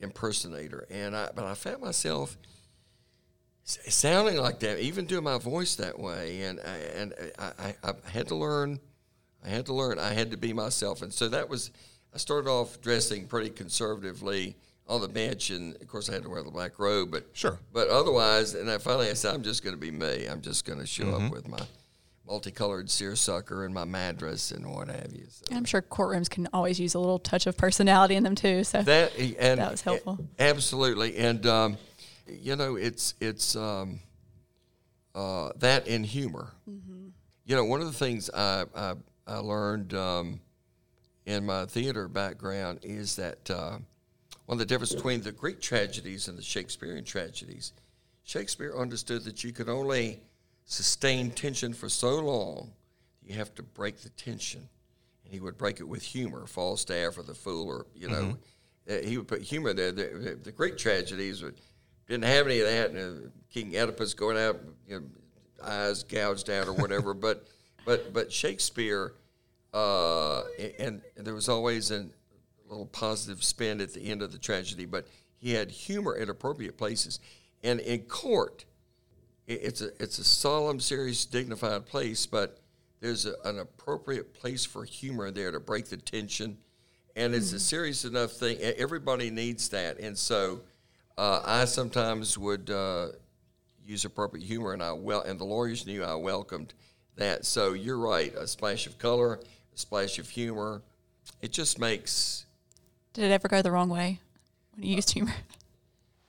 impersonator. 0.00 0.86
And 0.90 1.16
I, 1.16 1.30
but 1.34 1.44
I 1.44 1.54
found 1.54 1.80
myself 1.80 2.36
sounding 3.64 4.36
like 4.36 4.60
that, 4.60 4.80
even 4.80 5.06
doing 5.06 5.24
my 5.24 5.38
voice 5.38 5.76
that 5.76 5.98
way. 5.98 6.42
And 6.42 6.60
I, 6.60 6.76
and 6.96 7.14
I, 7.38 7.52
I, 7.58 7.74
I 7.84 8.10
had 8.10 8.28
to 8.28 8.34
learn. 8.34 8.80
I 9.44 9.48
had 9.48 9.66
to 9.66 9.74
learn. 9.74 9.98
I 9.98 10.12
had 10.12 10.30
to 10.30 10.36
be 10.36 10.52
myself. 10.52 11.02
And 11.02 11.12
so 11.12 11.28
that 11.28 11.48
was. 11.48 11.70
I 12.14 12.18
started 12.18 12.48
off 12.48 12.80
dressing 12.82 13.26
pretty 13.26 13.48
conservatively 13.48 14.54
on 14.88 15.00
the 15.00 15.08
bench, 15.08 15.50
and 15.50 15.74
of 15.80 15.86
course 15.88 16.08
I 16.10 16.12
had 16.14 16.22
to 16.24 16.28
wear 16.28 16.42
the 16.42 16.50
black 16.50 16.78
robe. 16.78 17.10
But 17.10 17.26
Sure. 17.32 17.58
But 17.72 17.88
otherwise, 17.88 18.54
and 18.54 18.70
I 18.70 18.78
finally 18.78 19.08
I 19.08 19.14
said, 19.14 19.34
I'm 19.34 19.42
just 19.42 19.62
going 19.62 19.74
to 19.74 19.80
be 19.80 19.90
me. 19.90 20.26
I'm 20.26 20.40
just 20.42 20.64
going 20.64 20.78
to 20.80 20.86
show 20.86 21.04
Mm-hmm. 21.04 21.26
up 21.26 21.32
with 21.32 21.48
my 21.48 21.60
multicolored 22.26 22.88
seersucker 22.88 23.64
and 23.64 23.74
my 23.74 23.84
madras 23.84 24.52
and 24.52 24.72
what 24.72 24.88
have 24.88 25.12
you. 25.12 25.24
So 25.28 25.44
I'm 25.54 25.64
sure 25.64 25.82
courtrooms 25.82 26.30
can 26.30 26.48
always 26.52 26.78
use 26.78 26.94
a 26.94 26.98
little 26.98 27.18
touch 27.18 27.46
of 27.46 27.56
personality 27.56 28.14
in 28.14 28.22
them 28.22 28.34
too. 28.34 28.64
So 28.64 28.82
that 28.82 29.16
and 29.18 29.58
That 29.60 29.70
was 29.72 29.80
helpful. 29.82 30.18
Absolutely, 30.38 31.16
and 31.16 31.44
um, 31.46 31.76
you 32.26 32.56
know, 32.56 32.76
it's 32.76 33.14
it's 33.20 33.56
um, 33.56 34.00
uh, 35.14 35.50
that 35.56 35.86
in 35.88 36.04
humor. 36.04 36.52
Mm-hmm. 36.68 37.08
You 37.44 37.56
know, 37.56 37.64
one 37.64 37.80
of 37.80 37.86
the 37.86 37.92
things 37.92 38.30
I 38.30 38.64
I, 38.74 38.94
I 39.26 39.36
learned 39.38 39.92
um, 39.94 40.40
in 41.26 41.44
my 41.46 41.66
theater 41.66 42.08
background 42.08 42.80
is 42.82 43.16
that 43.16 43.50
uh, 43.50 43.78
on 44.48 44.58
the 44.58 44.64
difference 44.64 44.94
between 44.94 45.22
the 45.22 45.32
Greek 45.32 45.60
tragedies 45.60 46.28
and 46.28 46.36
the 46.36 46.42
Shakespearean 46.42 47.04
tragedies. 47.04 47.72
Shakespeare 48.24 48.74
understood 48.76 49.24
that 49.24 49.42
you 49.42 49.52
could 49.52 49.68
only 49.68 50.20
sustain 50.64 51.30
tension 51.30 51.72
for 51.72 51.88
so 51.88 52.20
long, 52.20 52.72
you 53.22 53.34
have 53.34 53.54
to 53.54 53.62
break 53.62 53.98
the 53.98 54.08
tension. 54.10 54.68
And 55.24 55.32
he 55.32 55.40
would 55.40 55.56
break 55.56 55.80
it 55.80 55.88
with 55.88 56.02
humor, 56.02 56.46
Falstaff 56.46 57.18
or 57.18 57.22
the 57.22 57.34
Fool, 57.34 57.68
or, 57.68 57.86
you 57.94 58.08
know, 58.08 58.36
uh, 58.90 58.94
he 59.04 59.16
would 59.16 59.28
put 59.28 59.42
humor 59.42 59.72
there. 59.72 59.92
The, 59.92 60.04
the, 60.04 60.34
the 60.42 60.52
Greek 60.52 60.76
tragedies 60.76 61.42
would, 61.42 61.60
didn't 62.08 62.24
have 62.24 62.46
any 62.46 62.60
of 62.60 62.66
that. 62.66 62.90
And, 62.90 63.26
uh, 63.26 63.28
King 63.50 63.76
Oedipus 63.76 64.14
going 64.14 64.38
out, 64.38 64.60
you 64.88 65.00
know, 65.00 65.06
eyes 65.64 66.02
gouged 66.02 66.50
out 66.50 66.66
or 66.66 66.72
whatever. 66.72 67.14
but, 67.14 67.46
but, 67.84 68.12
but 68.12 68.32
Shakespeare, 68.32 69.14
uh, 69.72 70.42
and, 70.78 71.00
and 71.16 71.26
there 71.26 71.34
was 71.34 71.48
always 71.48 71.90
a 71.90 72.06
little 72.72 72.86
positive 72.86 73.42
spin 73.44 73.80
at 73.80 73.92
the 73.94 74.00
end 74.00 74.22
of 74.22 74.32
the 74.32 74.38
tragedy, 74.38 74.84
but 74.84 75.06
he 75.38 75.52
had 75.52 75.70
humor 75.70 76.16
at 76.16 76.28
appropriate 76.28 76.76
places. 76.76 77.20
And 77.62 77.80
in 77.80 78.02
court, 78.02 78.64
it's 79.46 79.80
a 79.80 79.90
it's 80.02 80.18
a 80.18 80.24
solemn, 80.24 80.80
serious, 80.80 81.24
dignified 81.24 81.86
place, 81.86 82.26
but 82.26 82.58
there's 83.00 83.26
a, 83.26 83.34
an 83.44 83.58
appropriate 83.58 84.32
place 84.32 84.64
for 84.64 84.84
humor 84.84 85.30
there 85.30 85.50
to 85.50 85.60
break 85.60 85.86
the 85.86 85.96
tension, 85.96 86.56
and 87.16 87.34
it's 87.34 87.52
a 87.52 87.60
serious 87.60 88.04
enough 88.04 88.32
thing. 88.32 88.58
Everybody 88.58 89.30
needs 89.30 89.68
that, 89.70 89.98
and 89.98 90.16
so 90.16 90.60
uh, 91.18 91.40
I 91.44 91.64
sometimes 91.64 92.38
would 92.38 92.70
uh, 92.70 93.08
use 93.84 94.04
appropriate 94.04 94.44
humor, 94.44 94.72
and 94.72 94.82
I 94.82 94.92
well, 94.92 95.22
and 95.22 95.38
the 95.38 95.44
lawyers 95.44 95.86
knew 95.86 96.04
I 96.04 96.14
welcomed 96.14 96.74
that. 97.16 97.44
So 97.44 97.72
you're 97.72 97.98
right, 97.98 98.32
a 98.34 98.46
splash 98.46 98.86
of 98.86 98.98
color, 98.98 99.40
a 99.74 99.78
splash 99.78 100.18
of 100.18 100.28
humor, 100.28 100.82
it 101.40 101.52
just 101.52 101.78
makes. 101.78 102.46
Did 103.12 103.24
it 103.24 103.30
ever 103.30 103.48
go 103.48 103.62
the 103.62 103.70
wrong 103.70 103.88
way 103.88 104.20
when 104.74 104.84
you 104.86 104.96
used 104.96 105.10
humor? 105.10 105.34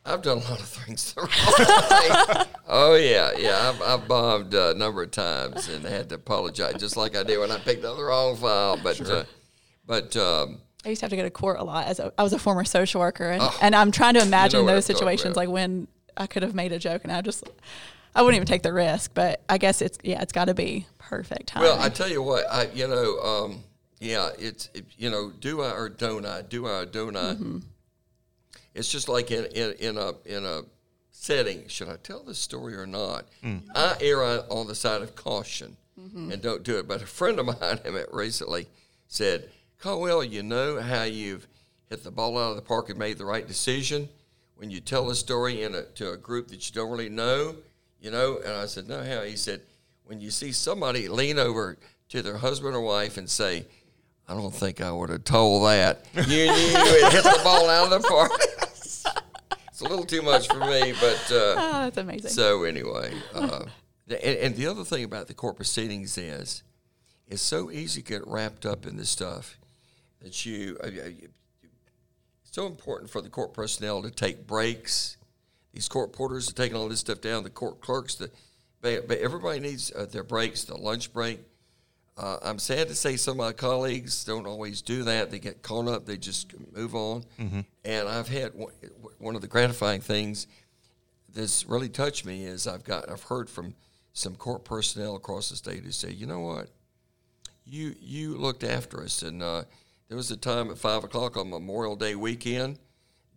I've 0.05 0.21
done 0.21 0.39
a 0.39 0.41
lot 0.41 0.59
of 0.59 0.67
things 0.67 1.13
the 1.13 1.21
wrong 1.21 1.29
way. 1.29 2.45
Oh 2.67 2.95
yeah, 2.95 3.31
yeah. 3.37 3.69
I've, 3.69 3.81
I've 3.81 4.07
bombed 4.07 4.53
uh, 4.53 4.73
a 4.75 4.77
number 4.77 5.01
of 5.03 5.11
times 5.11 5.69
and 5.69 5.85
had 5.85 6.09
to 6.09 6.15
apologize, 6.15 6.75
just 6.77 6.97
like 6.97 7.15
I 7.15 7.23
did 7.23 7.39
when 7.39 7.51
I 7.51 7.57
picked 7.57 7.85
up 7.85 7.95
the 7.95 8.03
wrong 8.03 8.35
file. 8.35 8.77
But 8.83 8.99
uh, 9.09 9.23
but 9.85 10.17
um, 10.17 10.59
I 10.85 10.89
used 10.89 10.99
to 10.99 11.05
have 11.05 11.11
to 11.11 11.15
go 11.15 11.23
to 11.23 11.29
court 11.29 11.59
a 11.59 11.63
lot 11.63 11.87
as 11.87 11.99
a, 11.99 12.11
I 12.17 12.23
was 12.23 12.33
a 12.33 12.39
former 12.39 12.65
social 12.65 12.99
worker, 12.99 13.29
and, 13.29 13.43
and 13.61 13.75
I'm 13.75 13.91
trying 13.91 14.15
to 14.15 14.21
imagine 14.21 14.65
what 14.65 14.73
those 14.73 14.89
I'm 14.89 14.95
situations 14.95 15.37
like 15.37 15.47
when 15.47 15.87
I 16.17 16.27
could 16.27 16.43
have 16.43 16.53
made 16.53 16.73
a 16.73 16.79
joke 16.79 17.03
and 17.03 17.11
I 17.13 17.21
just 17.21 17.43
I 18.15 18.21
wouldn't 18.21 18.35
even 18.35 18.47
take 18.47 18.63
the 18.63 18.73
risk. 18.73 19.11
But 19.13 19.41
I 19.47 19.57
guess 19.57 19.81
it's 19.81 19.97
yeah, 20.03 20.21
it's 20.21 20.33
got 20.33 20.45
to 20.45 20.53
be 20.53 20.85
perfect 20.97 21.47
timing. 21.47 21.69
well, 21.69 21.81
I 21.81 21.87
tell 21.89 22.09
you 22.09 22.21
what, 22.21 22.45
I 22.51 22.67
you 22.73 22.87
know, 22.87 23.19
um, 23.19 23.63
yeah, 24.03 24.29
it's 24.37 24.69
it, 24.73 24.85
you 24.97 25.09
know, 25.09 25.31
do 25.31 25.61
I 25.61 25.71
or 25.71 25.89
don't 25.89 26.25
I? 26.25 26.41
Do 26.41 26.67
I 26.67 26.81
or 26.81 26.85
don't 26.85 27.15
I? 27.15 27.33
Mm-hmm. 27.33 27.59
It's 28.73 28.91
just 28.91 29.07
like 29.07 29.31
in, 29.31 29.45
in, 29.45 29.73
in 29.79 29.97
a 29.97 30.13
in 30.25 30.45
a 30.45 30.61
setting. 31.11 31.67
Should 31.67 31.89
I 31.89 31.95
tell 31.97 32.23
this 32.23 32.39
story 32.39 32.75
or 32.75 32.85
not? 32.85 33.25
Mm. 33.43 33.61
I 33.73 33.95
err 34.01 34.23
on, 34.23 34.39
on 34.49 34.67
the 34.67 34.75
side 34.75 35.01
of 35.01 35.15
caution 35.15 35.77
mm-hmm. 35.99 36.31
and 36.31 36.41
don't 36.41 36.63
do 36.63 36.77
it. 36.79 36.87
But 36.87 37.01
a 37.01 37.05
friend 37.05 37.39
of 37.39 37.45
mine 37.45 37.79
I 37.85 37.89
met 37.89 38.13
recently 38.13 38.67
said, 39.07 39.49
"Caldwell, 39.79 40.23
you 40.23 40.43
know 40.43 40.81
how 40.81 41.03
you've 41.03 41.47
hit 41.89 42.03
the 42.03 42.11
ball 42.11 42.37
out 42.37 42.51
of 42.51 42.55
the 42.55 42.61
park 42.61 42.89
and 42.89 42.99
made 42.99 43.17
the 43.17 43.25
right 43.25 43.47
decision 43.47 44.09
when 44.55 44.69
you 44.69 44.79
tell 44.79 45.09
a 45.09 45.15
story 45.15 45.63
in 45.63 45.75
a, 45.75 45.83
to 45.83 46.11
a 46.11 46.17
group 46.17 46.49
that 46.49 46.67
you 46.67 46.75
don't 46.75 46.91
really 46.91 47.09
know, 47.09 47.55
you 48.01 48.11
know." 48.11 48.39
And 48.43 48.53
I 48.53 48.65
said, 48.65 48.87
"No, 48.87 49.03
how?" 49.03 49.21
He 49.21 49.37
said, 49.37 49.61
"When 50.05 50.19
you 50.19 50.31
see 50.31 50.51
somebody 50.51 51.07
lean 51.07 51.39
over 51.39 51.77
to 52.09 52.21
their 52.21 52.37
husband 52.37 52.75
or 52.75 52.81
wife 52.81 53.17
and 53.17 53.29
say." 53.29 53.65
I 54.27 54.33
don't 54.35 54.53
think 54.53 54.81
I 54.81 54.91
would 54.91 55.09
have 55.09 55.23
told 55.23 55.65
that. 55.67 56.05
You 56.15 56.45
knew 56.45 56.51
it 56.51 57.11
hit 57.13 57.23
the 57.23 57.41
ball 57.43 57.69
out 57.69 57.91
of 57.91 58.01
the 58.01 58.07
park. 58.07 58.31
it's 59.67 59.81
a 59.81 59.83
little 59.83 60.05
too 60.05 60.21
much 60.21 60.47
for 60.47 60.59
me, 60.59 60.93
but 60.99 61.31
uh, 61.31 61.55
oh, 61.57 61.71
that's 61.83 61.97
amazing. 61.97 62.29
so 62.31 62.63
anyway. 62.63 63.13
Uh, 63.33 63.65
and, 64.07 64.37
and 64.37 64.55
the 64.55 64.67
other 64.67 64.83
thing 64.83 65.03
about 65.03 65.27
the 65.27 65.33
court 65.33 65.55
proceedings 65.55 66.17
is, 66.17 66.63
it's 67.27 67.41
so 67.41 67.71
easy 67.71 68.01
to 68.01 68.07
get 68.07 68.25
wrapped 68.27 68.65
up 68.65 68.85
in 68.85 68.97
this 68.97 69.09
stuff 69.09 69.57
that 70.21 70.45
you. 70.45 70.77
Uh, 70.83 70.87
you- 70.87 71.29
it's 72.45 72.55
so 72.55 72.67
important 72.67 73.09
for 73.09 73.21
the 73.21 73.29
court 73.29 73.53
personnel 73.53 74.01
to 74.03 74.11
take 74.11 74.45
breaks. 74.45 75.17
These 75.73 75.87
court 75.89 76.13
porters 76.13 76.47
are 76.49 76.53
taking 76.53 76.77
all 76.77 76.87
this 76.87 76.99
stuff 76.99 77.19
down. 77.19 77.43
The 77.43 77.49
court 77.49 77.81
clerks, 77.81 78.15
the, 78.15 78.29
but, 78.79 79.07
but 79.07 79.17
everybody 79.19 79.59
needs 79.59 79.91
uh, 79.95 80.05
their 80.05 80.23
breaks. 80.23 80.63
The 80.63 80.77
lunch 80.77 81.11
break. 81.11 81.39
Uh, 82.15 82.37
I'm 82.43 82.59
sad 82.59 82.87
to 82.89 82.95
say 82.95 83.17
some 83.17 83.33
of 83.33 83.37
my 83.37 83.53
colleagues 83.53 84.23
don't 84.23 84.45
always 84.45 84.81
do 84.81 85.03
that. 85.03 85.31
They 85.31 85.39
get 85.39 85.63
caught 85.63 85.87
up, 85.87 86.05
they 86.05 86.17
just 86.17 86.53
move 86.75 86.93
on. 86.95 87.23
And 87.83 88.07
I've 88.07 88.27
had 88.27 88.53
one, 88.53 88.73
one 89.17 89.35
of 89.35 89.41
the 89.41 89.47
gratifying 89.47 90.01
things 90.01 90.47
that's 91.33 91.65
really 91.65 91.89
touched 91.89 92.25
me 92.25 92.45
is 92.45 92.67
I've 92.67 92.83
got 92.83 93.09
I've 93.09 93.23
heard 93.23 93.49
from 93.49 93.73
some 94.13 94.35
court 94.35 94.63
personnel 94.63 95.15
across 95.15 95.49
the 95.49 95.55
state 95.55 95.83
who 95.83 95.91
say, 95.91 96.11
you 96.11 96.27
know 96.27 96.41
what, 96.41 96.69
you 97.65 97.95
you 97.99 98.37
looked 98.37 98.63
after 98.63 99.01
us, 99.01 99.23
and 99.23 99.41
uh, 99.41 99.63
there 100.07 100.17
was 100.17 100.29
a 100.29 100.37
time 100.37 100.69
at 100.69 100.77
five 100.77 101.03
o'clock 101.03 101.35
on 101.35 101.49
Memorial 101.49 101.95
Day 101.95 102.13
weekend, 102.13 102.77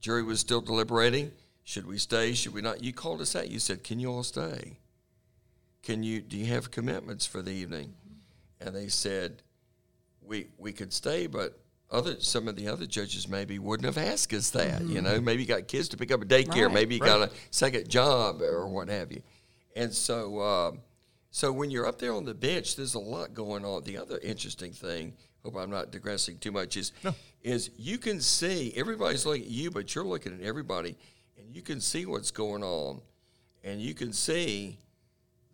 jury 0.00 0.22
was 0.22 0.40
still 0.40 0.60
deliberating. 0.60 1.32
Should 1.64 1.86
we 1.86 1.96
stay? 1.98 2.34
Should 2.34 2.52
we 2.52 2.60
not? 2.60 2.84
You 2.84 2.92
called 2.92 3.20
us 3.22 3.34
out. 3.34 3.48
You 3.48 3.58
said, 3.58 3.82
"Can 3.82 3.98
you 3.98 4.12
all 4.12 4.22
stay? 4.22 4.78
Can 5.82 6.02
you? 6.02 6.20
Do 6.20 6.36
you 6.36 6.46
have 6.46 6.70
commitments 6.70 7.24
for 7.24 7.40
the 7.40 7.52
evening?" 7.52 7.94
And 8.60 8.74
they 8.74 8.88
said 8.88 9.42
we 10.22 10.48
we 10.58 10.72
could 10.72 10.92
stay, 10.92 11.26
but 11.26 11.58
other 11.90 12.20
some 12.20 12.48
of 12.48 12.56
the 12.56 12.68
other 12.68 12.86
judges 12.86 13.28
maybe 13.28 13.58
wouldn't 13.58 13.86
have 13.86 13.98
asked 13.98 14.32
us 14.32 14.50
that. 14.50 14.82
You 14.82 15.00
know, 15.00 15.20
maybe 15.20 15.42
you 15.42 15.48
got 15.48 15.68
kids 15.68 15.88
to 15.90 15.96
pick 15.96 16.10
up 16.10 16.20
a 16.22 16.24
daycare, 16.24 16.66
Right. 16.66 16.74
maybe 16.74 16.94
you 16.96 17.00
got 17.00 17.20
a 17.22 17.30
second 17.50 17.88
job 17.88 18.42
or 18.42 18.66
what 18.66 18.88
have 18.88 19.12
you, 19.12 19.22
and 19.76 19.92
so 19.92 20.40
um, 20.42 20.80
so 21.30 21.52
when 21.52 21.70
you're 21.70 21.86
up 21.86 21.98
there 21.98 22.12
on 22.14 22.24
the 22.24 22.34
bench, 22.34 22.76
there's 22.76 22.94
a 22.94 22.98
lot 22.98 23.34
going 23.34 23.64
on. 23.64 23.84
The 23.84 23.98
other 23.98 24.18
interesting 24.22 24.72
thing, 24.72 25.12
hope 25.44 25.54
I'm 25.56 25.70
not 25.70 25.92
digressing 25.92 26.38
too 26.38 26.50
much, 26.50 26.76
is 26.76 26.92
is 27.42 27.70
you 27.78 27.98
can 27.98 28.20
see 28.20 28.72
everybody's 28.74 29.24
looking 29.24 29.44
at 29.44 29.50
you, 29.50 29.70
but 29.70 29.94
you're 29.94 30.04
looking 30.04 30.32
at 30.34 30.40
everybody, 30.40 30.96
and 31.38 31.54
you 31.54 31.62
can 31.62 31.80
see 31.80 32.04
what's 32.04 32.32
going 32.32 32.64
on, 32.64 33.00
and 33.62 33.80
you 33.80 33.94
can 33.94 34.12
see 34.12 34.78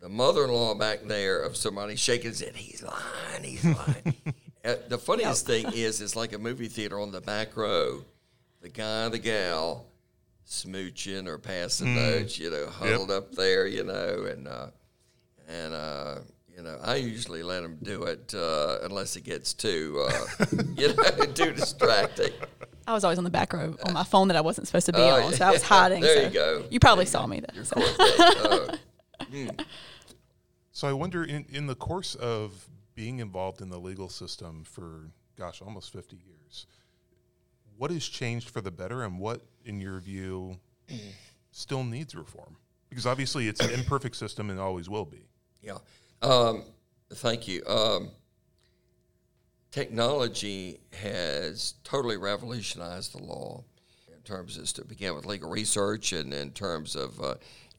the 0.03 0.09
mother-in-law 0.09 0.75
back 0.75 1.03
there 1.05 1.39
of 1.39 1.55
somebody 1.55 1.95
shaking 1.95 2.31
his 2.31 2.41
head. 2.41 2.57
He's 2.57 2.83
lying. 2.83 3.43
He's 3.43 3.65
lying. 3.65 4.15
Uh, 4.65 4.75
the 4.87 4.97
funniest 4.97 5.45
thing 5.45 5.65
is, 5.73 5.99
it's 5.99 6.15
like 6.15 6.31
a 6.31 6.37
movie 6.37 6.69
theater 6.69 6.97
on 6.97 7.11
the 7.11 7.19
back 7.19 7.57
row. 7.57 8.01
The 8.61 8.69
guy, 8.69 9.09
the 9.09 9.19
gal, 9.19 9.87
smooching 10.47 11.27
or 11.27 11.37
passing 11.37 11.93
notes, 11.93 12.39
you 12.39 12.49
know, 12.49 12.67
huddled 12.67 13.11
up 13.11 13.33
there, 13.33 13.67
you 13.67 13.83
know, 13.83 14.23
and 14.23 14.47
uh, 14.47 14.67
and 15.49 15.73
uh, 15.73 16.15
you 16.47 16.63
know, 16.63 16.77
I 16.81 16.95
usually 16.95 17.43
let 17.43 17.61
them 17.61 17.77
do 17.83 18.03
it 18.03 18.33
uh, 18.33 18.77
unless 18.83 19.17
it 19.17 19.25
gets 19.25 19.51
too, 19.51 20.07
uh, 20.09 20.45
you 20.77 20.95
know, 20.95 21.25
too 21.33 21.51
distracting. 21.51 22.31
I 22.87 22.93
was 22.93 23.03
always 23.03 23.17
on 23.17 23.25
the 23.25 23.29
back 23.29 23.51
row 23.51 23.75
on 23.85 23.93
my 23.93 24.05
phone 24.05 24.29
that 24.29 24.37
I 24.37 24.41
wasn't 24.41 24.67
supposed 24.67 24.85
to 24.85 24.93
be 24.93 25.01
on, 25.01 25.33
so 25.33 25.43
I 25.43 25.51
was 25.51 25.63
hiding. 25.63 25.99
There 25.99 26.19
so 26.19 26.23
you 26.23 26.33
go. 26.33 26.65
You 26.71 26.79
probably 26.79 27.05
saw 27.05 27.27
me 27.27 27.41
then. 27.41 27.53
Your 27.53 27.65
so. 27.65 28.77
So 30.83 30.89
I 30.89 30.91
wonder, 30.91 31.23
in, 31.23 31.45
in 31.49 31.67
the 31.67 31.75
course 31.75 32.13
of 32.15 32.67
being 32.93 33.19
involved 33.19 33.61
in 33.61 33.69
the 33.69 33.79
legal 33.79 34.09
system 34.09 34.65
for, 34.65 35.07
gosh, 35.37 35.61
almost 35.61 35.93
50 35.93 36.17
years, 36.17 36.67
what 37.77 37.89
has 37.89 38.05
changed 38.05 38.49
for 38.49 38.59
the 38.59 38.69
better 38.69 39.03
and 39.03 39.17
what, 39.17 39.39
in 39.63 39.79
your 39.79 40.01
view, 40.01 40.57
still 41.51 41.85
needs 41.85 42.15
reform? 42.15 42.57
Because 42.89 43.05
obviously 43.05 43.47
it's 43.47 43.61
an 43.61 43.69
imperfect 43.79 44.17
system 44.17 44.49
and 44.49 44.59
always 44.59 44.89
will 44.89 45.05
be. 45.05 45.25
Yeah. 45.61 45.77
Um, 46.21 46.63
thank 47.13 47.47
you. 47.47 47.63
Um, 47.65 48.09
technology 49.71 50.81
has 51.01 51.75
totally 51.85 52.17
revolutionized 52.17 53.13
the 53.13 53.23
law 53.23 53.63
in 54.13 54.21
terms 54.23 54.57
of 54.57 54.73
to 54.73 54.83
begin 54.83 55.15
with 55.15 55.25
legal 55.25 55.49
research 55.49 56.11
and 56.11 56.33
in 56.33 56.51
terms 56.51 56.97
of 56.97 57.21
uh, 57.21 57.35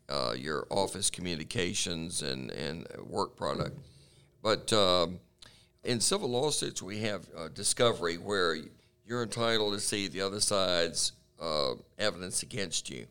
uh, 0.09 0.35
your 0.37 0.67
office 0.71 1.11
communications 1.11 2.23
and, 2.23 2.51
and 2.51 2.87
work 3.07 3.37
product. 3.37 3.79
But 4.43 4.73
um, 4.73 5.21
in 5.83 6.01
civil 6.01 6.31
lawsuits, 6.31 6.83
we 6.83 7.01
have 7.01 7.27
uh, 7.37 7.49
discovery 7.49 8.17
where 8.17 8.57
you're 9.07 9.23
entitled 9.23 9.75
to 9.75 9.81
see 9.81 10.09
the 10.09 10.21
other 10.21 10.41
side's 10.41 11.13
uh, 11.41 11.73
evidence 11.99 12.43
against 12.43 12.91
you. 12.91 13.07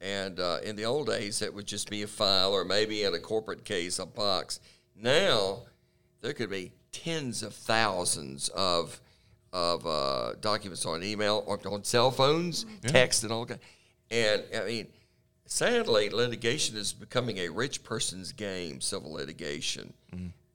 And 0.00 0.38
uh, 0.38 0.58
in 0.62 0.76
the 0.76 0.84
old 0.84 1.06
days, 1.06 1.38
that 1.38 1.54
would 1.54 1.66
just 1.66 1.88
be 1.88 2.02
a 2.02 2.06
file, 2.06 2.52
or 2.52 2.64
maybe 2.64 3.04
in 3.04 3.14
a 3.14 3.18
corporate 3.18 3.64
case, 3.64 3.98
a 3.98 4.06
box. 4.06 4.60
Now, 4.94 5.62
there 6.20 6.34
could 6.34 6.50
be 6.50 6.72
tens 6.92 7.42
of 7.42 7.54
thousands 7.54 8.48
of 8.50 9.00
of 9.52 9.86
uh, 9.86 10.34
documents 10.40 10.84
on 10.84 11.02
email 11.02 11.42
or 11.46 11.58
on 11.66 11.82
cell 11.82 12.10
phones, 12.10 12.66
text, 12.82 13.22
and 13.22 13.32
all 13.32 13.46
that. 13.46 13.60
And 14.10 14.42
I 14.54 14.64
mean, 14.64 14.86
sadly, 15.46 16.10
litigation 16.10 16.76
is 16.76 16.92
becoming 16.92 17.38
a 17.38 17.48
rich 17.48 17.82
person's 17.82 18.32
game. 18.32 18.80
Civil 18.80 19.12
litigation, 19.12 19.92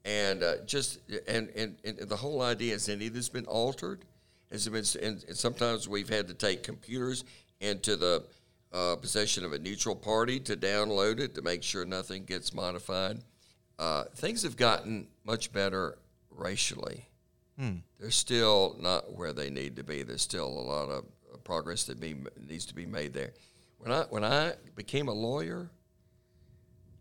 and 0.04 0.42
uh, 0.42 0.54
just 0.66 1.00
and, 1.26 1.48
and 1.56 1.76
and 1.84 1.98
the 1.98 2.16
whole 2.16 2.42
idea 2.42 2.74
is 2.74 2.86
that 2.86 3.00
it 3.02 3.14
has 3.14 3.28
been 3.28 3.46
altered, 3.46 4.04
Has 4.50 4.68
been, 4.68 4.84
and, 5.02 5.24
and 5.26 5.36
sometimes 5.36 5.88
we've 5.88 6.08
had 6.08 6.28
to 6.28 6.34
take 6.34 6.62
computers 6.62 7.24
into 7.60 7.96
the 7.96 8.24
uh, 8.72 8.96
possession 8.96 9.44
of 9.44 9.52
a 9.52 9.58
neutral 9.58 9.94
party 9.94 10.40
to 10.40 10.56
download 10.56 11.20
it 11.20 11.34
to 11.34 11.42
make 11.42 11.62
sure 11.62 11.84
nothing 11.84 12.24
gets 12.24 12.54
modified. 12.54 13.18
Uh, 13.78 14.04
things 14.14 14.42
have 14.42 14.56
gotten 14.56 15.06
much 15.24 15.52
better 15.52 15.98
racially. 16.30 17.06
They're 18.00 18.10
still 18.10 18.76
not 18.80 19.14
where 19.16 19.32
they 19.32 19.50
need 19.50 19.76
to 19.76 19.84
be. 19.84 20.02
There's 20.02 20.22
still 20.22 20.48
a 20.48 20.48
lot 20.48 20.88
of 20.88 21.04
uh, 21.32 21.36
progress 21.44 21.84
that 21.84 22.00
be, 22.00 22.16
needs 22.48 22.64
to 22.66 22.74
be 22.74 22.86
made 22.86 23.12
there. 23.12 23.32
When 23.82 23.90
I 23.90 24.02
when 24.10 24.24
I 24.24 24.52
became 24.76 25.08
a 25.08 25.12
lawyer, 25.12 25.68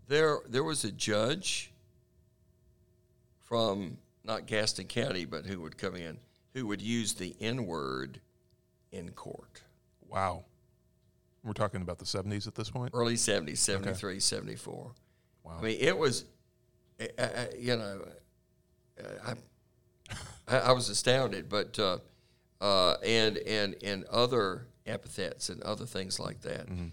there 0.08 0.40
there 0.50 0.64
was 0.64 0.84
a 0.84 0.92
judge 0.92 1.72
from 3.40 4.00
not 4.24 4.48
Gaston 4.48 4.88
County, 4.88 5.26
but 5.26 5.46
who 5.46 5.62
would 5.62 5.78
come 5.78 5.96
in, 5.96 6.18
who 6.56 6.66
would 6.66 6.82
use 6.82 7.14
the 7.14 7.36
N 7.40 7.68
word 7.68 8.20
in 8.92 9.12
court. 9.12 9.62
Wow. 10.10 10.44
We're 11.44 11.54
talking 11.54 11.84
about 11.84 12.00
the 12.00 12.06
70s 12.06 12.48
at 12.48 12.56
this 12.56 12.70
point? 12.70 12.92
Early 12.94 13.16
70s, 13.16 13.58
73, 13.58 14.20
74. 14.20 14.92
Wow. 15.44 15.58
I 15.60 15.62
mean, 15.64 15.78
it 15.80 15.98
was, 15.98 16.26
I, 17.00 17.24
I, 17.24 17.48
you 17.58 17.78
know, 17.78 18.06
I, 19.26 19.34
I, 20.48 20.60
I 20.60 20.72
was 20.72 20.90
astounded, 20.90 21.50
but, 21.50 21.80
uh, 21.80 21.98
uh, 22.60 22.98
and, 23.04 23.38
and, 23.38 23.76
and 23.84 24.06
other 24.06 24.68
epithets 24.92 25.50
and 25.50 25.62
other 25.64 25.86
things 25.86 26.20
like 26.20 26.42
that. 26.42 26.68
Mm-hmm. 26.68 26.88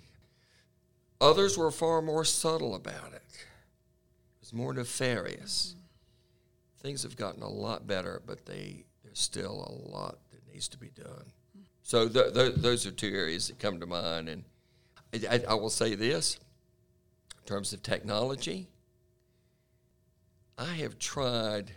Others 1.21 1.59
were 1.59 1.71
far 1.71 2.01
more 2.01 2.25
subtle 2.25 2.75
about 2.75 3.13
it. 3.13 3.23
It 3.33 4.41
was 4.41 4.53
more 4.53 4.73
nefarious. 4.73 5.75
Mm-hmm. 5.75 6.87
Things 6.87 7.03
have 7.03 7.17
gotten 7.17 7.43
a 7.43 7.49
lot 7.49 7.87
better, 7.87 8.23
but 8.25 8.47
they 8.47 8.85
there's 9.03 9.19
still 9.19 9.67
a 9.67 9.73
lot 9.91 10.19
that 10.31 10.47
needs 10.53 10.69
to 10.69 10.79
be 10.79 10.91
done. 10.91 11.07
Mm-hmm. 11.07 11.63
So 11.83 12.09
th- 12.09 12.35
th- 12.35 12.55
those 12.57 12.87
are 12.87 12.93
two 12.93 13.13
areas 13.13 13.49
that 13.49 13.59
come 13.59 13.81
to 13.81 13.87
mind, 13.87 14.29
and 14.29 14.45
I, 15.13 15.37
I, 15.37 15.41
I 15.51 15.55
will 15.55 15.71
say 15.71 15.95
this: 15.95 16.39
in 17.41 17.47
terms 17.47 17.73
of 17.73 17.83
technology, 17.83 18.69
I 20.57 20.75
have 20.75 20.99
tried 20.99 21.73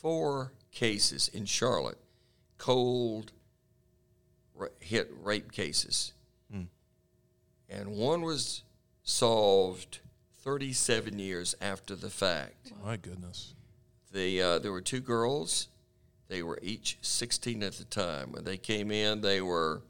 four 0.00 0.52
cases 0.72 1.28
in 1.32 1.44
Charlotte, 1.44 1.98
cold 2.58 3.32
ra- 3.32 3.44
hit 4.80 5.10
rape 5.22 5.52
cases, 5.52 6.12
and 7.68 7.88
one 7.96 8.22
was 8.22 8.62
solved 9.02 9.98
37 10.42 11.18
years 11.18 11.54
after 11.60 11.96
the 11.96 12.10
fact. 12.10 12.72
My 12.84 12.96
goodness. 12.96 13.54
The 14.12 14.40
uh, 14.40 14.58
there 14.60 14.72
were 14.72 14.80
two 14.80 15.00
girls. 15.00 15.68
They 16.28 16.42
were 16.42 16.58
each 16.62 16.98
16 17.02 17.62
at 17.62 17.72
the 17.74 17.84
time. 17.84 18.32
When 18.32 18.44
they 18.44 18.56
came 18.56 18.90
in, 18.90 19.20
they 19.20 19.40
were 19.40 19.82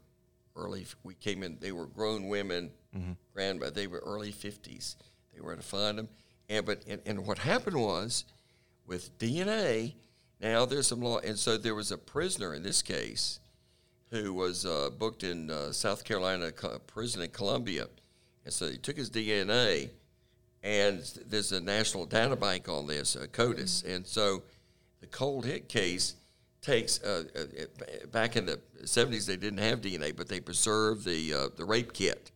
early. 0.55 0.85
We 1.03 1.13
came 1.15 1.43
in. 1.43 1.57
They 1.59 1.71
were 1.71 1.85
grown 1.85 2.27
women, 2.27 2.71
grand, 3.33 3.59
but 3.59 3.73
they 3.75 3.87
were 3.87 3.99
early 4.05 4.31
50s. 4.31 4.95
They 5.33 5.41
were 5.41 5.55
to 5.55 5.61
find 5.61 5.97
them, 5.99 6.09
and 6.49 6.65
but 6.65 6.81
and, 6.87 6.99
and 7.05 7.25
what 7.27 7.37
happened 7.37 7.79
was, 7.79 8.25
with 8.87 9.15
DNA, 9.19 9.93
now 10.41 10.65
there's 10.65 10.87
some 10.87 11.01
law, 11.01 11.19
and 11.19 11.37
so 11.37 11.57
there 11.57 11.75
was 11.75 11.91
a 11.91 11.97
prisoner 11.97 12.53
in 12.55 12.63
this 12.63 12.81
case, 12.81 13.39
who 14.11 14.33
was 14.33 14.65
uh, 14.65 14.89
booked 14.97 15.23
in 15.23 15.49
uh, 15.51 15.71
South 15.71 16.03
Carolina 16.03 16.51
co- 16.51 16.79
prison 16.79 17.21
in 17.21 17.29
Columbia, 17.29 17.87
and 18.45 18.53
so 18.53 18.69
he 18.69 18.77
took 18.77 18.97
his 18.97 19.09
DNA, 19.09 19.89
and 20.63 20.99
there's 21.25 21.51
a 21.51 21.59
national 21.59 22.05
data 22.05 22.35
bank 22.35 22.69
on 22.69 22.87
this, 22.87 23.15
uh, 23.15 23.25
CODIS, 23.31 23.83
and 23.83 24.05
so 24.05 24.43
the 25.01 25.07
cold 25.07 25.45
hit 25.45 25.69
case 25.69 26.15
takes 26.61 27.01
uh, 27.03 27.23
uh, 27.35 27.39
uh, 27.39 28.07
back 28.07 28.35
in 28.35 28.45
the 28.45 28.59
70s 28.83 29.25
they 29.25 29.37
didn't 29.37 29.59
have 29.59 29.81
DNA, 29.81 30.15
but 30.15 30.27
they 30.27 30.39
preserved 30.39 31.05
the 31.05 31.33
uh, 31.33 31.47
the 31.55 31.65
rape 31.65 31.93
kit. 31.93 32.31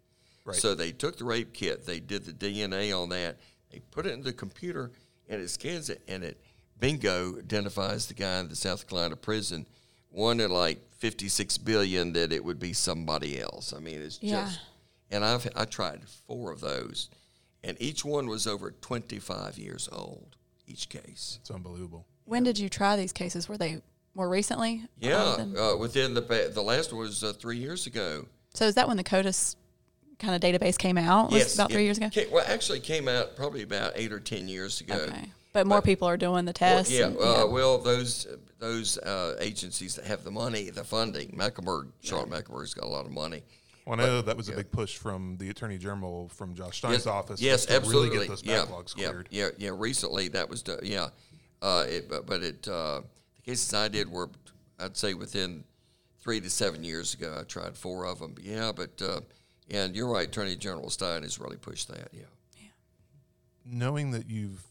Right. 0.45 0.55
So 0.55 0.73
they 0.73 0.91
took 0.91 1.17
the 1.17 1.25
rape 1.25 1.53
kit, 1.53 1.85
they 1.85 1.99
did 1.99 2.25
the 2.25 2.31
DNA 2.31 2.97
on 2.97 3.09
that, 3.09 3.37
they 3.71 3.79
put 3.91 4.05
it 4.05 4.13
in 4.13 4.21
the 4.23 4.33
computer, 4.33 4.91
and 5.29 5.41
it 5.41 5.49
scans 5.49 5.89
it, 5.89 6.01
and 6.07 6.23
it 6.23 6.41
bingo 6.79 7.37
identifies 7.37 8.07
the 8.07 8.13
guy 8.13 8.39
in 8.39 8.47
the 8.47 8.55
South 8.55 8.87
Carolina 8.87 9.15
prison. 9.15 9.65
One 10.11 10.39
in 10.39 10.51
like 10.51 10.79
56 10.99 11.57
billion 11.59 12.13
that 12.13 12.31
it 12.31 12.43
would 12.43 12.59
be 12.59 12.73
somebody 12.73 13.39
else. 13.41 13.73
I 13.75 13.79
mean, 13.79 14.01
it's 14.01 14.19
Yeah. 14.21 14.45
just. 14.45 14.59
And 15.09 15.25
I've 15.25 15.47
I 15.55 15.65
tried 15.65 16.01
four 16.27 16.51
of 16.51 16.61
those, 16.61 17.09
and 17.63 17.75
each 17.81 18.05
one 18.05 18.27
was 18.27 18.47
over 18.47 18.71
25 18.71 19.57
years 19.57 19.89
old. 19.91 20.35
Each 20.67 20.87
case. 20.87 21.37
It's 21.41 21.51
unbelievable. 21.51 22.05
When 22.25 22.43
did 22.43 22.57
you 22.59 22.69
try 22.69 22.95
these 22.95 23.11
cases? 23.11 23.49
Were 23.49 23.57
they 23.57 23.81
more 24.15 24.29
recently? 24.29 24.85
Yeah, 24.99 25.35
than- 25.37 25.57
uh, 25.57 25.75
within 25.75 26.13
the 26.13 26.21
ba- 26.21 26.49
the 26.49 26.61
last 26.63 26.93
one 26.93 27.01
was 27.01 27.23
uh, 27.25 27.33
three 27.33 27.57
years 27.57 27.87
ago. 27.87 28.25
so 28.53 28.65
is 28.65 28.75
that 28.75 28.87
when 28.87 28.95
the 28.97 29.03
CODIS 29.03 29.55
kind 30.19 30.33
of 30.35 30.39
database 30.41 30.77
came 30.77 30.97
out? 30.97 31.31
Was 31.31 31.55
about 31.55 31.71
it 31.71 31.73
three 31.73 31.83
years 31.83 31.97
ago. 31.97 32.09
ca- 32.13 32.27
well, 32.31 32.45
actually, 32.47 32.79
came 32.79 33.07
out 33.09 33.35
probably 33.35 33.63
about 33.63 33.93
eight 33.95 34.13
or 34.13 34.19
ten 34.21 34.47
years 34.47 34.79
ago. 34.79 34.95
Okay, 34.95 35.31
but 35.53 35.67
more 35.67 35.77
But- 35.79 35.85
people 35.85 36.07
are 36.07 36.17
doing 36.17 36.45
the 36.45 36.53
Well, 36.59 36.75
tests. 36.77 36.91
yeah, 36.91 37.07
and- 37.07 37.17
uh, 37.17 37.47
well, 37.49 37.77
those 37.77 38.27
those 38.59 38.97
uh, 38.99 39.37
agencies 39.39 39.95
that 39.95 40.05
have 40.05 40.23
the 40.23 40.29
money, 40.31 40.69
the 40.69 40.83
funding, 40.83 41.33
Mecklenburg, 41.35 41.87
Charlotte 42.01 42.29
Mecklenburg's 42.29 42.75
got 42.75 42.85
a 42.85 42.87
lot 42.87 43.05
of 43.05 43.11
money. 43.11 43.43
Well, 43.85 43.99
I 43.99 44.03
know 44.03 44.21
that 44.21 44.37
was 44.37 44.49
a 44.49 44.51
big 44.51 44.69
push 44.71 44.97
from 44.97 45.37
the 45.37 45.49
Attorney 45.49 45.79
General 45.79 46.29
from 46.29 46.53
Josh 46.53 46.77
Stein's 46.77 46.97
yes, 46.97 47.07
office. 47.07 47.41
Yes, 47.41 47.65
to 47.65 47.75
absolutely. 47.75 48.09
Really 48.09 48.27
get 48.27 48.29
those 48.29 48.43
yeah, 48.43 48.65
backlogs 48.65 48.93
yeah, 48.95 49.07
cleared. 49.07 49.27
Yeah, 49.31 49.49
yeah. 49.57 49.71
Recently, 49.73 50.27
that 50.29 50.47
was 50.47 50.61
done. 50.61 50.79
Yeah, 50.83 51.09
uh, 51.63 51.85
it, 51.89 52.07
but, 52.07 52.27
but 52.27 52.43
it 52.43 52.67
uh, 52.67 53.01
the 53.37 53.41
cases 53.43 53.73
I 53.73 53.87
did 53.87 54.11
were, 54.11 54.29
I'd 54.79 54.95
say, 54.95 55.15
within 55.15 55.63
three 56.19 56.39
to 56.39 56.49
seven 56.51 56.83
years 56.83 57.15
ago. 57.15 57.35
I 57.39 57.43
tried 57.43 57.75
four 57.75 58.05
of 58.05 58.19
them. 58.19 58.35
Yeah, 58.39 58.71
but 58.71 59.01
uh, 59.01 59.21
and 59.71 59.95
you're 59.95 60.07
right. 60.07 60.27
Attorney 60.27 60.55
General 60.55 60.91
Stein 60.91 61.23
has 61.23 61.39
really 61.39 61.57
pushed 61.57 61.87
that. 61.87 62.09
Yeah. 62.13 62.25
Knowing 63.65 64.11
that 64.11 64.29
you've 64.29 64.63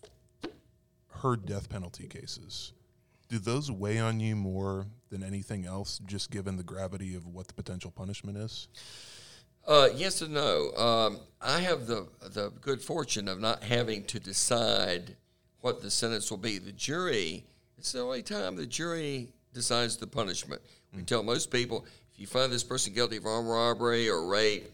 heard 1.23 1.47
death 1.47 1.69
penalty 1.69 2.07
cases, 2.07 2.73
do 3.29 3.39
those 3.39 3.71
weigh 3.71 3.99
on 3.99 4.21
you 4.21 4.37
more 4.37 4.87
than 5.11 5.23
anything 5.23 5.65
else, 5.65 6.01
just 6.05 6.31
given 6.31 6.57
the 6.57 6.63
gravity 6.63 7.15
of 7.15 7.27
what 7.27 7.47
the 7.49 7.55
potential 7.55 7.91
punishment 7.91 8.37
is? 8.37 8.69
Uh, 9.67 9.89
yes 9.95 10.23
and 10.23 10.35
no. 10.35 10.73
Um, 10.73 11.21
I 11.41 11.61
have 11.61 11.87
the 11.87 12.09
the 12.33 12.51
good 12.61 12.81
fortune 12.81 13.29
of 13.29 13.41
not 13.41 13.63
having 13.63 14.05
to 14.05 14.19
decide 14.19 15.17
what 15.61 15.83
the 15.83 15.91
sentence 15.91 16.31
will 16.31 16.39
be. 16.39 16.59
The 16.59 16.73
jury. 16.73 17.45
It's 17.79 17.93
the 17.93 18.01
only 18.01 18.23
time 18.23 18.57
the 18.57 18.67
jury 18.67 19.29
decides 19.55 19.97
the 19.97 20.07
punishment. 20.07 20.61
We 20.95 21.03
tell 21.03 21.23
most 21.23 21.51
people 21.51 21.87
if 22.13 22.19
you 22.19 22.27
find 22.27 22.53
this 22.53 22.65
person 22.65 22.93
guilty 22.93 23.17
of 23.19 23.27
armed 23.27 23.49
robbery 23.49 24.09
or 24.09 24.27
rape, 24.27 24.71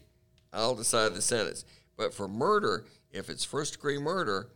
I'll 0.51 0.75
decide 0.75 1.13
the 1.13 1.21
sentence. 1.21 1.63
But 1.95 2.13
for 2.13 2.27
murder, 2.27 2.85
if 3.11 3.29
it's 3.29 3.43
first 3.43 3.73
degree 3.73 3.97
murder, 3.97 4.49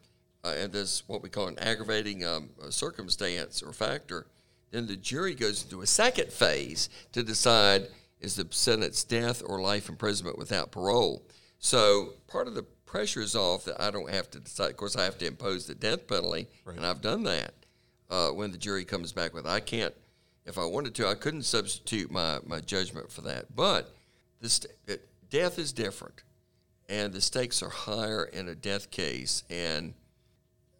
uh, 0.44 0.56
and 0.58 0.74
there's 0.74 1.04
what 1.08 1.22
we 1.22 1.30
call 1.30 1.48
an 1.48 1.60
aggravating 1.60 2.26
um, 2.26 2.50
uh, 2.62 2.70
circumstance 2.70 3.62
or 3.62 3.74
factor, 3.74 4.28
then 4.72 4.88
the 4.88 4.96
jury 4.96 5.36
goes 5.36 5.64
into 5.64 5.82
a 5.82 5.88
second 5.88 6.32
phase 6.32 6.90
to 7.12 7.24
decide 7.24 7.88
is 8.20 8.36
the 8.36 8.48
sentence 8.52 9.04
death 9.04 9.42
or 9.46 9.62
life 9.62 9.90
imprisonment 9.90 10.38
without 10.38 10.72
parole. 10.72 11.24
So 11.60 12.14
part 12.28 12.48
of 12.48 12.56
the 12.56 12.64
pressure 12.86 13.22
is 13.22 13.36
off 13.36 13.66
that 13.66 13.82
I 13.82 13.92
don't 13.92 14.10
have 14.10 14.30
to 14.32 14.40
decide. 14.40 14.72
Of 14.72 14.78
course, 14.78 14.96
I 14.96 15.04
have 15.04 15.18
to 15.20 15.28
impose 15.28 15.66
the 15.66 15.76
death 15.76 16.08
penalty, 16.08 16.48
and 16.66 16.86
I've 16.86 17.02
done 17.02 17.24
that 17.24 17.54
uh, 18.10 18.30
when 18.30 18.52
the 18.52 18.58
jury 18.58 18.84
comes 18.84 19.12
back 19.12 19.34
with. 19.34 19.46
I 19.46 19.60
can't, 19.60 19.94
if 20.46 20.58
I 20.58 20.66
wanted 20.66 20.96
to, 20.96 21.08
I 21.08 21.16
couldn't 21.16 21.44
substitute 21.44 22.12
my, 22.12 22.40
my 22.46 22.60
judgment 22.60 23.12
for 23.12 23.22
that. 23.22 23.56
But 23.56 23.94
the 24.42 24.50
st- 24.50 24.74
death 25.30 25.58
is 25.58 25.72
different, 25.72 26.24
and 26.90 27.14
the 27.14 27.22
stakes 27.22 27.64
are 27.64 27.70
higher 27.70 28.26
in 28.26 28.50
a 28.50 28.56
death 28.56 28.92
case. 28.92 29.44
And 29.50 29.94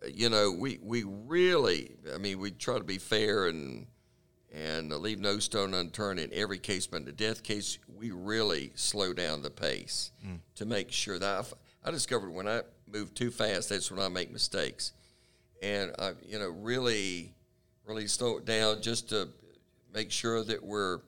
you 0.08 0.30
know, 0.30 0.52
we 0.52 0.80
we 0.82 1.04
really, 1.04 1.96
I 2.14 2.18
mean, 2.18 2.40
we 2.40 2.52
try 2.52 2.78
to 2.78 2.84
be 2.84 2.98
fair 2.98 3.48
and 3.48 3.88
and 4.54 4.92
leave 4.92 5.20
no 5.20 5.40
stone 5.40 5.74
unturned 5.74 6.20
in 6.20 6.30
every 6.34 6.58
case, 6.60 6.86
but 6.86 6.98
in 6.98 7.06
the 7.06 7.12
death 7.12 7.42
case, 7.42 7.78
we 7.98 8.12
really 8.12 8.72
slow 8.76 9.14
down 9.14 9.42
the 9.42 9.50
pace 9.50 10.12
to 10.56 10.66
make 10.66 10.92
sure 10.92 11.18
that 11.18 11.40
I've, 11.40 11.54
I 11.86 11.92
discovered 11.92 12.32
when 12.34 12.50
I 12.50 12.62
move 12.92 13.14
too 13.14 13.32
fast, 13.32 13.70
that's 13.70 13.90
when 13.90 14.02
I 14.02 14.10
make 14.10 14.30
mistakes, 14.30 14.92
and 15.62 15.94
I, 15.98 16.14
you 16.28 16.38
know, 16.38 16.50
really, 16.50 17.34
really 17.86 18.08
slow 18.08 18.38
it 18.38 18.46
down 18.46 18.82
just 18.82 19.10
to 19.10 19.30
make 19.94 20.12
sure 20.12 20.44
that 20.44 20.62
we're 20.62 21.00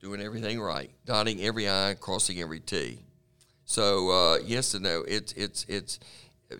doing 0.00 0.20
everything 0.20 0.60
right, 0.60 0.90
dotting 1.06 1.40
every 1.42 1.68
I, 1.68 1.96
crossing 1.98 2.40
every 2.40 2.60
T. 2.60 3.00
So 3.64 4.10
uh, 4.10 4.38
yes 4.44 4.74
and 4.74 4.84
no. 4.84 5.02
It's 5.08 5.32
it's 5.32 5.64
it's 5.68 5.98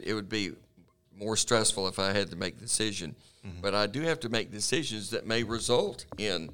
it 0.03 0.15
would 0.15 0.29
be 0.29 0.53
more 1.19 1.37
stressful 1.37 1.89
if 1.89 1.99
I 1.99 2.13
had 2.13 2.31
to 2.31 2.37
make 2.37 2.59
decision, 2.59 3.15
but 3.63 3.75
I 3.75 3.87
do 3.87 4.03
have 4.03 4.21
to 4.21 4.29
make 4.29 4.51
decisions 4.51 5.11
that 5.11 5.27
may 5.27 5.43
result 5.43 6.05
in 6.19 6.51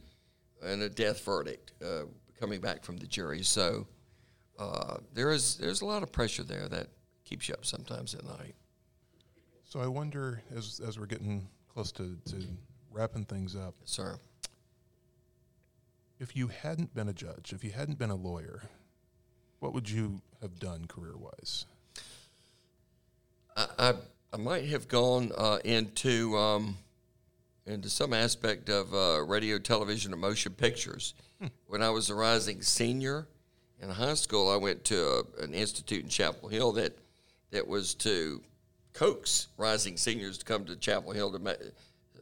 in 0.62 0.82
a 0.82 0.88
death 0.88 1.24
verdict 1.24 1.72
uh, 1.84 2.02
coming 2.38 2.60
back 2.60 2.84
from 2.84 2.96
the 2.98 3.06
jury. 3.06 3.42
So 3.42 3.86
uh, 4.58 4.98
there 5.14 5.32
is 5.32 5.56
there's 5.56 5.80
a 5.80 5.86
lot 5.86 6.02
of 6.02 6.12
pressure 6.12 6.44
there 6.44 6.68
that 6.68 6.88
keeps 7.24 7.48
you 7.48 7.54
up 7.54 7.64
sometimes 7.64 8.14
at 8.14 8.24
night. 8.24 8.54
So 9.64 9.80
I 9.80 9.86
wonder, 9.86 10.42
as 10.54 10.80
as 10.86 10.98
we're 10.98 11.06
getting 11.06 11.48
close 11.72 11.92
to, 11.92 12.16
to 12.26 12.36
wrapping 12.90 13.24
things 13.24 13.56
up, 13.56 13.74
Sir, 13.84 14.18
if 16.20 16.36
you 16.36 16.48
hadn't 16.48 16.94
been 16.94 17.08
a 17.08 17.12
judge, 17.14 17.52
if 17.52 17.64
you 17.64 17.70
hadn't 17.70 17.98
been 17.98 18.10
a 18.10 18.14
lawyer, 18.14 18.62
what 19.60 19.72
would 19.72 19.88
you 19.88 20.20
have 20.40 20.58
done 20.60 20.84
career 20.86 21.16
wise? 21.16 21.66
I, 23.56 23.66
I, 23.78 23.94
I 24.32 24.38
might 24.38 24.66
have 24.66 24.88
gone 24.88 25.30
uh, 25.36 25.58
into 25.64 26.36
um, 26.36 26.78
into 27.66 27.90
some 27.90 28.12
aspect 28.12 28.68
of 28.68 28.94
uh, 28.94 29.22
radio, 29.24 29.58
television, 29.58 30.12
and 30.12 30.20
motion 30.20 30.52
pictures. 30.52 31.14
When 31.66 31.82
I 31.82 31.90
was 31.90 32.08
a 32.08 32.14
rising 32.14 32.62
senior 32.62 33.26
in 33.80 33.90
high 33.90 34.14
school, 34.14 34.48
I 34.48 34.56
went 34.56 34.84
to 34.84 35.24
a, 35.38 35.42
an 35.42 35.54
institute 35.54 36.04
in 36.04 36.08
Chapel 36.08 36.48
Hill 36.48 36.72
that 36.72 36.96
that 37.50 37.66
was 37.66 37.94
to 37.94 38.40
coax 38.92 39.48
rising 39.56 39.96
seniors 39.96 40.38
to 40.38 40.44
come 40.44 40.64
to 40.66 40.76
Chapel 40.76 41.12
Hill 41.12 41.32
to 41.32 41.38
ma- 41.38 41.52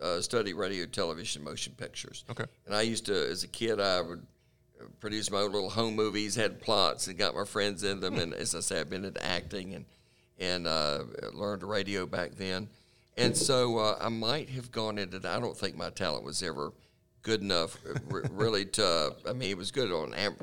uh, 0.01 0.21
study 0.21 0.55
radio, 0.55 0.87
television, 0.87 1.45
motion 1.45 1.75
pictures. 1.77 2.25
Okay. 2.31 2.45
And 2.67 2.75
I 2.75 2.83
used 2.83 3.07
to, 3.07 3.31
as 3.31 3.45
a 3.45 3.49
kid, 3.49 3.79
I 3.79 4.01
would 4.01 4.27
produce 5.01 5.31
my 5.31 5.41
own 5.41 5.53
little 5.53 5.71
home 5.71 5.95
movies, 5.95 6.35
had 6.35 6.61
plots, 6.61 7.07
and 7.07 7.19
got 7.19 7.35
my 7.35 7.45
friends 7.45 7.85
in 7.85 8.01
them. 8.01 8.19
And 8.19 8.33
as 8.33 8.55
I 8.55 8.61
say, 8.61 8.81
I've 8.81 8.89
been 8.89 9.05
into 9.05 9.25
acting 9.25 9.75
and 9.75 9.85
and 10.41 10.67
uh, 10.67 11.05
learned 11.33 11.63
radio 11.63 12.07
back 12.07 12.33
then. 12.35 12.69
And 13.17 13.37
so 13.37 13.79
uh, 13.79 13.99
I 14.01 14.09
might 14.09 14.49
have 14.51 14.73
gone 14.73 14.99
into. 14.99 15.19
that. 15.19 15.37
I 15.37 15.39
don't 15.41 15.57
think 15.57 15.77
my 15.77 15.91
talent 15.91 16.25
was 16.25 16.43
ever 16.43 16.73
good 17.23 17.43
enough, 17.43 17.77
r- 18.11 18.23
really. 18.33 18.65
To 18.65 19.15
I 19.29 19.33
mean, 19.35 19.51
it 19.51 19.57
was 19.59 19.71
good 19.71 19.93
on 19.93 20.15
am- 20.15 20.37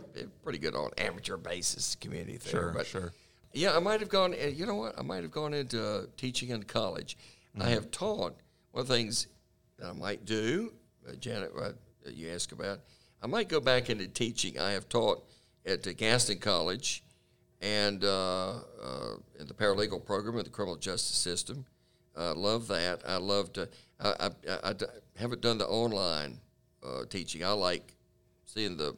pretty 0.43 0.59
good 0.59 0.75
on 0.75 0.91
amateur 0.97 1.37
basis, 1.37 1.95
community 1.95 2.37
theater. 2.37 2.57
Sure, 2.59 2.71
but 2.75 2.85
sure. 2.85 3.13
yeah, 3.53 3.75
I 3.75 3.79
might 3.79 3.99
have 3.99 4.09
gone. 4.09 4.33
uh, 4.33 4.45
You 4.47 4.65
know 4.67 4.75
what? 4.75 4.97
I 4.99 5.01
might 5.01 5.23
have 5.23 5.31
gone 5.31 5.53
into 5.55 6.07
teaching 6.17 6.49
in 6.49 6.63
college. 6.63 7.17
I 7.59 7.69
have 7.69 7.89
taught. 7.89 8.37
One 8.71 8.81
of 8.81 8.87
the 8.87 8.93
things 8.93 9.25
that 9.79 9.87
I 9.89 9.93
might 9.93 10.25
do, 10.25 10.71
uh, 11.09 11.13
Janet, 11.15 11.51
uh, 11.59 11.71
you 12.13 12.29
ask 12.29 12.51
about, 12.51 12.81
I 13.23 13.25
might 13.25 13.49
go 13.49 13.59
back 13.59 13.89
into 13.89 14.07
teaching. 14.07 14.59
I 14.59 14.73
have 14.73 14.87
taught 14.87 15.23
at 15.65 15.87
uh, 15.87 15.93
Gaston 15.93 16.37
College 16.37 17.01
and 17.61 18.03
uh, 18.03 18.49
uh, 18.49 19.15
in 19.39 19.47
the 19.47 19.53
paralegal 19.53 20.05
program 20.05 20.37
in 20.37 20.43
the 20.43 20.49
criminal 20.49 20.75
justice 20.75 21.17
system. 21.17 21.65
I 22.15 22.31
love 22.31 22.67
that. 22.69 23.01
I 23.07 23.17
love 23.17 23.53
to. 23.53 23.69
I, 23.99 24.29
I, 24.47 24.51
I, 24.63 24.73
haven't 25.15 25.41
done 25.41 25.59
the 25.59 25.67
online 25.67 26.39
uh, 26.83 27.05
teaching. 27.09 27.43
I 27.43 27.51
like 27.51 27.93
seeing 28.45 28.75
the, 28.75 28.95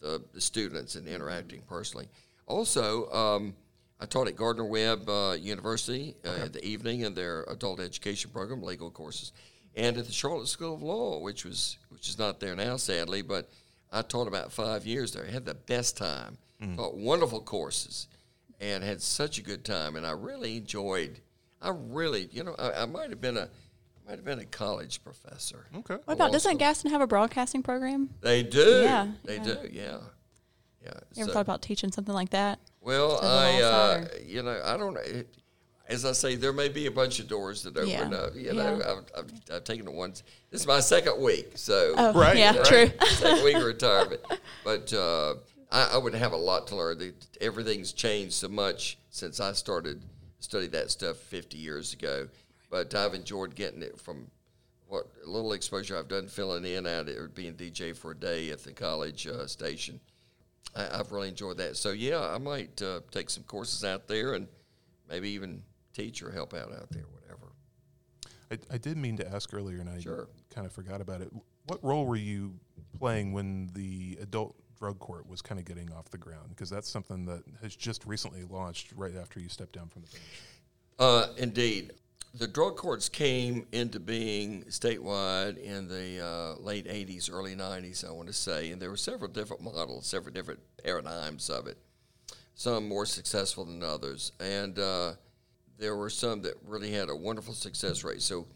the 0.00 0.22
the 0.34 0.40
students 0.40 0.96
and 0.96 1.06
interacting 1.06 1.62
personally. 1.68 2.08
Also, 2.46 3.10
um, 3.10 3.54
I 4.00 4.06
taught 4.06 4.28
at 4.28 4.36
Gardner 4.36 4.64
Webb 4.64 5.08
uh, 5.08 5.36
University 5.38 6.16
uh, 6.26 6.44
in 6.46 6.52
the 6.52 6.64
evening 6.64 7.00
in 7.00 7.14
their 7.14 7.44
adult 7.44 7.80
education 7.80 8.30
program, 8.30 8.62
legal 8.62 8.90
courses, 8.90 9.32
and 9.76 9.96
at 9.96 10.06
the 10.06 10.12
Charlotte 10.12 10.48
School 10.48 10.74
of 10.74 10.82
Law, 10.82 11.20
which 11.20 11.44
was 11.44 11.78
which 11.88 12.08
is 12.08 12.18
not 12.18 12.40
there 12.40 12.56
now, 12.56 12.76
sadly, 12.76 13.22
but 13.22 13.48
I 13.92 14.02
taught 14.02 14.26
about 14.26 14.52
five 14.52 14.86
years 14.86 15.12
there. 15.12 15.24
I 15.26 15.30
had 15.30 15.44
the 15.44 15.54
best 15.54 15.96
time. 15.96 16.36
Taught 16.76 16.96
wonderful 16.96 17.40
courses, 17.40 18.06
and 18.60 18.84
had 18.84 19.02
such 19.02 19.38
a 19.38 19.42
good 19.42 19.64
time. 19.64 19.96
And 19.96 20.06
I 20.06 20.12
really 20.12 20.56
enjoyed. 20.58 21.18
I 21.60 21.70
really, 21.70 22.28
you 22.32 22.44
know, 22.44 22.54
I, 22.58 22.82
I 22.82 22.86
might 22.86 23.10
have 23.10 23.20
been 23.20 23.36
a 23.36 23.48
might 24.06 24.16
have 24.16 24.24
been 24.24 24.38
a 24.40 24.44
college 24.44 25.02
professor. 25.04 25.66
Okay. 25.76 25.94
What 26.04 26.14
about 26.14 26.32
doesn't 26.32 26.50
school. 26.52 26.58
Gaston 26.58 26.90
have 26.90 27.00
a 27.00 27.06
broadcasting 27.06 27.62
program? 27.62 28.10
They 28.20 28.42
do. 28.42 28.80
Yeah, 28.82 29.08
They 29.24 29.36
yeah. 29.36 29.42
do. 29.44 29.58
Yeah. 29.70 29.96
Yeah. 30.84 30.90
You 31.14 31.22
ever 31.22 31.28
so- 31.28 31.32
thought 31.34 31.40
about 31.40 31.62
teaching 31.62 31.92
something 31.92 32.14
like 32.14 32.30
that? 32.30 32.58
Well, 32.80 33.20
I, 33.22 33.60
uh, 33.62 34.04
you 34.26 34.42
know, 34.42 34.60
I 34.64 34.76
don't 34.76 34.94
know. 34.94 35.00
It, 35.00 35.28
as 35.88 36.04
I 36.04 36.12
say, 36.12 36.34
there 36.34 36.52
may 36.52 36.68
be 36.68 36.86
a 36.86 36.90
bunch 36.90 37.20
of 37.20 37.28
doors 37.28 37.62
that 37.62 37.76
open 37.76 37.88
Yeah. 37.88 38.02
up. 38.10 38.34
You 38.34 38.52
know, 38.54 38.76
Yeah. 38.78 38.92
I've, 38.92 39.04
I've, 39.24 39.32
I've 39.56 39.64
taken 39.64 39.84
the 39.84 39.92
ones. 39.92 40.24
This 40.50 40.62
is 40.62 40.66
my 40.66 40.80
second 40.80 41.20
week, 41.22 41.52
so 41.56 41.94
Oh, 41.96 42.12
Right, 42.12 42.36
yeah, 42.36 42.56
right. 42.56 42.64
true. 42.64 42.90
second 43.08 43.44
week 43.44 43.56
of 43.56 43.62
retirement. 43.64 44.20
But 44.64 44.92
uh, 44.92 45.34
I, 45.72 45.94
I 45.94 45.96
would 45.98 46.14
have 46.14 46.32
a 46.32 46.36
lot 46.36 46.66
to 46.68 46.76
learn. 46.76 46.98
The- 46.98 47.14
Everything's 47.40 47.92
changed 47.92 48.34
so 48.34 48.48
much 48.48 48.98
since 49.10 49.40
I 49.40 49.52
started 49.52 50.02
studying 50.40 50.70
that 50.72 50.90
stuff 50.90 51.16
50 51.16 51.56
years 51.58 51.92
ago. 51.92 52.28
But 52.70 52.94
I've 52.94 53.14
enjoyed 53.14 53.54
getting 53.54 53.82
it 53.82 53.98
from 54.00 54.28
what 54.88 55.06
little 55.26 55.52
exposure 55.52 55.96
I've 55.98 56.08
done 56.08 56.28
filling 56.28 56.64
in 56.64 56.86
out 56.86 57.08
or 57.08 57.28
being 57.28 57.54
DJ 57.54 57.96
for 57.96 58.12
a 58.12 58.16
day 58.16 58.50
at 58.50 58.62
the 58.62 58.72
college 58.72 59.26
uh, 59.26 59.46
station. 59.46 59.98
I, 60.76 60.98
I've 61.00 61.10
really 61.12 61.28
enjoyed 61.28 61.56
that. 61.58 61.76
So 61.76 61.90
yeah, 61.92 62.20
I 62.20 62.38
might 62.38 62.80
uh, 62.82 63.00
take 63.10 63.30
some 63.30 63.42
courses 63.44 63.84
out 63.84 64.06
there 64.08 64.34
and 64.34 64.46
maybe 65.08 65.30
even 65.30 65.62
teach 65.94 66.22
or 66.22 66.30
help 66.30 66.54
out 66.54 66.72
out 66.72 66.88
there, 66.90 67.04
whatever. 67.10 67.52
I, 68.50 68.74
I 68.74 68.78
did 68.78 68.96
mean 68.96 69.16
to 69.18 69.34
ask 69.34 69.52
earlier, 69.52 69.80
and 69.80 69.88
I 69.90 70.00
Sure. 70.00 70.28
kind 70.54 70.66
of 70.66 70.72
forgot 70.72 71.00
about 71.00 71.20
it. 71.20 71.30
What 71.66 71.82
role 71.84 72.06
were 72.06 72.16
you 72.16 72.54
playing 72.98 73.32
when 73.32 73.70
the 73.74 74.18
adult 74.20 74.54
drug 74.82 74.98
court 74.98 75.28
was 75.28 75.40
kind 75.40 75.60
of 75.60 75.64
getting 75.64 75.92
off 75.92 76.10
the 76.10 76.18
ground? 76.18 76.48
Because 76.48 76.68
that's 76.68 76.88
something 76.88 77.24
that 77.24 77.44
has 77.62 77.76
just 77.76 78.04
recently 78.04 78.42
launched 78.42 78.92
right 78.96 79.14
after 79.14 79.38
you 79.38 79.48
stepped 79.48 79.74
down 79.74 79.88
from 79.88 80.02
the 80.02 80.08
bench. 80.08 80.24
Uh, 80.98 81.26
indeed. 81.38 81.92
The 82.34 82.48
drug 82.48 82.76
courts 82.76 83.08
came 83.08 83.66
into 83.72 84.00
being 84.00 84.64
statewide 84.64 85.62
in 85.62 85.86
the 85.86 86.24
uh, 86.24 86.60
late 86.60 86.86
80s, 86.86 87.30
early 87.30 87.54
90s, 87.54 88.08
I 88.08 88.10
want 88.10 88.26
to 88.26 88.32
say, 88.32 88.72
and 88.72 88.82
there 88.82 88.90
were 88.90 88.96
several 88.96 89.30
different 89.30 89.62
models, 89.62 90.06
several 90.06 90.32
different 90.32 90.58
paradigms 90.82 91.48
of 91.48 91.66
it, 91.68 91.76
some 92.54 92.88
more 92.88 93.06
successful 93.06 93.66
than 93.66 93.84
others. 93.84 94.32
And 94.40 94.78
uh, 94.78 95.12
there 95.78 95.94
were 95.94 96.10
some 96.10 96.42
that 96.42 96.54
really 96.66 96.90
had 96.90 97.08
a 97.08 97.14
wonderful 97.14 97.54
success 97.54 98.02
rate. 98.02 98.22
So 98.22 98.46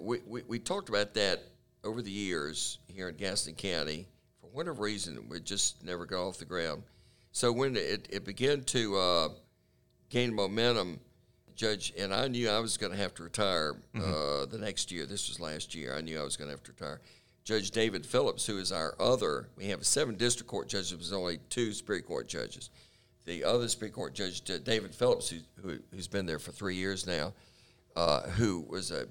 we, 0.00 0.18
we, 0.26 0.42
we 0.42 0.58
talked 0.58 0.88
about 0.88 1.14
that 1.14 1.44
over 1.84 2.02
the 2.02 2.10
years 2.10 2.78
here 2.88 3.08
in 3.08 3.14
Gaston 3.14 3.54
County. 3.54 4.08
Whatever 4.56 4.84
reason, 4.84 5.22
we 5.28 5.38
just 5.40 5.84
never 5.84 6.06
got 6.06 6.26
off 6.26 6.38
the 6.38 6.46
ground. 6.46 6.82
So 7.30 7.52
when 7.52 7.76
it, 7.76 8.08
it 8.08 8.24
began 8.24 8.62
to 8.62 8.96
uh, 8.96 9.28
gain 10.08 10.32
momentum, 10.32 10.98
Judge, 11.54 11.92
and 11.98 12.14
I 12.14 12.26
knew 12.28 12.48
I 12.48 12.58
was 12.60 12.78
going 12.78 12.90
to 12.90 12.96
have 12.96 13.12
to 13.16 13.22
retire 13.22 13.74
uh, 13.94 14.46
the 14.46 14.56
next 14.58 14.90
year. 14.90 15.04
This 15.04 15.28
was 15.28 15.40
last 15.40 15.74
year. 15.74 15.94
I 15.94 16.00
knew 16.00 16.18
I 16.18 16.22
was 16.22 16.38
going 16.38 16.48
to 16.48 16.52
have 16.52 16.62
to 16.62 16.72
retire. 16.72 17.02
Judge 17.44 17.70
David 17.70 18.06
Phillips, 18.06 18.46
who 18.46 18.56
is 18.56 18.72
our 18.72 18.94
other, 18.98 19.46
we 19.56 19.66
have 19.66 19.84
seven 19.84 20.14
district 20.14 20.48
court 20.48 20.68
judges, 20.68 20.92
there's 20.92 21.12
only 21.12 21.38
two 21.50 21.74
Superior 21.74 22.00
Court 22.00 22.26
judges. 22.26 22.70
The 23.26 23.44
other 23.44 23.68
Superior 23.68 23.92
Court 23.92 24.14
judge, 24.14 24.40
David 24.40 24.94
Phillips, 24.94 25.28
who, 25.28 25.36
who, 25.60 25.76
who's 25.92 26.08
been 26.08 26.24
there 26.24 26.38
for 26.38 26.52
three 26.52 26.76
years 26.76 27.06
now, 27.06 27.34
uh, 27.94 28.22
who 28.22 28.64
was 28.66 28.90
a 28.90 29.06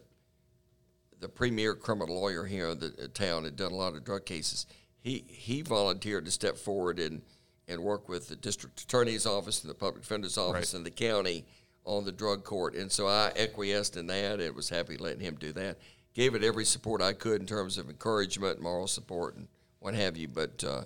the 1.20 1.30
premier 1.30 1.76
criminal 1.76 2.20
lawyer 2.20 2.46
here 2.46 2.70
in 2.70 2.80
the 2.80 2.88
uh, 2.88 3.08
town 3.14 3.46
had 3.46 3.56
done 3.56 3.72
a 3.72 3.76
lot 3.76 3.94
of 3.94 4.04
drug 4.04 4.26
cases. 4.26 4.66
He 5.06 5.24
he 5.28 5.62
volunteered 5.62 6.26
to 6.26 6.32
step 6.32 6.58
forward 6.58 7.00
and 7.00 7.22
and 7.68 7.80
work 7.84 8.10
with 8.10 8.28
the 8.28 8.36
district 8.36 8.82
attorney's 8.82 9.28
office 9.28 9.62
and 9.64 9.70
the 9.70 9.76
public 9.76 10.02
defender's 10.02 10.36
office 10.38 10.74
Right. 10.74 10.78
and 10.78 10.86
the 10.86 10.90
county 10.92 11.46
on 11.84 12.06
the 12.06 12.12
drug 12.12 12.44
court. 12.44 12.74
And 12.76 12.92
so 12.92 13.08
I 13.08 13.32
acquiesced 13.38 13.98
in 13.98 14.08
that 14.08 14.40
and 14.40 14.56
was 14.56 14.70
happy 14.70 14.98
letting 14.98 15.20
him 15.20 15.36
do 15.36 15.54
that. 15.54 15.78
Gave 16.16 16.34
it 16.34 16.44
every 16.44 16.66
support 16.66 17.02
I 17.04 17.14
could 17.14 17.40
in 17.40 17.46
terms 17.46 17.78
of 17.78 17.88
encouragement, 17.88 18.60
moral 18.62 18.88
support, 18.88 19.36
and 19.36 19.48
what 19.80 19.94
have 19.94 20.18
you. 20.18 20.28
But 20.28 20.64
uh, 20.64 20.86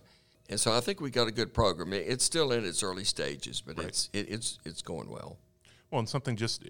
and 0.49 0.59
so 0.59 0.73
I 0.73 0.81
think 0.81 0.99
we 0.99 1.11
got 1.11 1.29
a 1.29 1.31
good 1.31 1.53
program. 1.53 1.93
It's 1.93 2.25
still 2.25 2.51
in 2.51 2.65
its 2.65 2.83
early 2.83 3.05
stages, 3.05 3.61
but 3.61 3.79
it's 3.79 4.09
it, 4.11 4.27
it's 4.29 4.59
it's 4.65 4.81
going 4.81 5.09
well. 5.09 5.37
Well, 5.91 5.99
and 5.99 6.09
something 6.09 6.35
just 6.35 6.65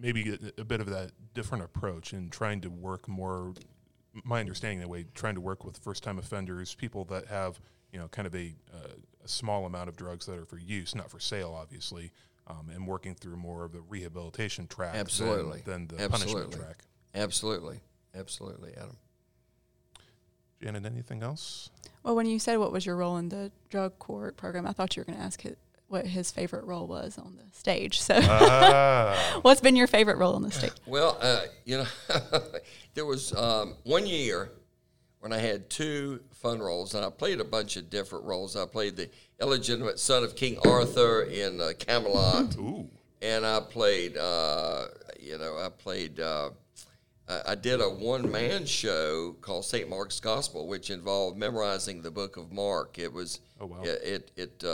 maybe 0.00 0.30
a, 0.30 0.60
a 0.60 0.64
bit 0.64 0.80
of 0.80 0.86
that 0.90 1.10
different 1.34 1.64
approach 1.64 2.12
in 2.12 2.30
trying 2.30 2.60
to 2.60 2.70
work 2.70 3.08
more. 3.08 3.54
My 4.22 4.40
understanding 4.40 4.78
that 4.80 4.88
way, 4.88 5.06
trying 5.14 5.34
to 5.34 5.40
work 5.40 5.64
with 5.64 5.78
first-time 5.78 6.18
offenders, 6.18 6.74
people 6.74 7.04
that 7.06 7.26
have 7.26 7.58
you 7.92 7.98
know 7.98 8.08
kind 8.08 8.26
of 8.26 8.34
a, 8.34 8.54
uh, 8.72 8.94
a 9.24 9.28
small 9.28 9.66
amount 9.66 9.88
of 9.88 9.96
drugs 9.96 10.26
that 10.26 10.38
are 10.38 10.44
for 10.46 10.58
use, 10.58 10.94
not 10.94 11.10
for 11.10 11.18
sale, 11.18 11.56
obviously, 11.58 12.12
um, 12.46 12.70
and 12.72 12.86
working 12.86 13.14
through 13.14 13.36
more 13.36 13.64
of 13.64 13.72
the 13.72 13.80
rehabilitation 13.80 14.66
track 14.68 14.92
than- 14.92 15.00
Absolutely. 15.00 15.62
than, 15.62 15.86
the 15.88 15.96
punishment 15.96 16.14
Absolutely. 16.46 16.56
track. 16.58 16.84
Absolutely, 17.14 17.80
absolutely, 18.14 18.72
Adam. 18.76 18.96
Janet, 20.62 20.86
anything 20.86 21.22
else? 21.22 21.70
Well, 22.02 22.14
when 22.16 22.26
you 22.26 22.38
said 22.38 22.58
what 22.58 22.72
was 22.72 22.86
your 22.86 22.96
role 22.96 23.16
in 23.18 23.28
the 23.28 23.50
drug 23.68 23.98
court 23.98 24.36
program, 24.36 24.66
I 24.66 24.72
thought 24.72 24.96
you 24.96 25.00
were 25.00 25.04
going 25.04 25.18
to 25.18 25.24
ask 25.24 25.42
hi- 25.42 25.56
what 25.94 26.06
his 26.06 26.32
favorite 26.32 26.64
role 26.64 26.88
was 26.88 27.16
on 27.18 27.36
the 27.36 27.56
stage. 27.56 28.00
So, 28.02 28.18
Ah, 28.20 29.38
what's 29.42 29.60
been 29.60 29.76
your 29.76 29.86
favorite 29.86 30.18
role 30.18 30.34
on 30.34 30.42
the 30.42 30.50
stage? 30.50 30.72
Well, 30.86 31.16
uh, 31.20 31.42
you 31.64 31.78
know, 31.78 31.86
there 32.94 33.06
was 33.06 33.32
um, 33.34 33.74
one 33.84 34.04
year 34.06 34.50
when 35.20 35.32
I 35.32 35.38
had 35.38 35.70
two 35.70 36.20
fun 36.32 36.58
roles, 36.58 36.94
and 36.94 37.04
I 37.04 37.10
played 37.10 37.40
a 37.40 37.44
bunch 37.44 37.76
of 37.76 37.88
different 37.90 38.24
roles. 38.24 38.56
I 38.56 38.66
played 38.66 38.96
the 38.96 39.08
illegitimate 39.40 39.98
son 40.00 40.24
of 40.24 40.34
King 40.34 40.58
Arthur 40.66 41.22
in 41.22 41.60
uh, 41.60 41.70
Camelot, 41.78 42.56
ooh, 42.56 42.88
and 43.22 43.46
I 43.46 43.60
played, 43.60 44.16
uh, 44.18 44.86
you 45.20 45.38
know, 45.38 45.56
I 45.56 45.68
played. 45.68 46.18
Uh, 46.20 46.50
I 47.28 47.40
I 47.52 47.54
did 47.54 47.80
a 47.80 47.88
one-man 47.88 48.66
show 48.66 49.34
called 49.40 49.64
St. 49.64 49.88
Mark's 49.88 50.18
Gospel, 50.20 50.66
which 50.66 50.90
involved 50.90 51.38
memorizing 51.38 52.02
the 52.02 52.10
Book 52.10 52.36
of 52.36 52.50
Mark. 52.52 52.98
It 52.98 53.12
was 53.12 53.38
Oh, 53.60 53.66
wow. 53.66 53.80
it 53.82 54.02
it, 54.04 54.30
it 54.36 54.64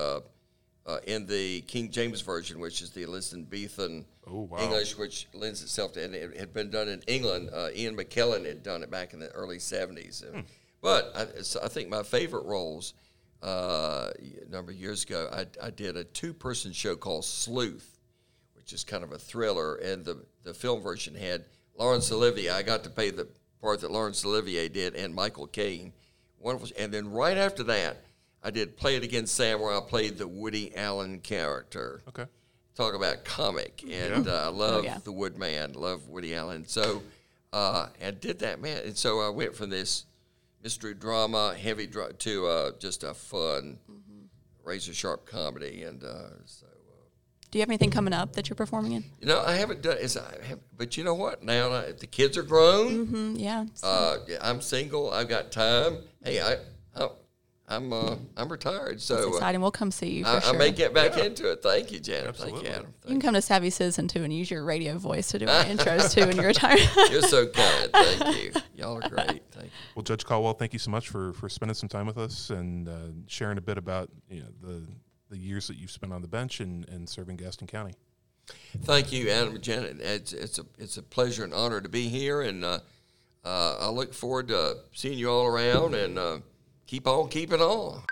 uh, 0.90 1.00
in 1.06 1.26
the 1.26 1.60
King 1.62 1.90
James 1.90 2.20
version, 2.20 2.58
which 2.60 2.82
is 2.82 2.90
the 2.90 3.02
Elizabethan 3.04 4.04
Oh, 4.26 4.42
wow. 4.42 4.58
English, 4.58 4.96
which 4.96 5.26
lends 5.34 5.62
itself 5.62 5.92
to, 5.94 6.04
and 6.04 6.14
it 6.14 6.36
had 6.36 6.52
been 6.52 6.70
done 6.70 6.88
in 6.88 7.02
England. 7.08 7.50
Uh, 7.52 7.68
Ian 7.74 7.96
McKellen 7.96 8.46
had 8.46 8.62
done 8.62 8.82
it 8.82 8.90
back 8.90 9.12
in 9.12 9.18
the 9.18 9.28
early 9.30 9.58
70s. 9.58 10.24
Hmm. 10.24 10.40
But 10.80 11.12
I, 11.16 11.42
so 11.42 11.60
I 11.62 11.68
think 11.68 11.88
my 11.88 12.02
favorite 12.02 12.44
roles, 12.44 12.94
uh, 13.42 14.10
a 14.20 14.50
number 14.50 14.70
of 14.70 14.78
years 14.78 15.02
ago, 15.02 15.28
I, 15.32 15.46
I 15.66 15.70
did 15.70 15.96
a 15.96 16.04
two-person 16.04 16.72
show 16.72 16.94
called 16.94 17.24
Sleuth, 17.24 17.98
which 18.54 18.72
is 18.72 18.84
kind 18.84 19.02
of 19.02 19.12
a 19.12 19.18
thriller, 19.18 19.76
and 19.76 20.04
the 20.04 20.24
the 20.42 20.54
film 20.54 20.80
version 20.80 21.14
had 21.14 21.44
Laurence 21.76 22.10
Olivier. 22.12 22.50
I 22.50 22.62
got 22.62 22.84
to 22.84 22.90
play 22.90 23.10
the 23.10 23.28
part 23.60 23.80
that 23.80 23.90
Laurence 23.90 24.24
Olivier 24.24 24.68
did, 24.68 24.94
and 24.94 25.14
Michael 25.14 25.46
Caine. 25.46 25.92
Wonderful. 26.38 26.70
And 26.78 26.92
then 26.92 27.10
right 27.10 27.36
after 27.36 27.62
that, 27.64 28.04
I 28.42 28.50
did 28.50 28.76
Play 28.76 28.96
It 28.96 29.02
Again, 29.02 29.26
Sam, 29.26 29.60
where 29.60 29.76
I 29.76 29.80
played 29.80 30.16
the 30.18 30.26
Woody 30.28 30.74
Allen 30.76 31.20
character. 31.20 32.02
Okay. 32.08 32.24
Talk 32.74 32.94
about 32.94 33.24
comic, 33.24 33.82
and 33.90 34.26
uh, 34.26 34.44
I 34.44 34.48
love 34.48 34.80
Oh, 34.80 34.82
yeah. 34.82 34.98
the 35.04 35.12
Woodman, 35.12 35.74
love 35.74 36.08
Woody 36.08 36.34
Allen. 36.34 36.66
So, 36.66 37.02
uh, 37.52 37.88
and 38.00 38.18
did 38.20 38.38
that 38.38 38.60
man, 38.62 38.82
and 38.86 38.96
so 38.96 39.20
I 39.20 39.28
went 39.28 39.54
from 39.54 39.68
this 39.68 40.06
mystery 40.62 40.94
drama, 40.94 41.54
heavy 41.54 41.86
dra- 41.86 42.12
to 42.12 42.46
uh, 42.46 42.70
just 42.78 43.02
a 43.04 43.12
fun, 43.12 43.78
Mm-hmm. 43.90 44.24
razor 44.64 44.94
sharp 44.94 45.26
comedy, 45.26 45.82
and 45.82 46.02
uh, 46.02 46.28
so. 46.46 46.66
Uh, 46.66 46.70
Do 47.50 47.58
you 47.58 47.60
have 47.62 47.68
anything 47.68 47.90
coming 47.90 48.14
up 48.14 48.32
that 48.34 48.48
you're 48.48 48.56
performing 48.56 48.92
in? 48.92 49.04
you 49.20 49.26
know, 49.26 49.42
I 49.44 49.56
haven't 49.56 49.82
done. 49.82 49.98
Is 49.98 50.16
I 50.16 50.42
have, 50.46 50.60
but 50.78 50.96
you 50.96 51.04
know 51.04 51.14
what? 51.14 51.42
Now 51.42 51.68
that 51.70 51.98
the 51.98 52.06
kids 52.06 52.38
are 52.38 52.42
grown. 52.42 53.06
Mm, 53.08 53.38
yeah. 53.40 53.66
Uh, 53.82 54.18
yeah, 54.26 54.38
I'm 54.40 54.62
single. 54.62 55.10
I've 55.10 55.28
got 55.28 55.50
time. 55.52 55.98
Hey, 56.24 56.40
I, 56.40 56.56
I 56.96 57.08
I'm 57.70 57.92
uh, 57.92 58.16
I'm 58.36 58.48
retired, 58.50 59.00
so 59.00 59.16
uh, 59.16 59.28
exciting. 59.28 59.60
We'll 59.60 59.70
come 59.70 59.92
see 59.92 60.10
you 60.10 60.24
for 60.24 60.30
I, 60.30 60.40
sure. 60.40 60.54
I 60.54 60.58
may 60.58 60.72
get 60.72 60.92
back 60.92 61.16
into 61.16 61.50
it. 61.52 61.62
Thank 61.62 61.92
you, 61.92 62.00
Janet. 62.00 62.30
Absolutely. 62.30 62.62
Thank 62.62 62.68
you, 62.68 62.74
Adam. 62.74 62.94
you 63.04 63.10
can 63.10 63.20
come 63.20 63.34
to 63.34 63.42
Savvy 63.42 63.70
Citizen 63.70 64.08
too 64.08 64.24
and 64.24 64.32
use 64.32 64.50
your 64.50 64.64
radio 64.64 64.98
voice 64.98 65.28
to 65.28 65.38
do 65.38 65.46
our 65.48 65.64
intros 65.64 66.12
too 66.12 66.26
when 66.26 66.36
you 66.36 66.42
retire. 66.42 66.76
you. 66.76 67.08
You're 67.10 67.22
so 67.22 67.46
kind. 67.46 67.90
Thank 67.92 68.36
you. 68.36 68.52
Y'all 68.74 68.96
are 68.96 69.08
great. 69.08 69.42
Thank 69.52 69.66
you. 69.66 69.70
Well, 69.94 70.02
Judge 70.02 70.24
Caldwell, 70.24 70.54
thank 70.54 70.72
you 70.72 70.78
so 70.78 70.90
much 70.90 71.08
for, 71.08 71.32
for 71.34 71.48
spending 71.48 71.74
some 71.74 71.88
time 71.88 72.06
with 72.06 72.18
us 72.18 72.50
and 72.50 72.88
uh, 72.88 72.92
sharing 73.26 73.58
a 73.58 73.60
bit 73.60 73.78
about 73.78 74.10
you 74.28 74.40
know 74.40 74.48
the 74.62 74.82
the 75.28 75.38
years 75.38 75.68
that 75.68 75.76
you've 75.76 75.92
spent 75.92 76.12
on 76.12 76.22
the 76.22 76.28
bench 76.28 76.58
and, 76.60 76.88
and 76.88 77.08
serving 77.08 77.36
Gaston 77.36 77.68
County. 77.68 77.94
Thank 78.82 79.12
you, 79.12 79.30
Adam 79.30 79.54
and 79.54 79.62
Janet. 79.62 80.00
It's 80.00 80.32
it's 80.32 80.58
a 80.58 80.66
it's 80.78 80.96
a 80.96 81.02
pleasure 81.02 81.44
and 81.44 81.54
honor 81.54 81.80
to 81.80 81.88
be 81.88 82.08
here, 82.08 82.40
and 82.40 82.64
uh, 82.64 82.80
uh, 83.44 83.76
I 83.80 83.88
look 83.90 84.12
forward 84.12 84.48
to 84.48 84.78
seeing 84.92 85.18
you 85.18 85.30
all 85.30 85.46
around 85.46 85.94
and 85.94 86.18
uh, 86.18 86.38
keep 86.90 87.06
on 87.06 87.28
keeping 87.28 87.60
on. 87.60 88.02